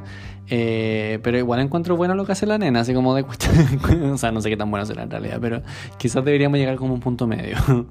Eh, 0.50 1.20
pero 1.24 1.38
igual 1.38 1.60
encuentro 1.60 1.96
bueno 1.98 2.14
lo 2.16 2.26
que 2.26 2.32
hace 2.34 2.46
la 2.46 2.58
nena, 2.58 2.82
así 2.82 2.94
como 2.94 3.16
de 3.16 3.24
cuestión- 3.24 3.56
O 4.14 4.18
sea, 4.18 4.32
no 4.32 4.42
sé 4.42 4.50
qué 4.50 4.58
tan 4.58 4.70
bueno 4.70 4.86
será 4.86 5.04
en 5.04 5.10
realidad, 5.12 5.38
pero 5.42 5.62
quizás 5.98 6.24
deberíamos 6.24 6.60
llegar 6.60 6.76
como 6.76 6.92
a 6.92 6.96
un 6.96 7.00
punto 7.02 7.28
medio. 7.28 7.58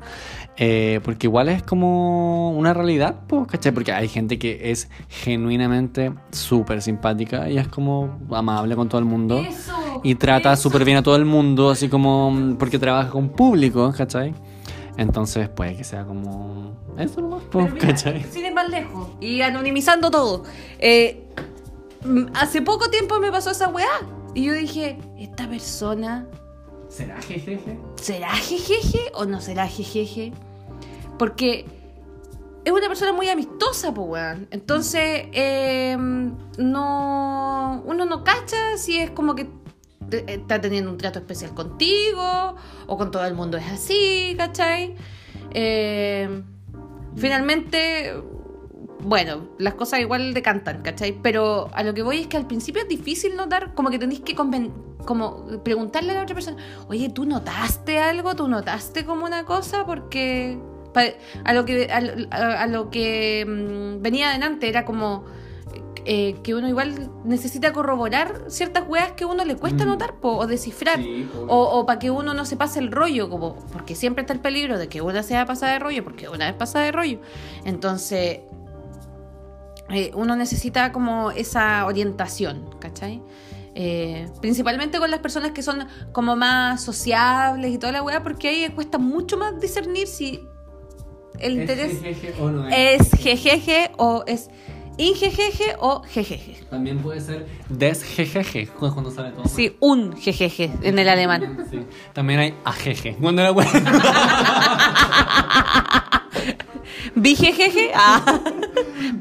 Eh, 0.56 1.00
porque 1.02 1.26
igual 1.26 1.48
es 1.48 1.64
como 1.64 2.52
una 2.52 2.72
realidad, 2.72 3.16
pues, 3.26 3.48
¿cachai? 3.48 3.72
Porque 3.72 3.90
hay 3.90 4.06
gente 4.06 4.38
que 4.38 4.70
es 4.70 4.88
genuinamente 5.08 6.12
súper 6.30 6.80
simpática 6.80 7.50
y 7.50 7.58
es 7.58 7.66
como 7.66 8.20
amable 8.30 8.76
con 8.76 8.88
todo 8.88 9.00
el 9.00 9.04
mundo. 9.04 9.40
Eso, 9.40 9.72
y 10.04 10.14
trata 10.14 10.54
súper 10.54 10.84
bien 10.84 10.98
a 10.98 11.02
todo 11.02 11.16
el 11.16 11.24
mundo, 11.24 11.70
así 11.70 11.88
como 11.88 12.30
mm, 12.30 12.54
porque 12.54 12.78
trabaja 12.78 13.10
con 13.10 13.30
público, 13.30 13.92
¿cachai? 13.96 14.32
Entonces 14.96 15.48
puede 15.48 15.76
que 15.76 15.82
sea 15.82 16.04
como 16.04 16.76
eso 16.98 17.20
nomás, 17.20 17.42
¿cachai? 17.80 18.22
Sin 18.30 18.46
ir 18.46 18.54
más 18.54 18.68
lejos. 18.70 19.08
Y 19.20 19.40
anonimizando 19.40 20.08
todo. 20.08 20.44
Eh, 20.78 21.24
hace 22.34 22.62
poco 22.62 22.90
tiempo 22.90 23.18
me 23.18 23.30
pasó 23.30 23.50
esa 23.50 23.68
weá. 23.68 24.06
Y 24.34 24.44
yo 24.44 24.52
dije, 24.52 24.98
esta 25.18 25.48
persona 25.48 26.26
¿Será 26.94 27.20
jejeje? 27.20 27.78
¿Será 27.96 28.30
jejeje 28.36 29.10
o 29.14 29.24
no 29.24 29.40
será 29.40 29.66
jejeje? 29.66 30.32
Porque 31.18 31.66
es 32.64 32.72
una 32.72 32.86
persona 32.86 33.12
muy 33.12 33.28
amistosa, 33.28 33.92
pues, 33.92 34.08
weón. 34.08 34.46
Entonces, 34.52 35.26
eh, 35.32 35.96
no. 36.56 37.82
Uno 37.84 38.04
no 38.04 38.22
cacha 38.22 38.78
si 38.78 38.98
es 38.98 39.10
como 39.10 39.34
que 39.34 39.48
está 40.28 40.60
teniendo 40.60 40.90
un 40.90 40.96
trato 40.96 41.18
especial 41.18 41.52
contigo 41.52 42.54
o 42.86 42.96
con 42.96 43.10
todo 43.10 43.24
el 43.24 43.34
mundo 43.34 43.58
es 43.58 43.66
así, 43.66 44.34
¿cachai? 44.38 44.94
Eh, 45.50 46.42
finalmente, 47.16 48.14
bueno, 49.00 49.48
las 49.58 49.74
cosas 49.74 50.00
igual 50.00 50.32
decantan, 50.34 50.82
¿cachai? 50.82 51.12
Pero 51.22 51.68
a 51.74 51.82
lo 51.82 51.92
que 51.94 52.02
voy 52.02 52.20
es 52.20 52.26
que 52.26 52.36
al 52.36 52.46
principio 52.46 52.82
es 52.82 52.88
difícil 52.88 53.36
notar, 53.36 53.74
como 53.74 53.90
que 53.90 53.98
tenéis 53.98 54.20
que 54.20 54.34
conven- 54.34 54.72
como 55.04 55.44
preguntarle 55.62 56.12
a 56.12 56.14
la 56.14 56.22
otra 56.22 56.34
persona, 56.34 56.56
oye, 56.88 57.08
¿tú 57.10 57.24
notaste 57.26 57.98
algo? 57.98 58.34
¿Tú 58.34 58.48
notaste 58.48 59.04
como 59.04 59.24
una 59.26 59.44
cosa? 59.44 59.84
Porque 59.84 60.58
a 61.44 61.52
lo 61.52 61.64
que, 61.64 61.90
a, 61.92 62.00
lo- 62.00 62.26
a- 62.30 62.62
a 62.62 62.66
lo 62.66 62.88
que 62.90 63.44
mm, 63.46 64.00
venía 64.02 64.30
adelante 64.30 64.68
era 64.68 64.84
como 64.84 65.24
eh, 66.06 66.36
que 66.42 66.54
uno 66.54 66.68
igual 66.68 67.10
necesita 67.24 67.72
corroborar 67.72 68.42
ciertas 68.48 68.84
weas 68.86 69.12
que 69.12 69.24
a 69.24 69.26
uno 69.26 69.42
le 69.46 69.56
cuesta 69.56 69.84
Mm. 69.84 69.88
notar 69.88 70.16
po, 70.16 70.36
o 70.36 70.46
descifrar. 70.46 70.98
Sí. 71.02 71.26
O, 71.48 71.86
para 71.86 71.98
que 71.98 72.10
uno 72.10 72.34
no 72.34 72.44
se 72.44 72.56
pase 72.58 72.78
el 72.78 72.92
rollo, 72.92 73.30
como, 73.30 73.56
porque 73.72 73.94
siempre 73.94 74.20
está 74.20 74.34
el 74.34 74.40
peligro 74.40 74.78
de 74.78 74.88
que 74.88 75.00
una 75.00 75.22
sea 75.22 75.46
pasada 75.46 75.72
de 75.72 75.78
rollo, 75.78 76.04
porque 76.04 76.28
una 76.28 76.44
vez 76.44 76.54
pasada 76.56 76.84
de 76.84 76.92
rollo. 76.92 77.20
Entonces, 77.64 78.40
eh, 79.94 80.10
uno 80.14 80.36
necesita 80.36 80.92
como 80.92 81.30
esa 81.30 81.86
orientación, 81.86 82.68
¿cachai? 82.80 83.22
Eh, 83.76 84.28
principalmente 84.40 84.98
con 84.98 85.10
las 85.10 85.20
personas 85.20 85.50
que 85.50 85.62
son 85.62 85.86
como 86.12 86.36
más 86.36 86.82
sociables 86.82 87.72
y 87.72 87.78
toda 87.78 87.92
la 87.92 88.02
weá, 88.02 88.22
porque 88.22 88.48
ahí 88.48 88.68
cuesta 88.70 88.98
mucho 88.98 89.36
más 89.36 89.60
discernir 89.60 90.06
si 90.06 90.40
el 91.40 91.56
¿Es 91.56 91.60
interés 91.60 92.00
jejeje 92.00 92.34
o 92.40 92.50
no 92.50 92.68
es? 92.68 93.00
es 93.00 93.10
jejeje 93.20 93.90
o 93.96 94.22
es 94.26 94.48
injejeje 94.96 95.74
o 95.80 96.02
jejeje. 96.02 96.64
También 96.70 96.98
puede 96.98 97.20
ser 97.20 97.46
desjejeje, 97.68 98.68
cuando 98.68 99.10
sale 99.10 99.30
todo. 99.30 99.48
Sí, 99.48 99.76
un 99.80 100.16
jejeje 100.16 100.70
en 100.82 100.98
el 100.98 101.08
alemán. 101.08 101.66
Sí. 101.70 101.80
También 102.12 102.40
hay 102.40 102.54
ajeje. 102.64 103.16
Cuando 103.20 103.42
la 103.42 103.52
Bijejeje, 107.24 107.90
ah. 107.94 108.22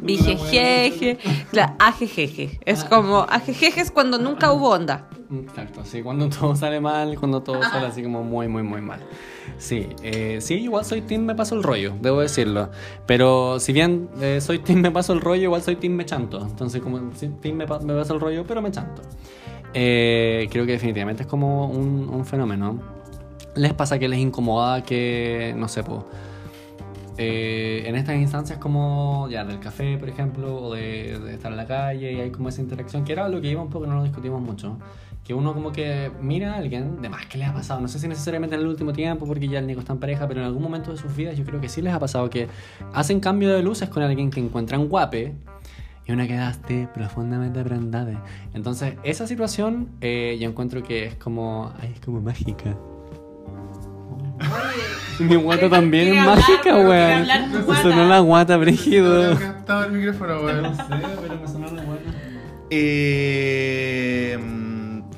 Bijejeje, 0.02 1.18
claro, 1.52 1.74
ajejeje. 1.80 2.60
Es 2.66 2.84
como, 2.84 3.26
ajejeje 3.30 3.80
es 3.80 3.92
cuando 3.92 4.18
nunca 4.18 4.52
hubo 4.52 4.72
onda. 4.72 5.08
Exacto, 5.34 5.86
sí, 5.86 6.02
cuando 6.04 6.28
todo 6.28 6.54
sale 6.64 6.82
mal, 6.82 7.18
cuando 7.18 7.42
todo 7.42 7.64
sale 7.64 7.88
así 7.88 8.04
como 8.04 8.22
muy, 8.24 8.50
muy, 8.50 8.62
muy 8.62 8.82
mal. 8.82 9.00
Sí, 9.58 9.88
eh, 10.04 10.40
sí, 10.42 10.56
igual 10.56 10.84
soy 10.84 11.02
team 11.02 11.22
me 11.24 11.34
paso 11.34 11.56
el 11.56 11.64
rollo, 11.64 11.94
debo 12.02 12.20
decirlo. 12.20 12.70
Pero 13.06 13.60
si 13.62 13.72
bien 13.72 14.10
eh, 14.20 14.42
soy 14.42 14.60
team 14.60 14.82
me 14.82 14.92
paso 14.92 15.14
el 15.14 15.22
rollo, 15.22 15.44
igual 15.44 15.62
soy 15.62 15.78
team 15.78 15.94
me 15.94 16.06
chanto. 16.06 16.42
Entonces 16.46 16.82
como 16.82 17.00
team 17.42 17.56
me, 17.56 17.66
pa- 17.66 17.80
me 17.80 17.94
paso 17.94 18.14
el 18.16 18.20
rollo, 18.20 18.44
pero 18.46 18.62
me 18.62 18.70
chanto. 18.72 19.02
Eh, 19.74 20.48
creo 20.52 20.66
que 20.66 20.74
definitivamente 20.74 21.24
es 21.24 21.28
como 21.30 21.68
un, 21.68 22.10
un 22.10 22.26
fenómeno. 22.26 22.80
¿Les 23.56 23.74
pasa 23.74 23.98
que 23.98 24.10
les 24.10 24.20
incomoda 24.20 24.84
que, 24.84 25.54
no 25.56 25.68
sé, 25.68 25.84
po, 25.84 26.06
eh, 27.18 27.84
en 27.86 27.96
estas 27.96 28.16
instancias 28.16 28.58
como 28.58 29.28
ya 29.30 29.44
del 29.46 29.60
café, 29.60 29.98
por 29.98 30.10
ejemplo, 30.10 30.56
o 30.56 30.74
de, 30.74 31.20
de 31.20 31.34
estar 31.34 31.52
en 31.52 31.58
la 31.58 31.68
calle 31.68 32.12
y 32.12 32.20
hay 32.20 32.32
como 32.32 32.50
esa 32.50 32.62
interacción, 32.62 33.04
que 33.06 33.14
era 33.14 33.30
lo 33.30 33.40
que 33.42 33.50
iba 33.50 33.62
un 33.62 33.70
poco, 33.70 33.86
no 33.86 33.96
lo 33.96 34.04
discutimos 34.04 34.42
mucho, 34.42 34.78
que 35.24 35.34
uno 35.34 35.54
como 35.54 35.72
que 35.72 36.12
mira 36.22 36.54
a 36.54 36.58
alguien, 36.58 37.02
de 37.02 37.10
más 37.10 37.26
que 37.28 37.38
les 37.38 37.48
ha 37.48 37.54
pasado, 37.54 37.80
no 37.80 37.88
sé 37.88 38.00
si 38.00 38.08
necesariamente 38.08 38.56
en 38.56 38.62
el 38.62 38.68
último 38.68 38.94
tiempo, 38.94 39.26
porque 39.26 39.48
ya 39.48 39.60
el 39.60 39.68
Nico 39.68 39.80
está 39.80 39.94
en 39.94 40.00
pareja, 40.00 40.28
pero 40.28 40.42
en 40.42 40.48
algún 40.48 40.62
momento 40.62 40.92
de 40.92 40.98
sus 40.98 41.16
vidas 41.16 41.38
yo 41.38 41.46
creo 41.46 41.62
que 41.62 41.70
sí 41.70 41.82
les 41.82 41.94
ha 41.94 42.00
pasado 42.00 42.30
que 42.30 42.48
hacen 42.94 43.20
cambio 43.20 43.54
de 43.54 43.64
luces 43.64 43.90
con 43.90 44.04
alguien 44.04 44.30
que 44.30 44.40
encuentran 44.40 44.88
guape 44.90 45.34
y 46.06 46.12
una 46.12 46.28
quedaste 46.28 46.90
profundamente 46.94 47.64
prendada. 47.64 48.24
Entonces, 48.54 48.96
esa 49.04 49.26
situación 49.26 49.90
eh, 50.02 50.38
yo 50.40 50.50
encuentro 50.50 50.84
que 50.84 51.06
es 51.06 51.16
como, 51.16 51.72
ay, 51.80 51.92
es 51.94 52.02
como 52.02 52.20
mágica. 52.20 52.76
Mi 55.20 55.36
guata 55.36 55.70
también 55.70 56.16
es 56.16 56.26
mágica, 56.26 56.76
weón. 56.76 57.28
Me 57.68 57.82
sonó 57.82 58.08
la 58.08 58.20
guata, 58.20 58.58
brígido. 58.58 59.34
No 59.34 59.40
captaba 59.40 59.86
el 59.86 59.92
micrófono, 59.92 60.42
weón. 60.42 60.76
sé, 60.76 60.84
pero 61.22 61.36
me 61.40 61.48
sonó 61.48 61.68
la 61.68 61.84
guata. 61.84 62.02
Eh, 62.70 64.40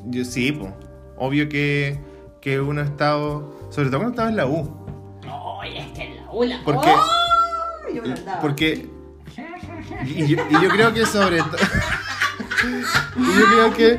yo 0.05 0.25
sí, 0.25 0.51
po. 0.51 0.75
obvio 1.17 1.47
que, 1.47 1.99
que 2.41 2.59
uno 2.59 2.81
ha 2.81 2.83
estado, 2.83 3.69
sobre 3.69 3.89
todo 3.89 3.99
cuando 3.99 4.11
estaba 4.11 4.29
en 4.29 4.35
la 4.35 4.45
U. 4.45 4.85
Oye, 5.61 5.79
es 5.79 5.87
que 5.93 6.15
la 6.15 6.31
ula. 6.31 6.59
Porque, 6.65 6.93
yo 7.93 8.01
me 8.03 8.13
andaba. 8.13 8.41
porque 8.41 8.89
y 10.05 10.27
yo, 10.27 10.43
y 10.49 10.53
yo 10.61 10.69
creo 10.69 10.93
que 10.93 11.05
sobre 11.05 11.37
todo, 11.37 11.57
y 13.17 13.39
yo 13.39 13.45
creo 13.45 13.73
que 13.73 13.97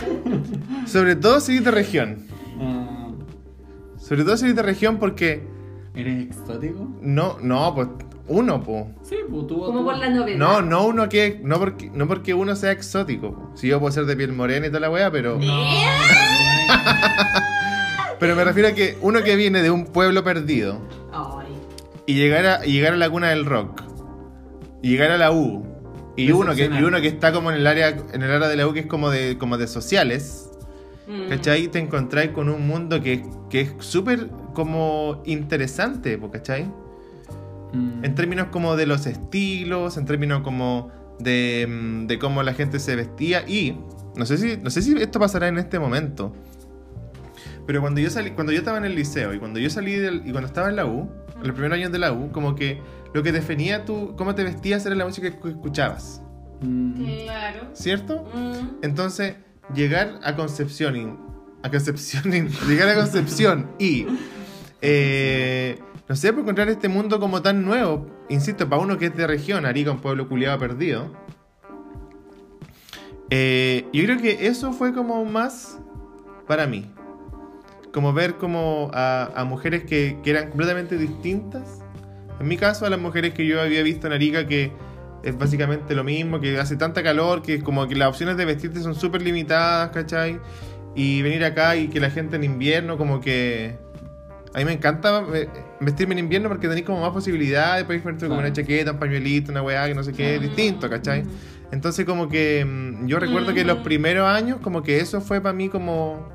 sobre 0.86 1.16
todo 1.16 1.40
si 1.40 1.58
de 1.58 1.70
región, 1.70 2.25
sobre 4.06 4.22
todo 4.22 4.36
si 4.36 4.44
eres 4.44 4.56
de 4.56 4.62
región 4.62 4.98
porque 4.98 5.42
¿Eres 5.96 6.26
exótico? 6.26 6.88
no, 7.00 7.38
no, 7.40 7.74
pues 7.74 7.88
uno, 8.28 8.62
po. 8.62 8.90
Sí, 9.02 9.16
pues 9.28 9.46
tú. 9.46 9.58
Como 9.58 9.84
por 9.84 9.96
la 9.98 10.10
novedad. 10.10 10.36
No, 10.36 10.62
no 10.62 10.86
uno 10.86 11.08
que, 11.08 11.40
no 11.42 11.58
porque, 11.58 11.90
no 11.90 12.06
porque 12.06 12.34
uno 12.34 12.54
sea 12.56 12.72
exótico. 12.72 13.32
po. 13.32 13.56
Si 13.56 13.68
yo 13.68 13.80
puedo 13.80 13.92
ser 13.92 14.04
de 14.04 14.16
piel 14.16 14.32
morena 14.32 14.66
y 14.66 14.68
toda 14.68 14.80
la 14.80 14.90
wea, 14.90 15.10
pero, 15.10 15.38
pero 18.20 18.36
me 18.36 18.44
refiero 18.44 18.68
a 18.68 18.72
que 18.72 18.96
uno 19.00 19.22
que 19.22 19.36
viene 19.36 19.62
de 19.62 19.70
un 19.70 19.86
pueblo 19.86 20.24
perdido. 20.24 20.80
Ay. 21.12 21.46
y 22.06 22.14
llegar 22.14 22.46
a, 22.46 22.66
y 22.66 22.72
llegar 22.72 22.92
a 22.92 22.96
la 22.96 23.10
cuna 23.10 23.30
del 23.30 23.44
rock 23.44 23.82
y 24.82 24.90
llegar 24.90 25.10
a 25.10 25.18
la 25.18 25.32
U 25.32 25.64
y 26.16 26.30
uno 26.30 26.54
que 26.54 26.66
y 26.66 26.82
uno 26.82 27.00
que 27.00 27.08
está 27.08 27.32
como 27.32 27.50
en 27.50 27.56
el 27.56 27.66
área 27.66 27.96
en 28.12 28.22
el 28.22 28.30
área 28.30 28.48
de 28.48 28.56
la 28.56 28.66
U 28.66 28.72
que 28.72 28.80
es 28.80 28.86
como 28.86 29.10
de 29.10 29.38
como 29.38 29.56
de 29.56 29.66
sociales 29.66 30.45
Mm. 31.06 31.28
¿cachai? 31.28 31.68
te 31.68 31.78
encontráis 31.78 32.30
con 32.30 32.48
un 32.48 32.66
mundo 32.66 33.00
que, 33.00 33.22
que 33.48 33.60
es 33.60 33.74
súper 33.78 34.28
como 34.54 35.22
interesante 35.24 36.18
¿cachai? 36.32 36.64
Mm. 37.72 38.04
en 38.04 38.14
términos 38.14 38.48
como 38.50 38.76
de 38.76 38.86
los 38.86 39.06
estilos 39.06 39.96
en 39.96 40.04
términos 40.04 40.42
como 40.42 40.90
de, 41.18 41.66
mm, 41.68 42.06
de 42.06 42.18
cómo 42.18 42.42
la 42.42 42.54
gente 42.54 42.78
se 42.80 42.96
vestía 42.96 43.48
y 43.48 43.78
no 44.16 44.26
sé 44.26 44.38
si 44.38 44.56
no 44.56 44.70
sé 44.70 44.82
si 44.82 44.92
esto 45.00 45.20
pasará 45.20 45.48
en 45.48 45.58
este 45.58 45.78
momento 45.78 46.32
pero 47.66 47.80
cuando 47.80 48.00
yo 48.00 48.10
salí, 48.10 48.30
cuando 48.30 48.52
yo 48.52 48.58
estaba 48.60 48.78
en 48.78 48.84
el 48.84 48.94
liceo 48.94 49.34
y 49.34 49.38
cuando 49.38 49.58
yo 49.58 49.68
salí 49.68 49.94
del, 49.94 50.22
y 50.24 50.30
cuando 50.30 50.46
estaba 50.46 50.68
en 50.68 50.76
la 50.76 50.86
U, 50.86 51.10
en 51.34 51.42
los 51.42 51.50
primeros 51.52 51.76
años 51.76 51.90
de 51.90 51.98
la 51.98 52.12
U, 52.12 52.30
como 52.30 52.54
que 52.54 52.80
lo 53.12 53.24
que 53.24 53.32
definía 53.32 53.84
tú, 53.84 54.14
cómo 54.16 54.34
te 54.36 54.44
vestías 54.44 54.86
era 54.86 54.94
la 54.94 55.04
música 55.04 55.30
que 55.30 55.48
escuchabas, 55.48 56.22
Mm. 56.62 57.24
Claro. 57.24 57.60
¿cierto? 57.74 58.24
Mm. 58.32 58.82
Entonces, 58.82 59.34
llegar 59.74 60.20
a 60.22 60.36
Concepción 60.36 60.96
y, 60.96 61.14
a 61.62 61.70
Concepción 61.70 62.50
llegar 62.68 62.88
a 62.88 62.94
Concepción 62.94 63.70
y 63.78 64.06
eh, 64.82 65.78
no 66.08 66.14
sé, 66.14 66.32
por 66.32 66.42
encontrar 66.42 66.68
este 66.68 66.88
mundo 66.88 67.18
como 67.18 67.42
tan 67.42 67.64
nuevo, 67.64 68.06
insisto, 68.28 68.68
para 68.68 68.80
uno 68.80 68.98
que 68.98 69.06
es 69.06 69.16
de 69.16 69.26
región, 69.26 69.66
Arica, 69.66 69.90
un 69.90 70.00
pueblo 70.00 70.28
culiado 70.28 70.58
perdido. 70.58 71.10
eh, 73.30 73.86
yo 73.92 74.04
creo 74.04 74.18
que 74.18 74.46
eso 74.46 74.72
fue 74.72 74.92
como 74.92 75.24
más 75.24 75.78
para 76.46 76.66
mí. 76.66 76.92
Como 77.92 78.12
ver 78.12 78.36
como 78.36 78.90
a, 78.92 79.32
a 79.34 79.44
mujeres 79.44 79.84
que, 79.84 80.18
que 80.22 80.30
eran 80.30 80.50
completamente 80.50 80.96
distintas. 80.96 81.80
En 82.38 82.46
mi 82.46 82.56
caso, 82.56 82.86
a 82.86 82.90
las 82.90 83.00
mujeres 83.00 83.32
que 83.32 83.46
yo 83.46 83.60
había 83.60 83.82
visto 83.82 84.06
en 84.06 84.12
Arica, 84.12 84.46
que 84.46 84.70
es 85.22 85.36
básicamente 85.36 85.94
lo 85.94 86.04
mismo, 86.04 86.40
que 86.40 86.58
hace 86.58 86.76
tanta 86.76 87.02
calor, 87.02 87.42
que 87.42 87.60
como 87.62 87.86
que 87.88 87.94
las 87.96 88.08
opciones 88.08 88.36
de 88.36 88.44
vestirte 88.44 88.80
son 88.80 88.94
súper 88.94 89.22
limitadas, 89.22 89.90
¿cachai? 89.90 90.38
Y 90.94 91.22
venir 91.22 91.44
acá 91.44 91.76
y 91.76 91.88
que 91.88 92.00
la 92.00 92.10
gente 92.10 92.36
en 92.36 92.44
invierno 92.44 92.96
como 92.96 93.20
que... 93.20 93.76
A 94.54 94.58
mí 94.60 94.64
me 94.64 94.72
encanta 94.72 95.22
eh, 95.34 95.48
vestirme 95.80 96.14
en 96.14 96.20
invierno 96.20 96.48
porque 96.48 96.66
tenéis 96.68 96.86
como 96.86 97.02
más 97.02 97.10
posibilidades, 97.10 97.84
podéis 97.84 98.02
ponerte 98.02 98.26
como 98.26 98.38
una 98.40 98.52
chaqueta, 98.52 98.92
un 98.92 98.98
pañuelito, 98.98 99.50
una 99.50 99.60
weá, 99.62 99.86
que 99.86 99.94
no 99.94 100.02
sé 100.02 100.12
qué, 100.14 100.38
distinto, 100.38 100.88
¿cachai? 100.88 101.24
Entonces 101.72 102.06
como 102.06 102.28
que 102.30 102.64
mm, 102.64 103.06
yo 103.06 103.18
recuerdo 103.18 103.52
que 103.52 103.64
los 103.64 103.78
primeros 103.78 104.26
años 104.28 104.58
como 104.62 104.82
que 104.82 105.00
eso 105.00 105.20
fue 105.20 105.40
para 105.42 105.52
mí 105.52 105.68
como 105.68 106.28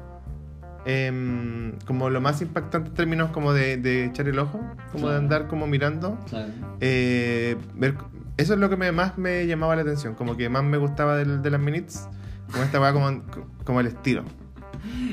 em, 0.86 1.74
como 1.86 2.10
lo 2.10 2.22
más 2.22 2.42
impactante 2.42 2.90
en 2.90 2.96
términos 2.96 3.30
como 3.32 3.54
de, 3.54 3.78
de 3.78 4.06
echar 4.06 4.28
el 4.28 4.38
ojo, 4.40 4.60
como 4.92 5.10
de 5.10 5.18
andar 5.18 5.48
como 5.48 5.66
mirando. 5.68 6.18
Claro. 6.30 6.50
Eh, 6.80 7.56
ver- 7.76 7.96
eso 8.42 8.54
es 8.54 8.60
lo 8.60 8.70
que 8.70 8.78
me- 8.78 8.92
más 8.92 9.18
me 9.18 9.46
llamaba 9.48 9.76
la 9.76 9.82
atención, 9.84 10.16
como 10.16 10.36
que 10.38 10.50
más 10.50 10.64
me 10.64 10.78
gustaba 10.78 11.16
del- 11.18 11.42
de, 11.42 11.50
las 11.52 11.60
minutes, 11.62 12.08
como 12.52 12.64
esta 12.64 12.80
weá 12.82 12.94
como, 12.94 13.22
como 13.64 13.80
el 13.80 13.88
estilo. 13.88 14.24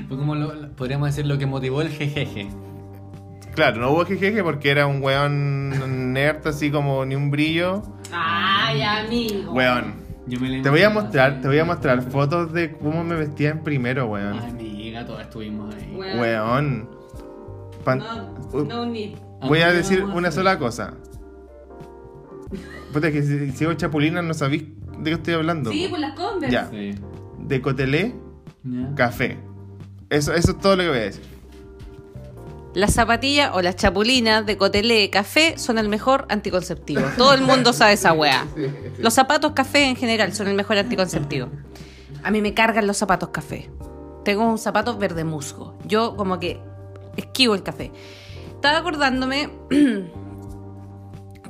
Fue 0.08 0.16
como 0.16 0.34
lo, 0.34 0.70
podríamos 0.76 1.08
decir 1.08 1.26
lo 1.26 1.36
que 1.38 1.46
motivó 1.46 1.82
el 1.82 1.88
jejeje. 1.90 2.48
Claro, 3.54 3.80
no 3.80 3.90
hubo 3.90 4.04
jejeje 4.04 4.42
porque 4.44 4.70
era 4.70 4.86
un 4.86 5.02
weón 5.02 6.12
nerd 6.12 6.46
así 6.46 6.70
como 6.70 7.04
ni 7.04 7.16
un 7.16 7.30
brillo. 7.30 7.82
Ay, 8.12 8.82
amigo. 8.82 9.52
Weón. 9.52 9.94
Yo 10.26 10.38
me 10.40 10.48
la 10.58 10.62
Te 10.62 10.70
voy 10.70 10.82
a 10.82 10.90
mostrar, 10.90 11.32
así. 11.32 11.40
te 11.42 11.48
voy 11.48 11.58
a 11.58 11.64
mostrar 11.64 12.02
fotos 12.02 12.52
de 12.52 12.72
cómo 12.72 13.02
me 13.02 13.14
vestía 13.16 13.50
en 13.50 13.64
primero, 13.64 14.06
weón. 14.06 14.38
Ay, 14.40 14.50
amiga, 14.50 15.04
todos 15.06 15.22
estuvimos 15.22 15.74
ahí. 15.74 15.92
Weón. 15.96 16.18
Weón. 16.20 16.88
pan- 17.84 17.98
No, 17.98 18.64
no 18.64 18.86
need. 18.86 19.16
Voy 19.40 19.60
a 19.60 19.72
decir 19.72 20.04
una 20.04 20.30
sola 20.30 20.58
cosa. 20.58 20.94
Puta, 22.92 23.12
que 23.12 23.22
si, 23.22 23.50
si 23.52 23.64
hago 23.64 23.74
chapulina 23.74 24.22
no 24.22 24.34
sabéis 24.34 24.64
de 24.98 25.04
qué 25.10 25.12
estoy 25.12 25.34
hablando. 25.34 25.70
Sí, 25.70 25.84
po. 25.84 25.90
por 25.90 25.98
las 26.00 26.12
Converse. 26.18 26.52
Ya. 26.52 26.68
Sí. 26.70 26.94
De 27.38 27.60
cotelé, 27.60 28.14
Ya. 28.64 28.94
café. 28.94 29.38
Eso, 30.10 30.32
eso 30.32 30.52
es 30.52 30.58
todo 30.58 30.76
lo 30.76 30.82
que 30.84 30.88
voy 30.88 30.98
a 30.98 31.02
decir. 31.02 31.22
Las 32.74 32.94
zapatillas 32.94 33.50
o 33.54 33.62
las 33.62 33.76
chapulinas 33.76 34.46
de 34.46 34.56
Cotelé 34.56 35.10
Café 35.10 35.58
son 35.58 35.78
el 35.78 35.88
mejor 35.88 36.26
anticonceptivo. 36.28 37.00
Todo 37.16 37.34
el 37.34 37.40
mundo 37.42 37.72
sabe 37.72 37.94
esa 37.94 38.12
weá. 38.12 38.46
Los 38.98 39.14
zapatos 39.14 39.52
café 39.52 39.84
en 39.88 39.96
general 39.96 40.32
son 40.32 40.48
el 40.48 40.54
mejor 40.54 40.76
anticonceptivo. 40.78 41.48
A 42.22 42.30
mí 42.30 42.40
me 42.40 42.54
cargan 42.54 42.86
los 42.86 42.96
zapatos 42.98 43.30
café. 43.30 43.70
Tengo 44.24 44.44
un 44.44 44.58
zapato 44.58 44.96
verde 44.98 45.24
musgo. 45.24 45.76
Yo 45.86 46.14
como 46.16 46.38
que 46.38 46.60
esquivo 47.16 47.54
el 47.54 47.62
café. 47.62 47.90
Estaba 48.54 48.78
acordándome 48.78 49.50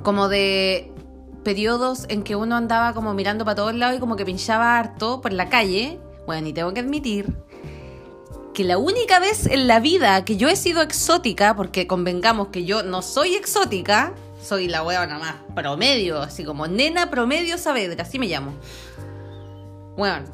como 0.09 0.31
de 0.31 0.91
periodos 1.45 2.07
en 2.09 2.23
que 2.23 2.35
uno 2.35 2.57
andaba 2.57 2.95
como 2.95 3.13
mirando 3.13 3.45
para 3.45 3.57
todos 3.57 3.75
lados 3.75 3.99
y 3.99 4.01
como 4.01 4.17
que 4.17 4.25
pinchaba 4.25 4.79
harto 4.79 5.21
por 5.21 5.35
la 5.35 5.51
calle. 5.51 6.01
Bueno, 6.25 6.49
y 6.49 6.55
tengo 6.55 6.73
que 6.73 6.81
admitir 6.81 7.37
que 8.55 8.65
la 8.65 8.79
única 8.79 9.19
vez 9.19 9.45
en 9.45 9.67
la 9.67 9.81
vida 9.81 10.25
que 10.25 10.39
yo 10.39 10.49
he 10.49 10.57
sido 10.57 10.81
exótica, 10.81 11.55
porque 11.55 11.87
convengamos 11.87 12.49
que 12.49 12.65
yo 12.65 12.83
no 12.83 13.03
soy 13.03 13.35
exótica, 13.35 14.15
soy 14.43 14.67
la 14.67 14.83
hueá 14.83 15.07
nada 15.07 15.19
más 15.19 15.35
promedio, 15.55 16.23
así 16.23 16.43
como 16.43 16.67
nena 16.67 17.11
promedio 17.11 17.59
Saavedra, 17.59 18.05
así 18.05 18.19
me 18.19 18.29
llamo. 18.29 18.55
Bueno, 19.99 20.25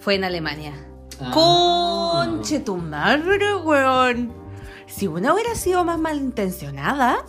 fue 0.00 0.16
en 0.16 0.24
Alemania. 0.24 0.72
Ah. 1.20 1.30
Conche 1.32 2.58
tu 2.58 2.76
madre, 2.76 3.54
weón. 3.54 4.34
Si 4.88 5.06
una 5.06 5.32
hubiera 5.32 5.54
sido 5.54 5.84
más 5.84 6.00
malintencionada, 6.00 7.24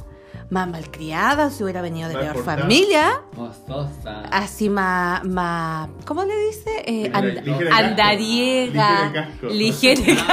más 0.50 0.68
malcriada, 0.70 1.50
si 1.50 1.64
hubiera 1.64 1.82
venido 1.82 2.08
de 2.08 2.14
Mal 2.16 2.24
peor 2.24 2.36
portada. 2.36 2.58
familia, 2.62 3.22
Mostosa. 3.36 4.22
así 4.32 4.70
más, 4.70 5.24
más, 5.26 5.90
¿cómo 6.06 6.24
le 6.24 6.38
dice? 6.48 6.70
Eh, 6.86 7.04
Ligera- 7.10 7.18
and- 7.20 7.46
ligera 7.46 7.70
casco. 7.70 7.86
andariega, 7.86 9.10
Ligera 9.10 9.26
casco. 9.28 9.48
ligera 9.48 10.24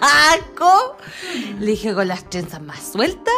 casco. 0.00 0.96
Dije 1.60 1.94
con 1.94 2.08
las 2.08 2.28
trenzas 2.30 2.60
más 2.62 2.92
sueltas. 2.92 3.34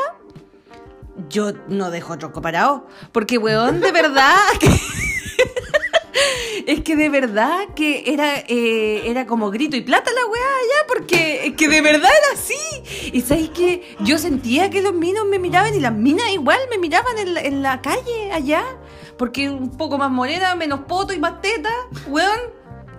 Yo 1.29 1.53
no 1.69 1.91
dejo 1.91 2.17
tronco 2.17 2.41
parado. 2.41 2.87
Porque, 3.13 3.37
weón, 3.39 3.81
de 3.81 3.93
verdad. 3.93 4.37
que- 4.61 4.69
es 6.67 6.81
que 6.81 6.97
de 6.97 7.09
verdad 7.09 7.69
que 7.75 8.05
era, 8.07 8.39
eh, 8.49 9.03
era 9.07 9.27
como 9.27 9.51
grito 9.51 9.77
y 9.77 9.81
plata 9.81 10.11
la 10.13 10.27
weá 10.27 10.43
allá. 10.43 10.87
Porque 10.89 11.47
es 11.47 11.55
que 11.55 11.69
de 11.69 11.81
verdad 11.81 12.11
era 12.11 12.41
así. 12.41 13.11
Y 13.13 13.21
sabéis 13.21 13.51
que 13.51 13.97
yo 14.01 14.19
sentía 14.19 14.71
que 14.71 14.83
los 14.83 14.95
minos 14.95 15.27
me 15.27 15.39
miraban 15.39 15.75
y 15.75 15.81
las 15.81 15.95
minas 15.95 16.29
igual 16.33 16.59
me 16.71 16.79
miraban 16.79 17.19
en 17.19 17.35
la, 17.35 17.41
en 17.43 17.63
la 17.63 17.81
calle 17.81 18.33
allá. 18.33 18.65
Porque 19.17 19.51
un 19.51 19.77
poco 19.77 19.99
más 19.99 20.11
morena, 20.11 20.55
menos 20.55 20.81
poto 20.81 21.13
y 21.13 21.19
más 21.19 21.41
teta, 21.41 21.73
weón. 22.07 22.39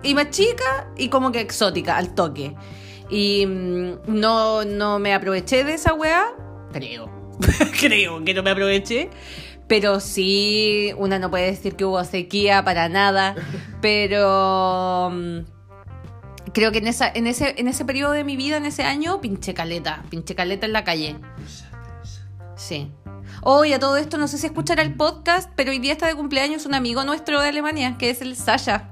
Y 0.02 0.14
más 0.14 0.30
chica 0.30 0.90
y 0.96 1.08
como 1.08 1.30
que 1.30 1.40
exótica 1.40 1.96
al 1.96 2.14
toque. 2.14 2.54
Y 3.08 3.46
mm, 3.46 3.98
no, 4.06 4.64
no 4.64 4.98
me 4.98 5.14
aproveché 5.14 5.64
de 5.64 5.74
esa 5.74 5.94
weá. 5.94 6.34
Creo. 6.72 7.10
Creo 7.80 8.24
que 8.24 8.34
no 8.34 8.42
me 8.42 8.50
aproveché. 8.50 9.10
Pero 9.72 10.00
sí, 10.00 10.92
una 10.98 11.18
no 11.18 11.30
puede 11.30 11.46
decir 11.46 11.76
que 11.76 11.86
hubo 11.86 12.04
sequía 12.04 12.62
para 12.62 12.90
nada. 12.90 13.34
Pero 13.80 15.10
mm, 15.10 15.38
creo 16.52 16.72
que 16.72 16.76
en, 16.76 16.88
esa, 16.88 17.10
en, 17.10 17.26
ese, 17.26 17.54
en 17.56 17.68
ese 17.68 17.86
periodo 17.86 18.12
de 18.12 18.22
mi 18.22 18.36
vida, 18.36 18.58
en 18.58 18.66
ese 18.66 18.82
año, 18.82 19.22
pinche 19.22 19.54
caleta. 19.54 20.02
Pinche 20.10 20.34
caleta 20.34 20.66
en 20.66 20.74
la 20.74 20.84
calle. 20.84 21.16
Sí. 22.54 22.92
Hoy 23.40 23.72
a 23.72 23.78
todo 23.78 23.96
esto, 23.96 24.18
no 24.18 24.28
sé 24.28 24.36
si 24.36 24.44
escuchará 24.44 24.82
el 24.82 24.92
podcast, 24.92 25.50
pero 25.56 25.70
hoy 25.70 25.78
día 25.78 25.92
está 25.92 26.06
de 26.06 26.16
cumpleaños 26.16 26.66
un 26.66 26.74
amigo 26.74 27.02
nuestro 27.04 27.40
de 27.40 27.48
Alemania, 27.48 27.96
que 27.96 28.10
es 28.10 28.20
el 28.20 28.36
Sasha. 28.36 28.90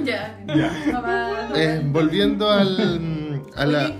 Ya. 0.04 0.38
Ya. 0.46 0.92
Mamá. 0.92 1.48
Eh, 1.54 1.82
volviendo 1.84 2.50
al. 2.50 3.42
A 3.56 3.66
la, 3.66 3.90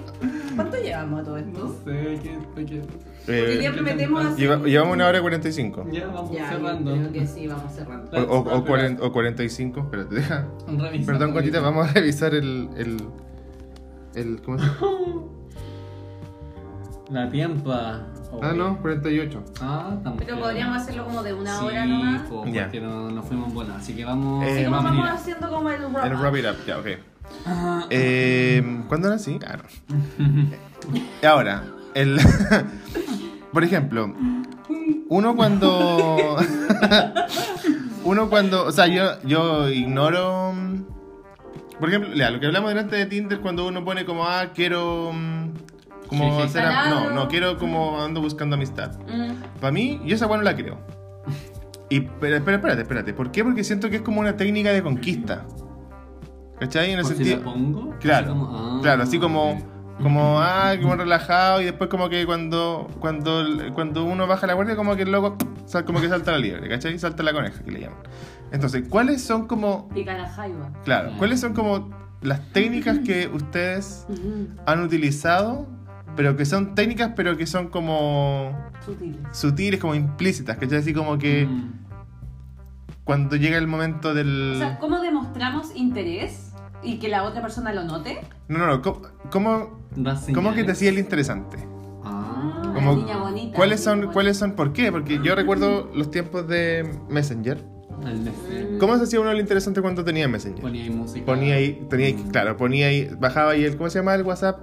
¿Cuánto 0.56 0.76
llevamos 0.78 1.20
a 1.20 1.24
todo 1.24 1.38
No 1.38 1.46
esto? 1.46 1.76
sé, 1.84 2.18
¿qué? 2.22 2.64
qué? 2.66 2.82
eh, 3.28 3.70
prometemos 3.72 4.24
hacer- 4.24 4.36
lleva- 4.38 4.64
llevamos 4.66 4.94
una 4.94 5.06
hora 5.08 5.18
y 5.18 5.20
45. 5.22 5.86
Ya, 5.90 6.06
vamos 6.08 6.30
Ya, 6.32 6.48
cerrando. 6.50 6.92
creo 6.92 7.12
que 7.12 7.26
sí, 7.26 7.46
vamos 7.46 7.72
cerrando. 7.72 8.10
O, 8.12 8.38
o, 8.38 8.56
o, 8.58 8.64
cuaren- 8.64 8.98
o 9.00 9.12
45. 9.12 9.80
Espérate, 9.80 10.14
deja. 10.14 10.48
Perdón, 11.06 11.32
Conchita, 11.32 11.60
vamos 11.60 11.88
a 11.88 11.92
revisar 11.92 12.34
el. 12.34 12.68
el, 12.76 12.96
el 14.14 14.42
¿Cómo 14.42 14.58
se 14.58 14.64
llama? 14.66 14.76
La 17.10 17.28
tiempa. 17.28 18.06
Ah, 18.42 18.52
no, 18.54 18.80
48. 18.80 19.44
Ah, 19.60 19.94
estamos 19.96 20.22
Pero 20.24 20.38
podríamos 20.38 20.76
hacerlo 20.76 21.04
como 21.04 21.22
de 21.22 21.34
una 21.34 21.58
sí, 21.58 21.64
hora 21.64 21.84
nomás. 21.84 22.22
po, 22.22 22.44
Ya. 22.46 22.64
porque 22.64 22.80
no, 22.80 23.10
no 23.10 23.22
fuimos 23.22 23.52
buenas. 23.52 23.78
Así 23.78 23.94
que 23.94 24.04
vamos. 24.04 24.44
Eh, 24.44 24.52
Así 24.52 24.64
como 24.64 24.76
vamos 24.76 24.90
vamos 24.92 25.10
haciendo 25.20 25.50
como 25.50 25.70
el 25.70 25.80
wrap 25.86 26.04
El 26.06 26.14
up. 26.14 26.20
wrap 26.20 26.36
it 26.36 26.44
up, 26.46 26.66
ya, 26.66 26.78
ok. 26.78 26.86
Ah, 27.46 27.84
Eh, 27.90 28.82
¿Cuándo 28.88 29.08
era 29.08 29.16
así? 29.16 29.38
Ah, 29.46 29.56
no. 29.56 31.28
Ahora, 31.28 31.64
el. 31.94 32.18
Por 33.52 33.64
ejemplo, 33.64 34.14
uno 35.08 35.34
cuando. 35.34 36.36
uno 38.04 38.30
cuando. 38.30 38.66
O 38.66 38.72
sea, 38.72 38.86
yo, 38.86 39.20
yo 39.24 39.68
ignoro. 39.68 40.54
Por 41.80 41.88
ejemplo, 41.88 42.14
ya, 42.14 42.30
lo 42.30 42.38
que 42.38 42.46
hablamos 42.46 42.68
delante 42.70 42.94
de 42.94 43.06
Tinder, 43.06 43.40
cuando 43.40 43.66
uno 43.66 43.84
pone 43.84 44.04
como, 44.04 44.24
ah, 44.26 44.50
quiero. 44.54 45.12
Como 46.10 46.40
hacer. 46.42 46.64
am- 46.64 46.90
No, 46.90 47.10
no, 47.10 47.28
quiero 47.28 47.56
como 47.58 48.00
ando 48.02 48.20
buscando 48.20 48.56
amistad. 48.56 48.92
Para 49.60 49.72
mí, 49.72 50.00
yo 50.04 50.14
esa 50.14 50.26
weá 50.26 50.36
no 50.38 50.44
la 50.44 50.54
creo. 50.56 50.78
Y, 51.88 52.00
pero, 52.00 52.36
espera, 52.36 52.56
espérate, 52.58 52.82
espérate. 52.82 53.14
¿Por 53.14 53.30
qué? 53.32 53.42
Porque 53.42 53.64
siento 53.64 53.88
que 53.90 53.96
es 53.96 54.02
como 54.02 54.20
una 54.20 54.36
técnica 54.36 54.70
de 54.72 54.82
conquista. 54.82 55.44
¿Cachai? 56.58 56.92
En 56.92 56.98
el 56.98 57.04
¿por 57.04 57.12
si 57.12 57.16
sentido. 57.24 57.38
la 57.38 57.44
pongo? 57.44 57.94
Claro, 58.00 58.26
Así 58.32 58.38
como, 58.38 58.56
ah, 58.58 58.78
claro, 58.82 59.02
así 59.02 59.18
como, 59.18 59.50
ok. 59.52 59.58
como, 60.02 60.40
ah, 60.40 60.72
como 60.80 60.94
relajado 60.96 61.62
y 61.62 61.64
después 61.64 61.88
como 61.88 62.08
que 62.10 62.26
cuando, 62.26 62.86
cuando, 63.00 63.44
cuando 63.74 64.04
uno 64.04 64.26
baja 64.26 64.46
la 64.46 64.52
guardia 64.54 64.76
como 64.76 64.94
que 64.94 65.02
el 65.02 65.10
loco, 65.12 65.36
sal- 65.64 65.84
como 65.86 66.00
que 66.02 66.08
salta 66.08 66.32
la 66.32 66.38
liebre, 66.38 66.68
¿cachai? 66.68 66.98
Salta 66.98 67.22
la 67.22 67.32
coneja, 67.32 67.62
que 67.64 67.70
le 67.70 67.80
llaman. 67.80 67.98
Entonces, 68.52 68.84
¿cuáles 68.90 69.22
son 69.22 69.46
como, 69.46 69.88
Pica 69.88 70.12
la 70.18 70.28
jaiba. 70.28 70.70
claro, 70.84 71.12
cuáles 71.18 71.40
son 71.40 71.54
como 71.54 71.88
las 72.20 72.40
técnicas 72.52 72.98
que 72.98 73.26
ustedes 73.32 74.06
han 74.66 74.82
utilizado, 74.82 75.66
pero 76.16 76.36
que 76.36 76.44
son 76.44 76.74
técnicas, 76.74 77.12
pero 77.16 77.36
que 77.36 77.46
son 77.46 77.68
como 77.68 78.56
Sutiles. 78.84 79.18
sutiles, 79.32 79.80
como 79.80 79.94
implícitas, 79.94 80.56
¿cachai? 80.58 80.78
Así 80.78 80.92
como 80.92 81.18
que 81.18 81.46
Mm. 81.46 81.72
cuando 83.04 83.36
llega 83.36 83.56
el 83.58 83.66
momento 83.66 84.14
del... 84.14 84.52
O 84.56 84.58
sea, 84.58 84.78
¿cómo 84.78 85.00
demostramos 85.00 85.74
interés 85.74 86.52
y 86.82 86.98
que 86.98 87.08
la 87.08 87.22
otra 87.24 87.42
persona 87.42 87.72
lo 87.72 87.84
note? 87.84 88.20
No, 88.48 88.58
no, 88.58 88.66
no, 88.66 88.82
¿cómo, 88.82 89.02
cómo, 89.30 89.80
cómo 90.34 90.54
que 90.54 90.64
te 90.64 90.72
hacía 90.72 90.90
el 90.90 90.98
interesante? 90.98 91.58
Ah. 92.04 92.62
La 92.66 92.72
Como- 92.74 92.96
niña 92.96 93.16
bonita. 93.18 93.56
¿Cuáles 93.56 93.80
niña 93.80 93.84
son, 93.90 93.98
bonita. 93.98 94.12
¿Cuáles 94.12 94.36
son? 94.36 94.52
¿Por 94.52 94.72
qué? 94.72 94.92
Porque 94.92 95.20
yo 95.22 95.34
recuerdo 95.34 95.90
los 95.94 96.10
tiempos 96.10 96.46
de 96.48 96.88
Messenger. 97.08 97.64
El 98.06 98.24
de- 98.24 98.78
¿Cómo 98.78 98.96
se 98.96 99.02
hacía 99.02 99.20
uno 99.20 99.30
el 99.30 99.40
interesante 99.40 99.82
cuando 99.82 100.04
tenía 100.04 100.26
Messenger? 100.28 100.60
Ponía 100.62 100.84
ahí 100.84 100.90
música. 100.90 101.26
Ponía 101.26 101.56
ahí, 101.56 101.86
tenía 101.90 102.06
ahí, 102.06 102.14
claro, 102.32 102.56
ponía 102.56 102.86
ahí, 102.86 103.10
bajaba 103.18 103.50
ahí 103.52 103.64
el, 103.64 103.76
¿cómo 103.76 103.90
se 103.90 103.98
llama 103.98 104.14
el 104.14 104.22
WhatsApp? 104.22 104.58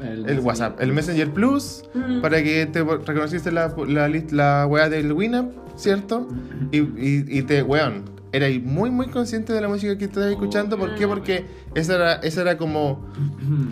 El, 0.00 0.40
WhatsApp, 0.40 0.80
el 0.80 0.92
Messenger 0.92 1.30
Plus, 1.32 1.84
para 2.22 2.42
que 2.42 2.66
te 2.66 2.82
reconociste 2.82 3.50
la, 3.50 3.74
la, 3.86 4.08
la 4.30 4.66
weá 4.66 4.88
del 4.88 5.12
Winamp, 5.12 5.52
¿cierto? 5.76 6.28
Y, 6.72 7.38
y, 7.38 7.42
te, 7.42 7.62
weón, 7.62 8.04
eras 8.32 8.50
muy, 8.62 8.90
muy 8.90 9.08
consciente 9.08 9.52
de 9.52 9.60
la 9.60 9.68
música 9.68 9.96
que 9.98 10.04
estabas 10.04 10.30
escuchando. 10.30 10.78
¿Por 10.78 10.94
qué? 10.94 11.06
Porque 11.06 11.44
esa 11.74 11.94
era, 11.94 12.14
esa 12.14 12.42
era 12.42 12.58
como 12.58 13.06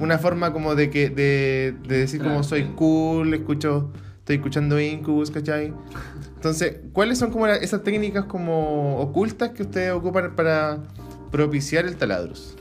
una 0.00 0.18
forma 0.18 0.52
como 0.52 0.74
de 0.74 0.90
que 0.90 1.10
de, 1.10 1.74
de 1.86 1.98
decir 1.98 2.22
como 2.22 2.42
soy 2.42 2.64
cool, 2.76 3.32
escucho, 3.34 3.92
estoy 4.18 4.36
escuchando 4.36 4.80
Incubus, 4.80 5.30
¿cachai? 5.30 5.72
Entonces, 6.34 6.78
¿cuáles 6.92 7.18
son 7.18 7.30
como 7.30 7.46
esas 7.46 7.82
técnicas 7.82 8.24
como 8.24 8.98
ocultas 8.98 9.50
que 9.50 9.62
ustedes 9.62 9.92
ocupan 9.92 10.34
para 10.36 10.78
propiciar 11.30 11.86
el 11.86 11.96
taladros? 11.96 12.56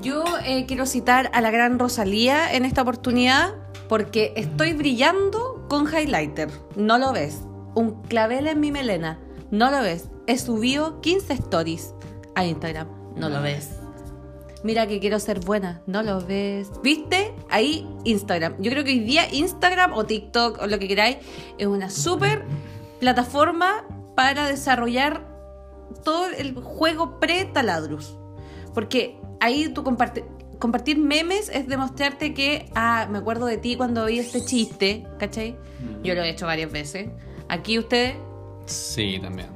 Yo 0.00 0.24
eh, 0.44 0.64
quiero 0.66 0.86
citar 0.86 1.30
a 1.34 1.40
la 1.40 1.50
gran 1.50 1.78
Rosalía 1.78 2.52
en 2.54 2.64
esta 2.64 2.82
oportunidad 2.82 3.54
porque 3.88 4.32
estoy 4.36 4.72
brillando 4.72 5.66
con 5.68 5.86
highlighter. 5.86 6.48
No 6.76 6.96
lo 6.98 7.12
ves. 7.12 7.42
Un 7.74 8.02
clavel 8.02 8.46
en 8.46 8.60
mi 8.60 8.72
melena. 8.72 9.20
No 9.50 9.70
lo 9.70 9.82
ves. 9.82 10.08
He 10.26 10.38
subido 10.38 11.00
15 11.02 11.34
stories 11.34 11.94
a 12.34 12.46
Instagram. 12.46 12.88
No 13.16 13.28
lo 13.28 13.42
ves. 13.42 13.70
Mira 14.62 14.86
que 14.86 14.98
quiero 14.98 15.20
ser 15.20 15.40
buena. 15.40 15.82
No 15.86 16.02
lo 16.02 16.24
ves. 16.24 16.70
¿Viste? 16.82 17.34
Ahí 17.50 17.86
Instagram. 18.04 18.56
Yo 18.60 18.70
creo 18.70 18.84
que 18.84 18.92
hoy 18.92 19.00
día 19.00 19.30
Instagram 19.30 19.92
o 19.92 20.06
TikTok 20.06 20.62
o 20.62 20.66
lo 20.66 20.78
que 20.78 20.88
queráis 20.88 21.18
es 21.58 21.66
una 21.66 21.90
súper 21.90 22.44
plataforma 22.98 23.84
para 24.14 24.46
desarrollar 24.46 25.28
todo 26.02 26.26
el 26.26 26.54
juego 26.54 27.20
pre-taladrus. 27.20 28.16
Porque 28.72 29.20
ahí 29.42 29.68
tú 29.68 29.82
compartir 29.82 30.98
memes 30.98 31.48
es 31.48 31.66
demostrarte 31.66 32.32
que, 32.32 32.70
ah, 32.74 33.08
me 33.10 33.18
acuerdo 33.18 33.46
de 33.46 33.58
ti 33.58 33.76
cuando 33.76 34.06
vi 34.06 34.20
este 34.20 34.44
chiste, 34.44 35.04
¿cachai? 35.18 35.56
Yo 36.04 36.14
lo 36.14 36.22
he 36.22 36.30
hecho 36.30 36.46
varias 36.46 36.70
veces. 36.70 37.08
Aquí 37.48 37.78
ustedes. 37.78 38.14
Sí, 38.66 39.18
también. 39.20 39.48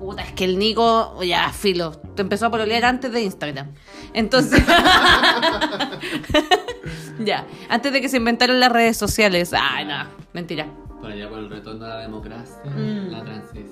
Puta, 0.00 0.22
es 0.22 0.32
que 0.32 0.44
el 0.44 0.58
Nico, 0.58 1.22
ya, 1.22 1.52
filo, 1.52 1.92
te 2.16 2.22
empezó 2.22 2.46
a 2.46 2.50
pololear 2.50 2.84
antes 2.84 3.12
de 3.12 3.22
Instagram. 3.22 3.72
Entonces. 4.12 4.60
ya, 7.20 7.46
antes 7.68 7.92
de 7.92 8.00
que 8.00 8.08
se 8.08 8.16
inventaron 8.16 8.58
las 8.58 8.72
redes 8.72 8.96
sociales. 8.96 9.52
Ay, 9.52 9.84
no, 9.84 10.04
mentira. 10.32 10.66
Por 11.00 11.12
allá 11.12 11.28
por 11.28 11.38
el 11.38 11.48
retorno 11.48 11.84
a 11.84 11.90
la 11.90 11.98
democracia, 11.98 12.58
mm. 12.64 13.10
la 13.10 13.22
transición. 13.22 13.70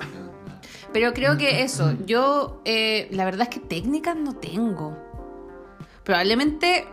Pero 0.92 1.12
creo 1.12 1.36
que 1.36 1.62
eso, 1.62 1.94
yo, 2.06 2.62
eh, 2.64 3.08
la 3.10 3.24
verdad 3.24 3.42
es 3.42 3.48
que 3.48 3.60
técnicas 3.60 4.16
no 4.16 4.34
tengo. 4.34 5.07
Probablemente 6.09 6.86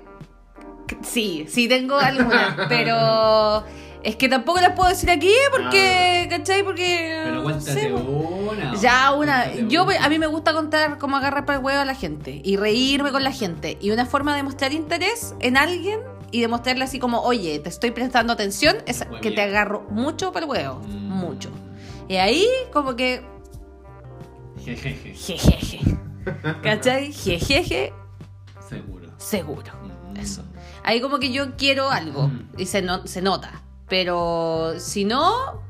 sí, 1.02 1.46
sí 1.48 1.70
tengo 1.70 1.98
algunas, 1.98 2.54
pero 2.68 3.64
es 4.04 4.18
que 4.18 4.28
tampoco 4.28 4.60
las 4.60 4.74
puedo 4.74 4.90
decir 4.90 5.10
aquí 5.10 5.32
porque, 5.52 6.24
ah. 6.26 6.30
¿cachai? 6.30 6.64
Porque. 6.66 7.22
Pero 7.24 7.44
cuéntate 7.44 7.94
una. 7.94 8.76
Ya, 8.76 9.14
una. 9.14 9.56
Yo, 9.70 9.88
a 9.90 10.10
mí 10.10 10.20
me 10.20 10.28
gusta 10.28 10.52
contar 10.52 10.98
cómo 10.98 11.16
agarrar 11.16 11.46
para 11.46 11.60
el 11.60 11.64
huevo 11.64 11.80
a 11.80 11.86
la 11.86 11.96
gente 11.96 12.42
y 12.44 12.58
reírme 12.58 13.14
con 13.14 13.24
la 13.24 13.32
gente. 13.32 13.78
Y 13.80 13.92
una 13.92 14.06
forma 14.06 14.36
de 14.36 14.44
mostrar 14.44 14.74
interés 14.74 15.34
en 15.40 15.56
alguien 15.56 16.02
y 16.32 16.42
demostrarle 16.42 16.84
así 16.84 17.00
como, 17.00 17.22
oye, 17.22 17.58
te 17.60 17.70
estoy 17.70 17.92
prestando 17.92 18.34
atención, 18.34 18.76
es 18.86 19.06
que 19.22 19.32
te 19.32 19.44
agarro 19.44 19.86
mucho 19.92 20.34
para 20.34 20.46
el 20.46 20.52
huevo. 20.52 20.82
Mm. 20.90 21.10
Mucho. 21.10 21.52
Y 22.10 22.18
ahí, 22.18 22.46
como 22.74 22.98
que. 22.98 23.24
Jejeje. 24.66 25.14
Jejeje. 25.14 25.80
¿Cachai? 26.62 27.14
Jejeje. 27.14 27.94
Seguro 29.26 29.64
seguro. 29.64 29.96
Eso. 30.16 30.44
Ahí 30.84 31.02
como 31.02 31.18
que 31.18 31.32
yo 31.32 31.58
quiero 31.58 31.90
algo 31.90 32.30
y 32.58 32.68
se, 32.68 32.82
no, 32.82 33.08
se 33.08 33.22
nota. 33.22 33.64
Pero 33.90 34.74
si 34.78 35.04
no, 35.04 35.62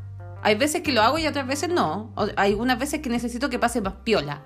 hay 0.44 0.56
veces 0.56 0.82
que 0.82 0.92
lo 0.92 1.02
hago 1.02 1.18
y 1.18 1.26
otras 1.26 1.48
veces 1.48 1.70
no. 1.70 2.12
hay 2.36 2.52
algunas 2.52 2.78
veces 2.78 3.00
que 3.00 3.10
necesito 3.10 3.50
que 3.50 3.58
pase 3.58 3.80
más 3.82 3.94
piola. 4.04 4.44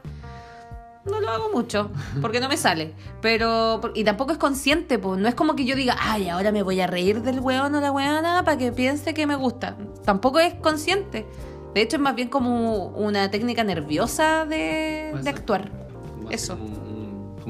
No 1.06 1.20
lo 1.22 1.30
hago 1.32 1.50
mucho, 1.52 1.90
porque 2.22 2.40
no 2.40 2.48
me 2.48 2.56
sale. 2.56 2.94
Pero, 3.20 3.82
y 3.96 4.04
tampoco 4.04 4.32
es 4.32 4.38
consciente, 4.38 5.00
pues. 5.00 5.20
No 5.20 5.28
es 5.28 5.34
como 5.34 5.56
que 5.56 5.66
yo 5.66 5.76
diga, 5.76 5.96
ay, 6.00 6.30
ahora 6.30 6.52
me 6.52 6.62
voy 6.62 6.80
a 6.80 6.88
reír 6.88 7.24
del 7.24 7.40
weón 7.40 7.74
o 7.74 7.82
la 7.82 7.92
weona 7.92 8.44
para 8.46 8.58
que 8.58 8.72
piense 8.72 9.16
que 9.16 9.26
me 9.26 9.36
gusta. 9.36 9.76
Tampoco 10.06 10.40
es 10.40 10.54
consciente. 10.54 11.26
De 11.74 11.82
hecho, 11.82 11.96
es 11.98 12.02
más 12.02 12.16
bien 12.16 12.30
como 12.30 12.86
una 12.90 13.32
técnica 13.32 13.64
nerviosa 13.64 14.46
de, 14.46 15.16
de 15.20 15.30
actuar. 15.30 15.72
Eso 16.30 16.60
como 16.60 16.79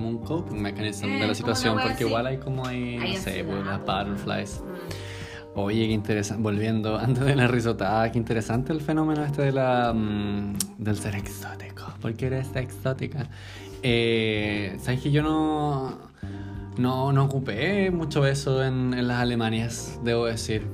un 0.08 0.20
coping 0.20 0.62
mechanism 0.62 1.08
de 1.08 1.28
la 1.28 1.36
situación, 1.36 1.78
porque 1.82 2.06
igual 2.06 2.28
hay 2.28 2.38
como 2.38 2.66
hay, 2.66 2.98
no 2.98 3.22
sé, 3.22 3.44
pues, 3.44 3.66
las 3.66 3.80
butterflies. 3.80 4.62
Mm. 4.62 5.10
Oye, 5.56 5.88
qué 5.88 5.94
interesante, 5.94 6.42
volviendo 6.42 6.98
antes 7.00 7.26
de 7.26 7.36
la 7.36 7.48
risotada, 7.48 8.12
qué 8.12 8.18
interesante 8.18 8.72
el 8.72 8.82
fenómeno 8.82 9.24
este 9.26 9.42
de 9.42 9.52
la, 9.52 9.94
mm, 9.94 10.54
del 10.78 10.98
ser 10.98 11.16
exótico, 11.16 11.94
porque 12.02 12.28
eres 12.28 12.56
exótica. 12.56 13.28
Eh, 13.82 14.78
Sabes 14.80 15.02
que 15.02 15.12
yo 15.12 15.24
no, 15.24 15.98
no, 16.78 17.12
no 17.12 17.26
ocupé 17.26 17.92
mucho 17.92 18.26
eso 18.26 18.64
en, 18.64 18.94
en 18.94 19.08
las 19.08 19.20
Alemanias, 19.20 20.00
debo 20.04 20.26
decir. 20.26 20.68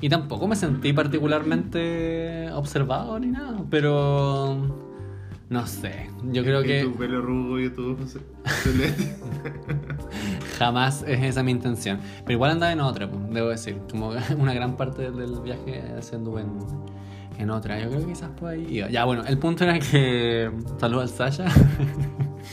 Y 0.00 0.08
tampoco 0.08 0.46
me 0.46 0.56
sentí 0.56 0.92
particularmente 0.92 2.50
observado 2.52 3.18
ni 3.18 3.28
nada, 3.28 3.64
pero 3.70 4.85
no 5.48 5.64
sé, 5.66 6.10
yo 6.24 6.42
creo 6.42 6.62
que... 6.64 6.82
tu 6.82 6.92
pelo 6.94 7.22
rubio 7.22 7.66
y 7.66 7.70
tu 7.70 7.96
Jamás 10.58 11.04
es 11.06 11.22
esa 11.22 11.44
mi 11.44 11.52
intención. 11.52 12.00
Pero 12.24 12.32
igual 12.32 12.50
andaba 12.52 12.72
en 12.72 12.80
otra, 12.80 13.08
pues, 13.08 13.22
debo 13.30 13.48
decir. 13.50 13.78
Como 13.88 14.10
una 14.38 14.54
gran 14.54 14.76
parte 14.76 15.10
del 15.10 15.40
viaje 15.42 15.84
se 16.00 16.16
anduvo 16.16 16.40
en, 16.40 16.58
en 17.38 17.50
otra. 17.50 17.78
Yo 17.78 17.90
creo 17.90 18.00
que 18.00 18.06
quizás 18.06 18.30
por 18.30 18.50
ahí 18.50 18.84
Ya, 18.90 19.04
bueno, 19.04 19.22
el 19.24 19.38
punto 19.38 19.62
era 19.62 19.78
que... 19.78 20.50
Saludos 20.80 21.20
al 21.20 21.32
Sasha. 21.32 21.44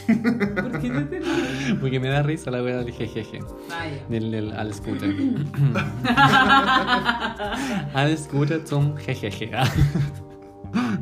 ¿Por 0.08 0.80
qué 0.80 0.90
no 0.90 1.08
te 1.08 1.22
Porque 1.82 2.00
me 2.00 2.10
da 2.10 2.22
risa 2.22 2.52
la 2.52 2.62
wea 2.62 2.78
del 2.78 2.92
jejeje. 2.92 3.40
Del, 4.10 4.52
al 4.54 4.74
scooter. 4.74 5.16
al 7.94 8.18
scooter 8.18 8.62
zum 8.68 8.96
jejeje. 8.98 9.52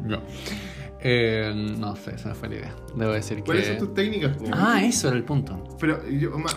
no. 0.06 0.20
Eh, 1.04 1.52
no 1.56 1.96
sé, 1.96 2.16
esa 2.16 2.36
fue 2.36 2.50
la 2.50 2.56
idea. 2.56 2.76
Debo 2.96 3.12
decir 3.12 3.38
que. 3.38 3.44
¿Cuáles 3.44 3.68
son 3.68 3.78
tus 3.78 3.94
técnicas? 3.94 4.38
Ah, 4.54 4.84
eso 4.84 5.08
era 5.08 5.18
el 5.18 5.24
punto. 5.24 5.64
Pero 5.80 6.00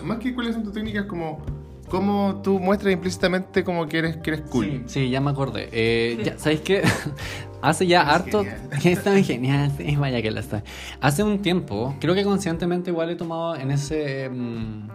más, 0.03 0.19
que 0.19 0.33
cuáles 0.33 0.53
son 0.53 0.63
tus 0.63 0.73
técnicas, 0.73 1.05
como. 1.05 1.43
¿Cómo 1.89 2.41
tú 2.43 2.59
muestras 2.59 2.93
implícitamente 2.93 3.63
como 3.63 3.87
que 3.87 3.99
eres, 3.99 4.17
que 4.17 4.31
eres 4.31 4.41
cool? 4.49 4.83
Sí, 4.87 5.09
ya 5.09 5.21
me 5.21 5.29
acordé. 5.29 5.69
Eh, 5.71 6.19
ya, 6.23 6.37
¿Sabes 6.37 6.61
qué? 6.61 6.81
Hace 7.61 7.85
ya 7.85 8.01
harto. 8.01 8.43
Que 8.81 8.91
está 8.93 9.21
genial, 9.21 9.71
sí, 9.77 9.95
vaya 9.95 10.21
que 10.21 10.31
la 10.31 10.39
está. 10.39 10.63
Hace 10.99 11.23
un 11.23 11.41
tiempo, 11.41 11.95
creo 11.99 12.15
que 12.15 12.23
conscientemente 12.23 12.89
igual 12.89 13.11
he 13.11 13.15
tomado 13.15 13.55
en 13.55 13.69
ese. 13.69 14.29
Mm, 14.29 14.87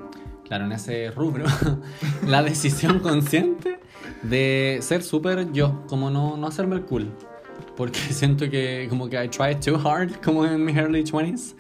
claro, 0.47 0.65
en 0.65 0.73
ese 0.73 1.11
rubro, 1.13 1.45
la 2.27 2.43
decisión 2.43 2.99
consciente 2.99 3.79
de 4.25 4.79
ser 4.83 5.03
súper 5.03 5.53
yo, 5.53 5.87
como 5.87 6.11
no, 6.11 6.37
no 6.37 6.49
hacerme 6.49 6.75
el 6.75 6.83
cool 6.83 7.13
porque 7.77 7.99
siento 8.11 8.49
que 8.51 8.87
como 8.89 9.09
que 9.09 9.23
I 9.23 9.29
tried 9.29 9.61
too 9.61 9.77
hard 9.77 10.21
como 10.25 10.45
en 10.45 10.65
mis 10.65 10.77
early 10.77 11.05
20s 11.05 11.55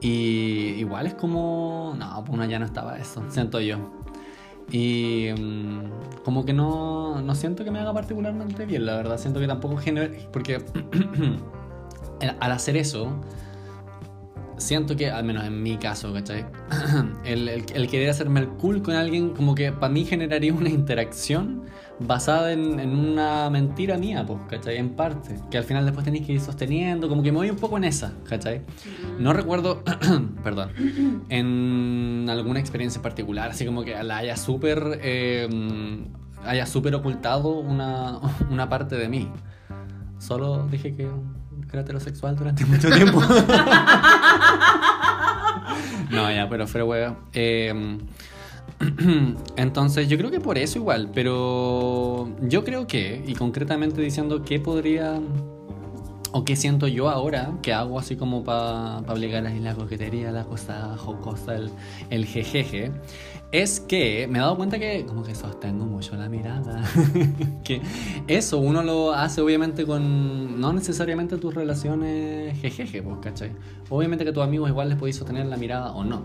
y 0.00 0.74
igual 0.78 1.06
es 1.06 1.14
como 1.14 1.94
no, 1.98 2.24
pues 2.24 2.34
una 2.36 2.46
ya 2.46 2.58
no 2.58 2.66
estaba 2.66 2.98
eso, 2.98 3.24
siento 3.28 3.60
yo. 3.60 3.78
Y 4.70 5.28
mm, 5.38 6.22
como 6.24 6.44
que 6.44 6.52
no, 6.52 7.22
no 7.22 7.34
siento 7.34 7.64
que 7.64 7.70
me 7.70 7.78
haga 7.78 7.92
particularmente 7.92 8.66
bien, 8.66 8.84
la 8.84 8.96
verdad, 8.96 9.18
siento 9.18 9.40
que 9.40 9.46
tampoco 9.46 9.76
genera 9.76 10.12
porque 10.32 10.64
al 12.40 12.52
hacer 12.52 12.76
eso 12.76 13.20
siento 14.58 14.96
que, 14.96 15.10
al 15.10 15.24
menos 15.24 15.44
en 15.44 15.62
mi 15.62 15.76
caso, 15.76 16.12
¿cachai? 16.12 16.46
el, 17.24 17.48
el, 17.48 17.64
el, 17.74 17.88
querer 17.88 18.10
hacerme 18.10 18.40
el 18.40 18.48
cool 18.48 18.82
con 18.82 18.94
alguien, 18.94 19.30
como 19.30 19.54
que 19.54 19.72
para 19.72 19.92
mí 19.92 20.04
generaría 20.04 20.52
una 20.52 20.70
interacción 20.70 21.64
basada 21.98 22.52
en, 22.52 22.78
en, 22.78 22.96
una 22.96 23.48
mentira 23.50 23.96
mía, 23.96 24.24
pues, 24.26 24.38
¿cachai? 24.48 24.76
En 24.76 24.90
parte, 24.90 25.36
que 25.50 25.58
al 25.58 25.64
final 25.64 25.84
después 25.84 26.04
tenéis 26.04 26.26
que 26.26 26.34
ir 26.34 26.40
sosteniendo, 26.40 27.08
como 27.08 27.22
que 27.22 27.32
me 27.32 27.38
voy 27.38 27.50
un 27.50 27.56
poco 27.56 27.76
en 27.78 27.84
esa, 27.84 28.12
¿cachai? 28.28 28.62
No 29.18 29.32
recuerdo, 29.32 29.82
perdón, 30.44 30.72
en 31.28 32.26
alguna 32.28 32.60
experiencia 32.60 33.00
particular, 33.00 33.50
así 33.50 33.64
como 33.64 33.82
que 33.84 34.02
la 34.02 34.18
haya 34.18 34.36
súper, 34.36 35.00
eh, 35.02 35.48
haya 36.44 36.66
súper 36.66 36.94
ocultado 36.94 37.48
una, 37.48 38.18
una 38.50 38.68
parte 38.68 38.96
de 38.96 39.08
mí. 39.08 39.30
Solo 40.18 40.66
dije 40.70 40.94
que 40.94 41.08
era 41.72 41.82
heterosexual 41.82 42.36
durante 42.36 42.64
mucho 42.66 42.90
tiempo. 42.90 43.20
no, 46.10 46.30
ya, 46.30 46.48
pero 46.48 46.66
fue 46.66 46.82
hueá. 46.82 47.16
Eh, 47.32 47.98
Entonces 49.56 50.08
yo 50.08 50.18
creo 50.18 50.30
que 50.30 50.40
por 50.40 50.58
eso 50.58 50.78
igual, 50.78 51.10
pero 51.14 52.28
yo 52.42 52.64
creo 52.64 52.86
que, 52.86 53.22
y 53.26 53.34
concretamente 53.34 54.00
diciendo 54.00 54.42
qué 54.42 54.60
podría 54.60 55.20
o 56.32 56.44
qué 56.44 56.54
siento 56.56 56.86
yo 56.86 57.08
ahora, 57.08 57.52
que 57.62 57.72
hago 57.72 57.98
así 57.98 58.16
como 58.16 58.44
para 58.44 59.00
pa 59.06 59.12
obligar 59.14 59.46
ahí 59.46 59.58
la 59.58 59.74
coquetería, 59.74 60.30
la 60.32 60.44
cosa 60.44 60.96
jocosa, 60.98 61.54
el, 61.54 61.70
el 62.10 62.26
jejeje, 62.26 62.92
es 63.52 63.80
que 63.80 64.26
me 64.28 64.38
he 64.38 64.42
dado 64.42 64.56
cuenta 64.56 64.78
que 64.78 65.06
como 65.06 65.22
que 65.22 65.34
sostengo 65.34 65.86
mucho 65.86 66.14
la 66.16 66.28
mirada. 66.28 66.84
que 67.64 67.80
eso 68.26 68.58
uno 68.58 68.82
lo 68.82 69.14
hace 69.14 69.40
obviamente 69.40 69.86
con, 69.86 70.60
no 70.60 70.74
necesariamente 70.74 71.38
tus 71.38 71.54
relaciones 71.54 72.58
jejeje, 72.60 73.02
pues, 73.02 73.16
¿cachai? 73.22 73.52
Obviamente 73.88 74.24
que 74.24 74.32
tus 74.32 74.42
amigos 74.42 74.68
igual 74.68 74.90
les 74.90 74.98
podéis 74.98 75.16
sostener 75.16 75.46
la 75.46 75.56
mirada 75.56 75.92
o 75.92 76.04
no. 76.04 76.22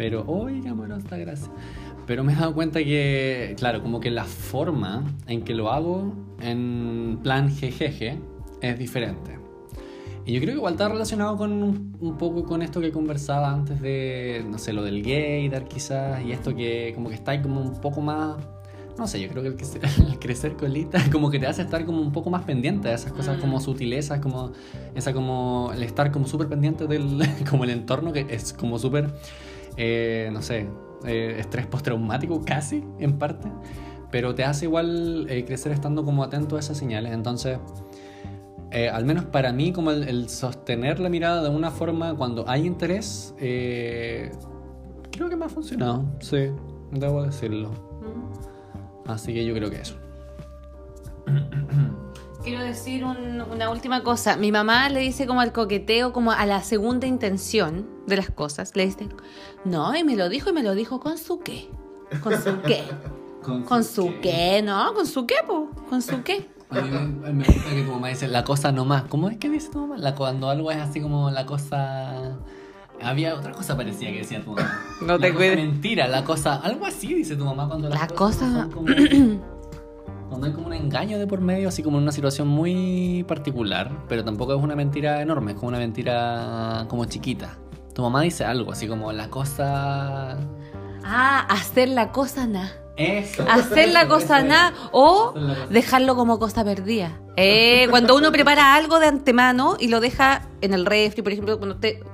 Pero, 0.00 0.24
qué 0.62 0.66
amorosa, 0.70 1.18
gracias. 1.18 1.50
Pero 2.06 2.24
me 2.24 2.32
he 2.32 2.36
dado 2.36 2.54
cuenta 2.54 2.82
que, 2.82 3.54
claro, 3.58 3.82
como 3.82 4.00
que 4.00 4.10
la 4.10 4.24
forma 4.24 5.04
en 5.26 5.42
que 5.42 5.52
lo 5.52 5.70
hago 5.70 6.14
en 6.40 7.18
plan 7.22 7.54
jejeje 7.54 8.18
es 8.62 8.78
diferente. 8.78 9.38
Y 10.24 10.32
yo 10.32 10.40
creo 10.40 10.54
que 10.54 10.56
igual 10.56 10.72
está 10.72 10.88
relacionado 10.88 11.36
con 11.36 11.52
un, 11.52 11.98
un 12.00 12.16
poco 12.16 12.44
con 12.44 12.62
esto 12.62 12.80
que 12.80 12.92
conversaba 12.92 13.52
antes 13.52 13.82
de, 13.82 14.42
no 14.48 14.56
sé, 14.56 14.72
lo 14.72 14.82
del 14.82 15.02
gaydar 15.02 15.66
quizás, 15.68 16.24
y 16.24 16.32
esto 16.32 16.56
que 16.56 16.92
como 16.94 17.10
que 17.10 17.16
está 17.16 17.32
ahí 17.32 17.42
como 17.42 17.60
un 17.60 17.78
poco 17.82 18.00
más, 18.00 18.38
no 18.96 19.06
sé, 19.06 19.20
yo 19.20 19.28
creo 19.28 19.42
que 19.42 19.48
el, 19.50 19.56
crecer, 19.56 19.82
el 20.08 20.18
crecer 20.18 20.56
colita 20.56 20.98
como 21.12 21.30
que 21.30 21.38
te 21.38 21.46
hace 21.46 21.60
estar 21.60 21.84
como 21.84 22.00
un 22.00 22.12
poco 22.12 22.30
más 22.30 22.44
pendiente 22.44 22.88
de 22.88 22.94
esas 22.94 23.12
cosas 23.12 23.38
como 23.38 23.60
sutilezas, 23.60 24.20
como 24.20 24.52
esa 24.94 25.12
como 25.12 25.72
el 25.74 25.82
estar 25.82 26.10
como 26.10 26.26
súper 26.26 26.48
pendiente 26.48 26.86
del, 26.86 27.20
como 27.50 27.64
el 27.64 27.70
entorno 27.70 28.14
que 28.14 28.26
es 28.30 28.54
como 28.54 28.78
súper, 28.78 29.12
eh, 29.76 30.30
no 30.32 30.42
sé, 30.42 30.68
eh, 31.04 31.36
estrés 31.38 31.66
postraumático 31.66 32.42
casi 32.46 32.84
en 32.98 33.18
parte, 33.18 33.48
pero 34.10 34.34
te 34.34 34.44
hace 34.44 34.66
igual 34.66 35.26
eh, 35.28 35.44
crecer 35.44 35.72
estando 35.72 36.04
como 36.04 36.22
atento 36.22 36.56
a 36.56 36.60
esas 36.60 36.76
señales, 36.76 37.12
entonces... 37.12 37.58
Eh, 38.72 38.88
al 38.88 39.04
menos 39.04 39.24
para 39.24 39.52
mí, 39.52 39.72
como 39.72 39.90
el, 39.90 40.04
el, 40.04 40.28
sostener 40.28 41.00
la 41.00 41.08
mirada 41.08 41.42
de 41.42 41.48
una 41.48 41.72
forma 41.72 42.14
cuando 42.14 42.48
hay 42.48 42.64
interés, 42.64 43.34
creo 43.36 45.28
que 45.28 45.34
me 45.34 45.46
ha 45.46 45.48
funcionado, 45.48 46.04
sí, 46.20 46.52
debo 46.92 47.24
decirlo. 47.24 47.72
Así 49.08 49.34
que 49.34 49.44
yo 49.44 49.52
creo 49.54 49.70
que 49.70 49.80
eso. 49.80 49.96
Quiero 52.42 52.64
decir 52.64 53.04
un, 53.04 53.42
una 53.42 53.70
última 53.70 54.02
cosa. 54.02 54.36
Mi 54.36 54.50
mamá 54.50 54.88
le 54.88 55.00
dice 55.00 55.26
como 55.26 55.40
al 55.40 55.52
coqueteo, 55.52 56.12
como 56.12 56.32
a 56.32 56.46
la 56.46 56.62
segunda 56.62 57.06
intención 57.06 57.86
de 58.06 58.16
las 58.16 58.30
cosas. 58.30 58.74
Le 58.74 58.86
dice, 58.86 59.08
no, 59.64 59.94
y 59.94 60.04
me 60.04 60.16
lo 60.16 60.28
dijo 60.28 60.50
y 60.50 60.52
me 60.54 60.62
lo 60.62 60.74
dijo 60.74 61.00
con 61.00 61.18
su 61.18 61.40
qué. 61.40 61.68
¿Con 62.22 62.40
su 62.42 62.62
qué? 62.62 62.84
con, 63.42 63.62
con 63.64 63.84
su, 63.84 64.06
su 64.06 64.06
qué. 64.20 64.20
qué, 64.20 64.62
¿no? 64.62 64.94
¿Con 64.94 65.06
su 65.06 65.26
qué, 65.26 65.36
po? 65.46 65.70
¿Con 65.88 66.00
su 66.00 66.22
qué? 66.22 66.48
A 66.70 66.80
mí 66.80 66.90
me, 66.90 67.32
me, 67.32 67.44
gusta 67.44 67.70
que 67.70 67.82
tu 67.82 67.90
mamá 67.90 68.08
dice 68.08 68.28
la 68.28 68.44
cosa 68.44 68.72
nomás. 68.72 69.02
¿Cómo 69.04 69.28
es 69.28 69.36
que 69.36 69.50
dice 69.50 69.70
tu 69.70 69.80
mamá? 69.80 69.98
La, 69.98 70.14
cuando 70.14 70.48
algo 70.48 70.70
es 70.70 70.78
así 70.78 71.00
como 71.00 71.30
la 71.30 71.44
cosa. 71.44 72.38
Había 73.02 73.34
otra 73.34 73.52
cosa 73.52 73.76
parecida 73.76 74.10
que 74.10 74.18
decía 74.18 74.42
tu 74.42 74.52
mamá. 74.52 74.80
No 75.02 75.18
te 75.18 75.30
la 75.30 75.34
cuides. 75.34 75.56
Mentira, 75.56 76.08
la 76.08 76.24
cosa. 76.24 76.56
Algo 76.56 76.86
así 76.86 77.12
dice 77.12 77.36
tu 77.36 77.44
mamá 77.44 77.68
cuando 77.68 77.88
la 77.90 78.06
cosa. 78.06 78.68
Como, 78.74 78.86
cuando 80.30 80.46
hay 80.46 80.52
como 80.52 80.68
un 80.68 80.72
engaño 80.72 81.18
de 81.18 81.26
por 81.26 81.40
medio, 81.40 81.68
así 81.68 81.82
como 81.82 81.98
en 81.98 82.04
una 82.04 82.12
situación 82.12 82.46
muy 82.46 83.24
particular. 83.26 83.90
Pero 84.08 84.24
tampoco 84.24 84.54
es 84.54 84.62
una 84.62 84.76
mentira 84.76 85.20
enorme, 85.20 85.52
es 85.52 85.56
como 85.58 85.68
una 85.68 85.78
mentira 85.78 86.86
como 86.88 87.04
chiquita. 87.04 87.58
Tu 87.92 88.00
mamá 88.00 88.22
dice 88.22 88.44
algo, 88.44 88.70
así 88.70 88.86
como 88.86 89.10
la 89.12 89.28
cosa. 89.28 90.38
Ah, 91.04 91.46
hacer 91.50 91.88
la 91.88 92.12
cosa 92.12 92.46
nada. 92.46 92.70
Eso. 92.96 93.44
Hacer 93.50 93.88
la 93.88 94.06
cosa 94.06 94.42
nada 94.42 94.72
o 94.92 95.34
dejarlo 95.68 96.14
como 96.14 96.38
cosa 96.38 96.64
perdida. 96.64 97.20
Eh, 97.36 97.88
cuando 97.90 98.14
uno 98.14 98.30
prepara 98.30 98.74
algo 98.76 99.00
de 99.00 99.06
antemano 99.06 99.76
y 99.80 99.88
lo 99.88 100.00
deja 100.00 100.48
en 100.60 100.74
el 100.74 100.86
refri, 100.86 101.22
por 101.22 101.32
ejemplo, 101.32 101.58
cuando 101.58 101.76
te... 101.76 102.04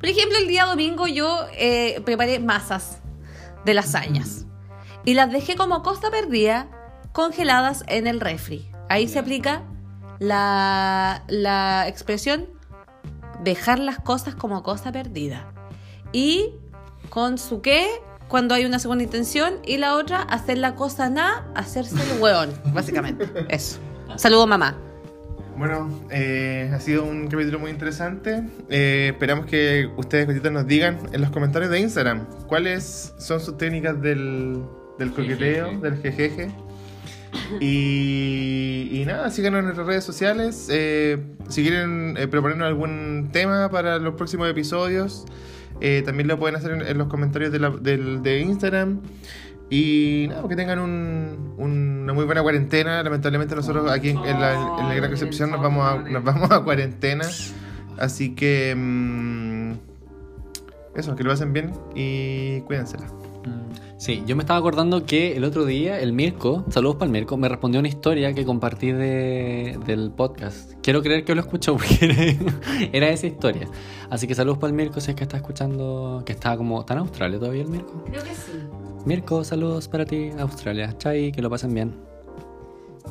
Por 0.00 0.08
ejemplo, 0.08 0.36
el 0.38 0.48
día 0.48 0.64
domingo 0.64 1.06
yo 1.06 1.46
eh, 1.56 2.02
preparé 2.04 2.40
masas 2.40 3.00
de 3.64 3.74
lasañas 3.74 4.46
y 5.04 5.14
las 5.14 5.30
dejé 5.30 5.54
como 5.54 5.82
cosa 5.82 6.10
perdida 6.10 6.68
congeladas 7.12 7.84
en 7.88 8.06
el 8.06 8.20
refri. 8.20 8.68
Ahí 8.88 9.08
se 9.08 9.18
aplica 9.18 9.62
la, 10.18 11.24
la 11.28 11.86
expresión 11.88 12.46
dejar 13.42 13.78
las 13.78 13.98
cosas 13.98 14.34
como 14.34 14.62
cosa 14.62 14.92
perdida. 14.92 15.52
Y 16.12 16.50
con 17.08 17.38
su 17.38 17.60
qué 17.60 17.88
cuando 18.28 18.54
hay 18.54 18.64
una 18.64 18.78
segunda 18.78 19.04
intención 19.04 19.56
y 19.62 19.76
la 19.76 19.94
otra, 19.94 20.22
hacer 20.22 20.56
la 20.56 20.74
cosa 20.74 21.10
nada, 21.10 21.46
hacerse 21.54 21.96
el 21.96 22.20
hueón, 22.20 22.50
básicamente. 22.72 23.28
Eso. 23.50 23.78
Saludos, 24.16 24.48
mamá. 24.48 24.74
Bueno, 25.58 26.00
eh, 26.10 26.70
ha 26.72 26.80
sido 26.80 27.04
un 27.04 27.28
capítulo 27.28 27.58
muy 27.58 27.70
interesante. 27.70 28.42
Eh, 28.70 29.10
esperamos 29.12 29.44
que 29.44 29.90
ustedes, 29.98 30.50
nos 30.50 30.66
digan 30.66 30.98
en 31.12 31.20
los 31.20 31.30
comentarios 31.30 31.70
de 31.70 31.80
Instagram 31.80 32.26
cuáles 32.46 33.12
son 33.18 33.38
sus 33.38 33.58
técnicas 33.58 34.00
del, 34.00 34.62
del 34.98 35.12
coqueteo, 35.12 35.66
jejeje. 35.66 35.90
del 35.90 36.00
jejeje. 36.00 36.50
Y, 37.60 38.88
y, 38.92 39.04
nada, 39.06 39.30
síganos 39.30 39.60
en 39.60 39.64
nuestras 39.66 39.86
redes 39.86 40.04
sociales. 40.04 40.68
Eh, 40.70 41.18
si 41.48 41.62
quieren 41.62 42.16
proponernos 42.30 42.66
algún 42.66 43.30
tema 43.32 43.70
para 43.70 43.98
los 43.98 44.14
próximos 44.14 44.48
episodios, 44.48 45.24
eh, 45.80 46.02
también 46.04 46.28
lo 46.28 46.38
pueden 46.38 46.56
hacer 46.56 46.72
en, 46.72 46.82
en 46.82 46.98
los 46.98 47.08
comentarios 47.08 47.52
de, 47.52 47.58
la, 47.58 47.70
de, 47.70 47.96
de, 47.96 48.40
Instagram. 48.40 49.00
Y 49.70 50.26
nada, 50.28 50.46
que 50.48 50.56
tengan 50.56 50.78
un, 50.78 51.54
una 51.56 52.12
muy 52.12 52.24
buena 52.24 52.42
cuarentena. 52.42 53.02
Lamentablemente 53.02 53.56
nosotros 53.56 53.90
aquí 53.90 54.10
en, 54.10 54.18
en, 54.18 54.40
la, 54.40 54.52
en 54.80 54.88
la, 54.88 54.94
Gran 54.94 55.10
Recepción 55.10 55.50
nos 55.50 55.62
vamos 55.62 55.86
a, 55.86 55.96
nos 56.08 56.22
vamos 56.22 56.50
a 56.50 56.62
cuarentena. 56.62 57.26
Así 57.98 58.34
que... 58.34 58.74
Mmm, 58.76 59.72
eso, 60.94 61.16
que 61.16 61.24
lo 61.24 61.32
hacen 61.32 61.52
bien 61.52 61.72
y 61.94 62.60
cuídensela. 62.62 63.06
Sí, 63.96 64.22
yo 64.26 64.34
me 64.34 64.42
estaba 64.42 64.58
acordando 64.58 65.06
que 65.06 65.36
el 65.36 65.44
otro 65.44 65.64
día 65.64 66.00
el 66.00 66.12
Mirko, 66.12 66.64
saludos 66.70 66.96
para 66.96 67.06
el 67.06 67.12
Mirko, 67.12 67.36
me 67.36 67.48
respondió 67.48 67.78
una 67.78 67.88
historia 67.88 68.34
que 68.34 68.44
compartí 68.44 68.90
de, 68.90 69.78
del 69.86 70.10
podcast. 70.10 70.72
Quiero 70.82 71.02
creer 71.02 71.24
que 71.24 71.34
lo 71.36 71.40
escuchó 71.40 71.76
porque 71.76 72.36
era 72.92 73.08
esa 73.10 73.28
historia. 73.28 73.68
Así 74.10 74.26
que 74.26 74.34
saludos 74.34 74.58
para 74.58 74.70
el 74.70 74.74
Mirko 74.74 75.00
si 75.00 75.10
es 75.12 75.16
que 75.16 75.22
está 75.22 75.36
escuchando, 75.36 76.22
que 76.26 76.32
está 76.32 76.56
como, 76.56 76.80
¿está 76.80 76.94
en 76.94 77.00
Australia 77.00 77.38
todavía 77.38 77.62
el 77.62 77.68
Mirko? 77.68 78.04
Creo 78.06 78.24
que 78.24 78.34
sí. 78.34 78.52
Mirko, 79.04 79.44
saludos 79.44 79.86
para 79.88 80.04
ti, 80.04 80.30
Australia. 80.38 80.96
Chai, 80.98 81.30
que 81.30 81.40
lo 81.40 81.48
pasen 81.48 81.72
bien. 81.72 81.94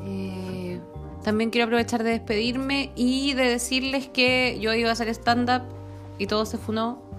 Eh, 0.06 0.80
también 1.24 1.52
quiero 1.52 1.66
aprovechar 1.66 2.04
de 2.04 2.12
despedirme 2.12 2.92
y 2.96 3.34
de 3.34 3.44
decirles 3.44 4.10
que 4.10 4.58
yo 4.60 4.74
iba 4.74 4.90
a 4.90 4.94
hacer 4.94 5.08
stand-up 5.10 5.64
y 6.18 6.28
todo 6.28 6.46
se 6.46 6.58
funó 6.58 7.11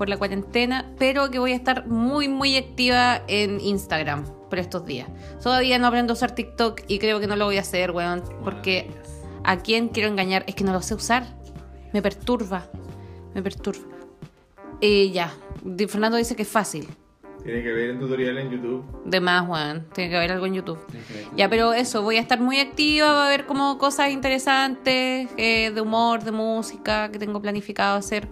por 0.00 0.08
la 0.08 0.16
cuarentena, 0.16 0.90
pero 0.98 1.30
que 1.30 1.38
voy 1.38 1.52
a 1.52 1.54
estar 1.54 1.86
muy, 1.86 2.26
muy 2.26 2.56
activa 2.56 3.20
en 3.28 3.60
Instagram 3.60 4.24
por 4.48 4.58
estos 4.58 4.86
días. 4.86 5.06
Todavía 5.42 5.78
no 5.78 5.88
aprendo 5.88 6.14
a 6.14 6.16
usar 6.16 6.34
TikTok 6.34 6.80
y 6.88 6.98
creo 6.98 7.20
que 7.20 7.26
no 7.26 7.36
lo 7.36 7.44
voy 7.44 7.58
a 7.58 7.60
hacer, 7.60 7.90
weón, 7.90 8.22
porque 8.42 8.88
a 9.44 9.58
quién 9.58 9.88
quiero 9.88 10.08
engañar 10.08 10.42
es 10.46 10.54
que 10.54 10.64
no 10.64 10.72
lo 10.72 10.80
sé 10.80 10.94
usar. 10.94 11.26
Me 11.92 12.00
perturba, 12.00 12.70
me 13.34 13.42
perturba. 13.42 13.94
Y 14.80 15.10
ya, 15.10 15.34
Fernando 15.86 16.16
dice 16.16 16.34
que 16.34 16.44
es 16.44 16.48
fácil. 16.48 16.88
Tiene 17.44 17.62
que 17.62 17.70
ver 17.70 17.90
un 17.90 18.00
tutorial 18.00 18.38
en 18.38 18.50
YouTube. 18.52 18.84
De 19.04 19.20
más, 19.20 19.46
Juan. 19.46 19.86
Tiene 19.92 20.08
que 20.08 20.16
haber 20.16 20.32
algo 20.32 20.46
en 20.46 20.54
YouTube. 20.54 20.78
Ya, 21.36 21.50
pero 21.50 21.74
eso, 21.74 22.00
voy 22.00 22.16
a 22.16 22.20
estar 22.20 22.40
muy 22.40 22.58
activa, 22.58 23.12
va 23.12 23.24
a 23.24 23.26
haber 23.26 23.44
como 23.44 23.76
cosas 23.76 24.12
interesantes 24.12 25.28
eh, 25.36 25.70
de 25.74 25.80
humor, 25.82 26.24
de 26.24 26.32
música 26.32 27.10
que 27.10 27.18
tengo 27.18 27.42
planificado 27.42 27.98
hacer 27.98 28.28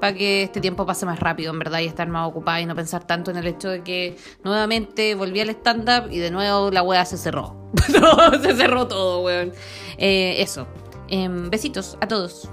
para 0.00 0.14
que 0.14 0.42
este 0.42 0.60
tiempo 0.60 0.86
pase 0.86 1.06
más 1.06 1.20
rápido, 1.20 1.52
en 1.52 1.58
verdad, 1.58 1.80
y 1.80 1.86
estar 1.86 2.08
más 2.08 2.28
ocupada 2.28 2.60
y 2.60 2.66
no 2.66 2.74
pensar 2.74 3.04
tanto 3.04 3.30
en 3.30 3.36
el 3.36 3.46
hecho 3.46 3.68
de 3.68 3.82
que 3.82 4.16
nuevamente 4.42 5.14
volví 5.14 5.40
al 5.40 5.50
stand-up 5.50 6.10
y 6.10 6.18
de 6.18 6.30
nuevo 6.30 6.70
la 6.70 6.82
wea 6.82 7.04
se 7.04 7.18
cerró. 7.18 7.70
se 8.42 8.56
cerró 8.56 8.88
todo, 8.88 9.22
weón. 9.22 9.52
Eh, 9.98 10.36
eso. 10.38 10.66
Em, 11.08 11.50
besitos 11.50 11.98
a 12.00 12.08
todos. 12.08 12.48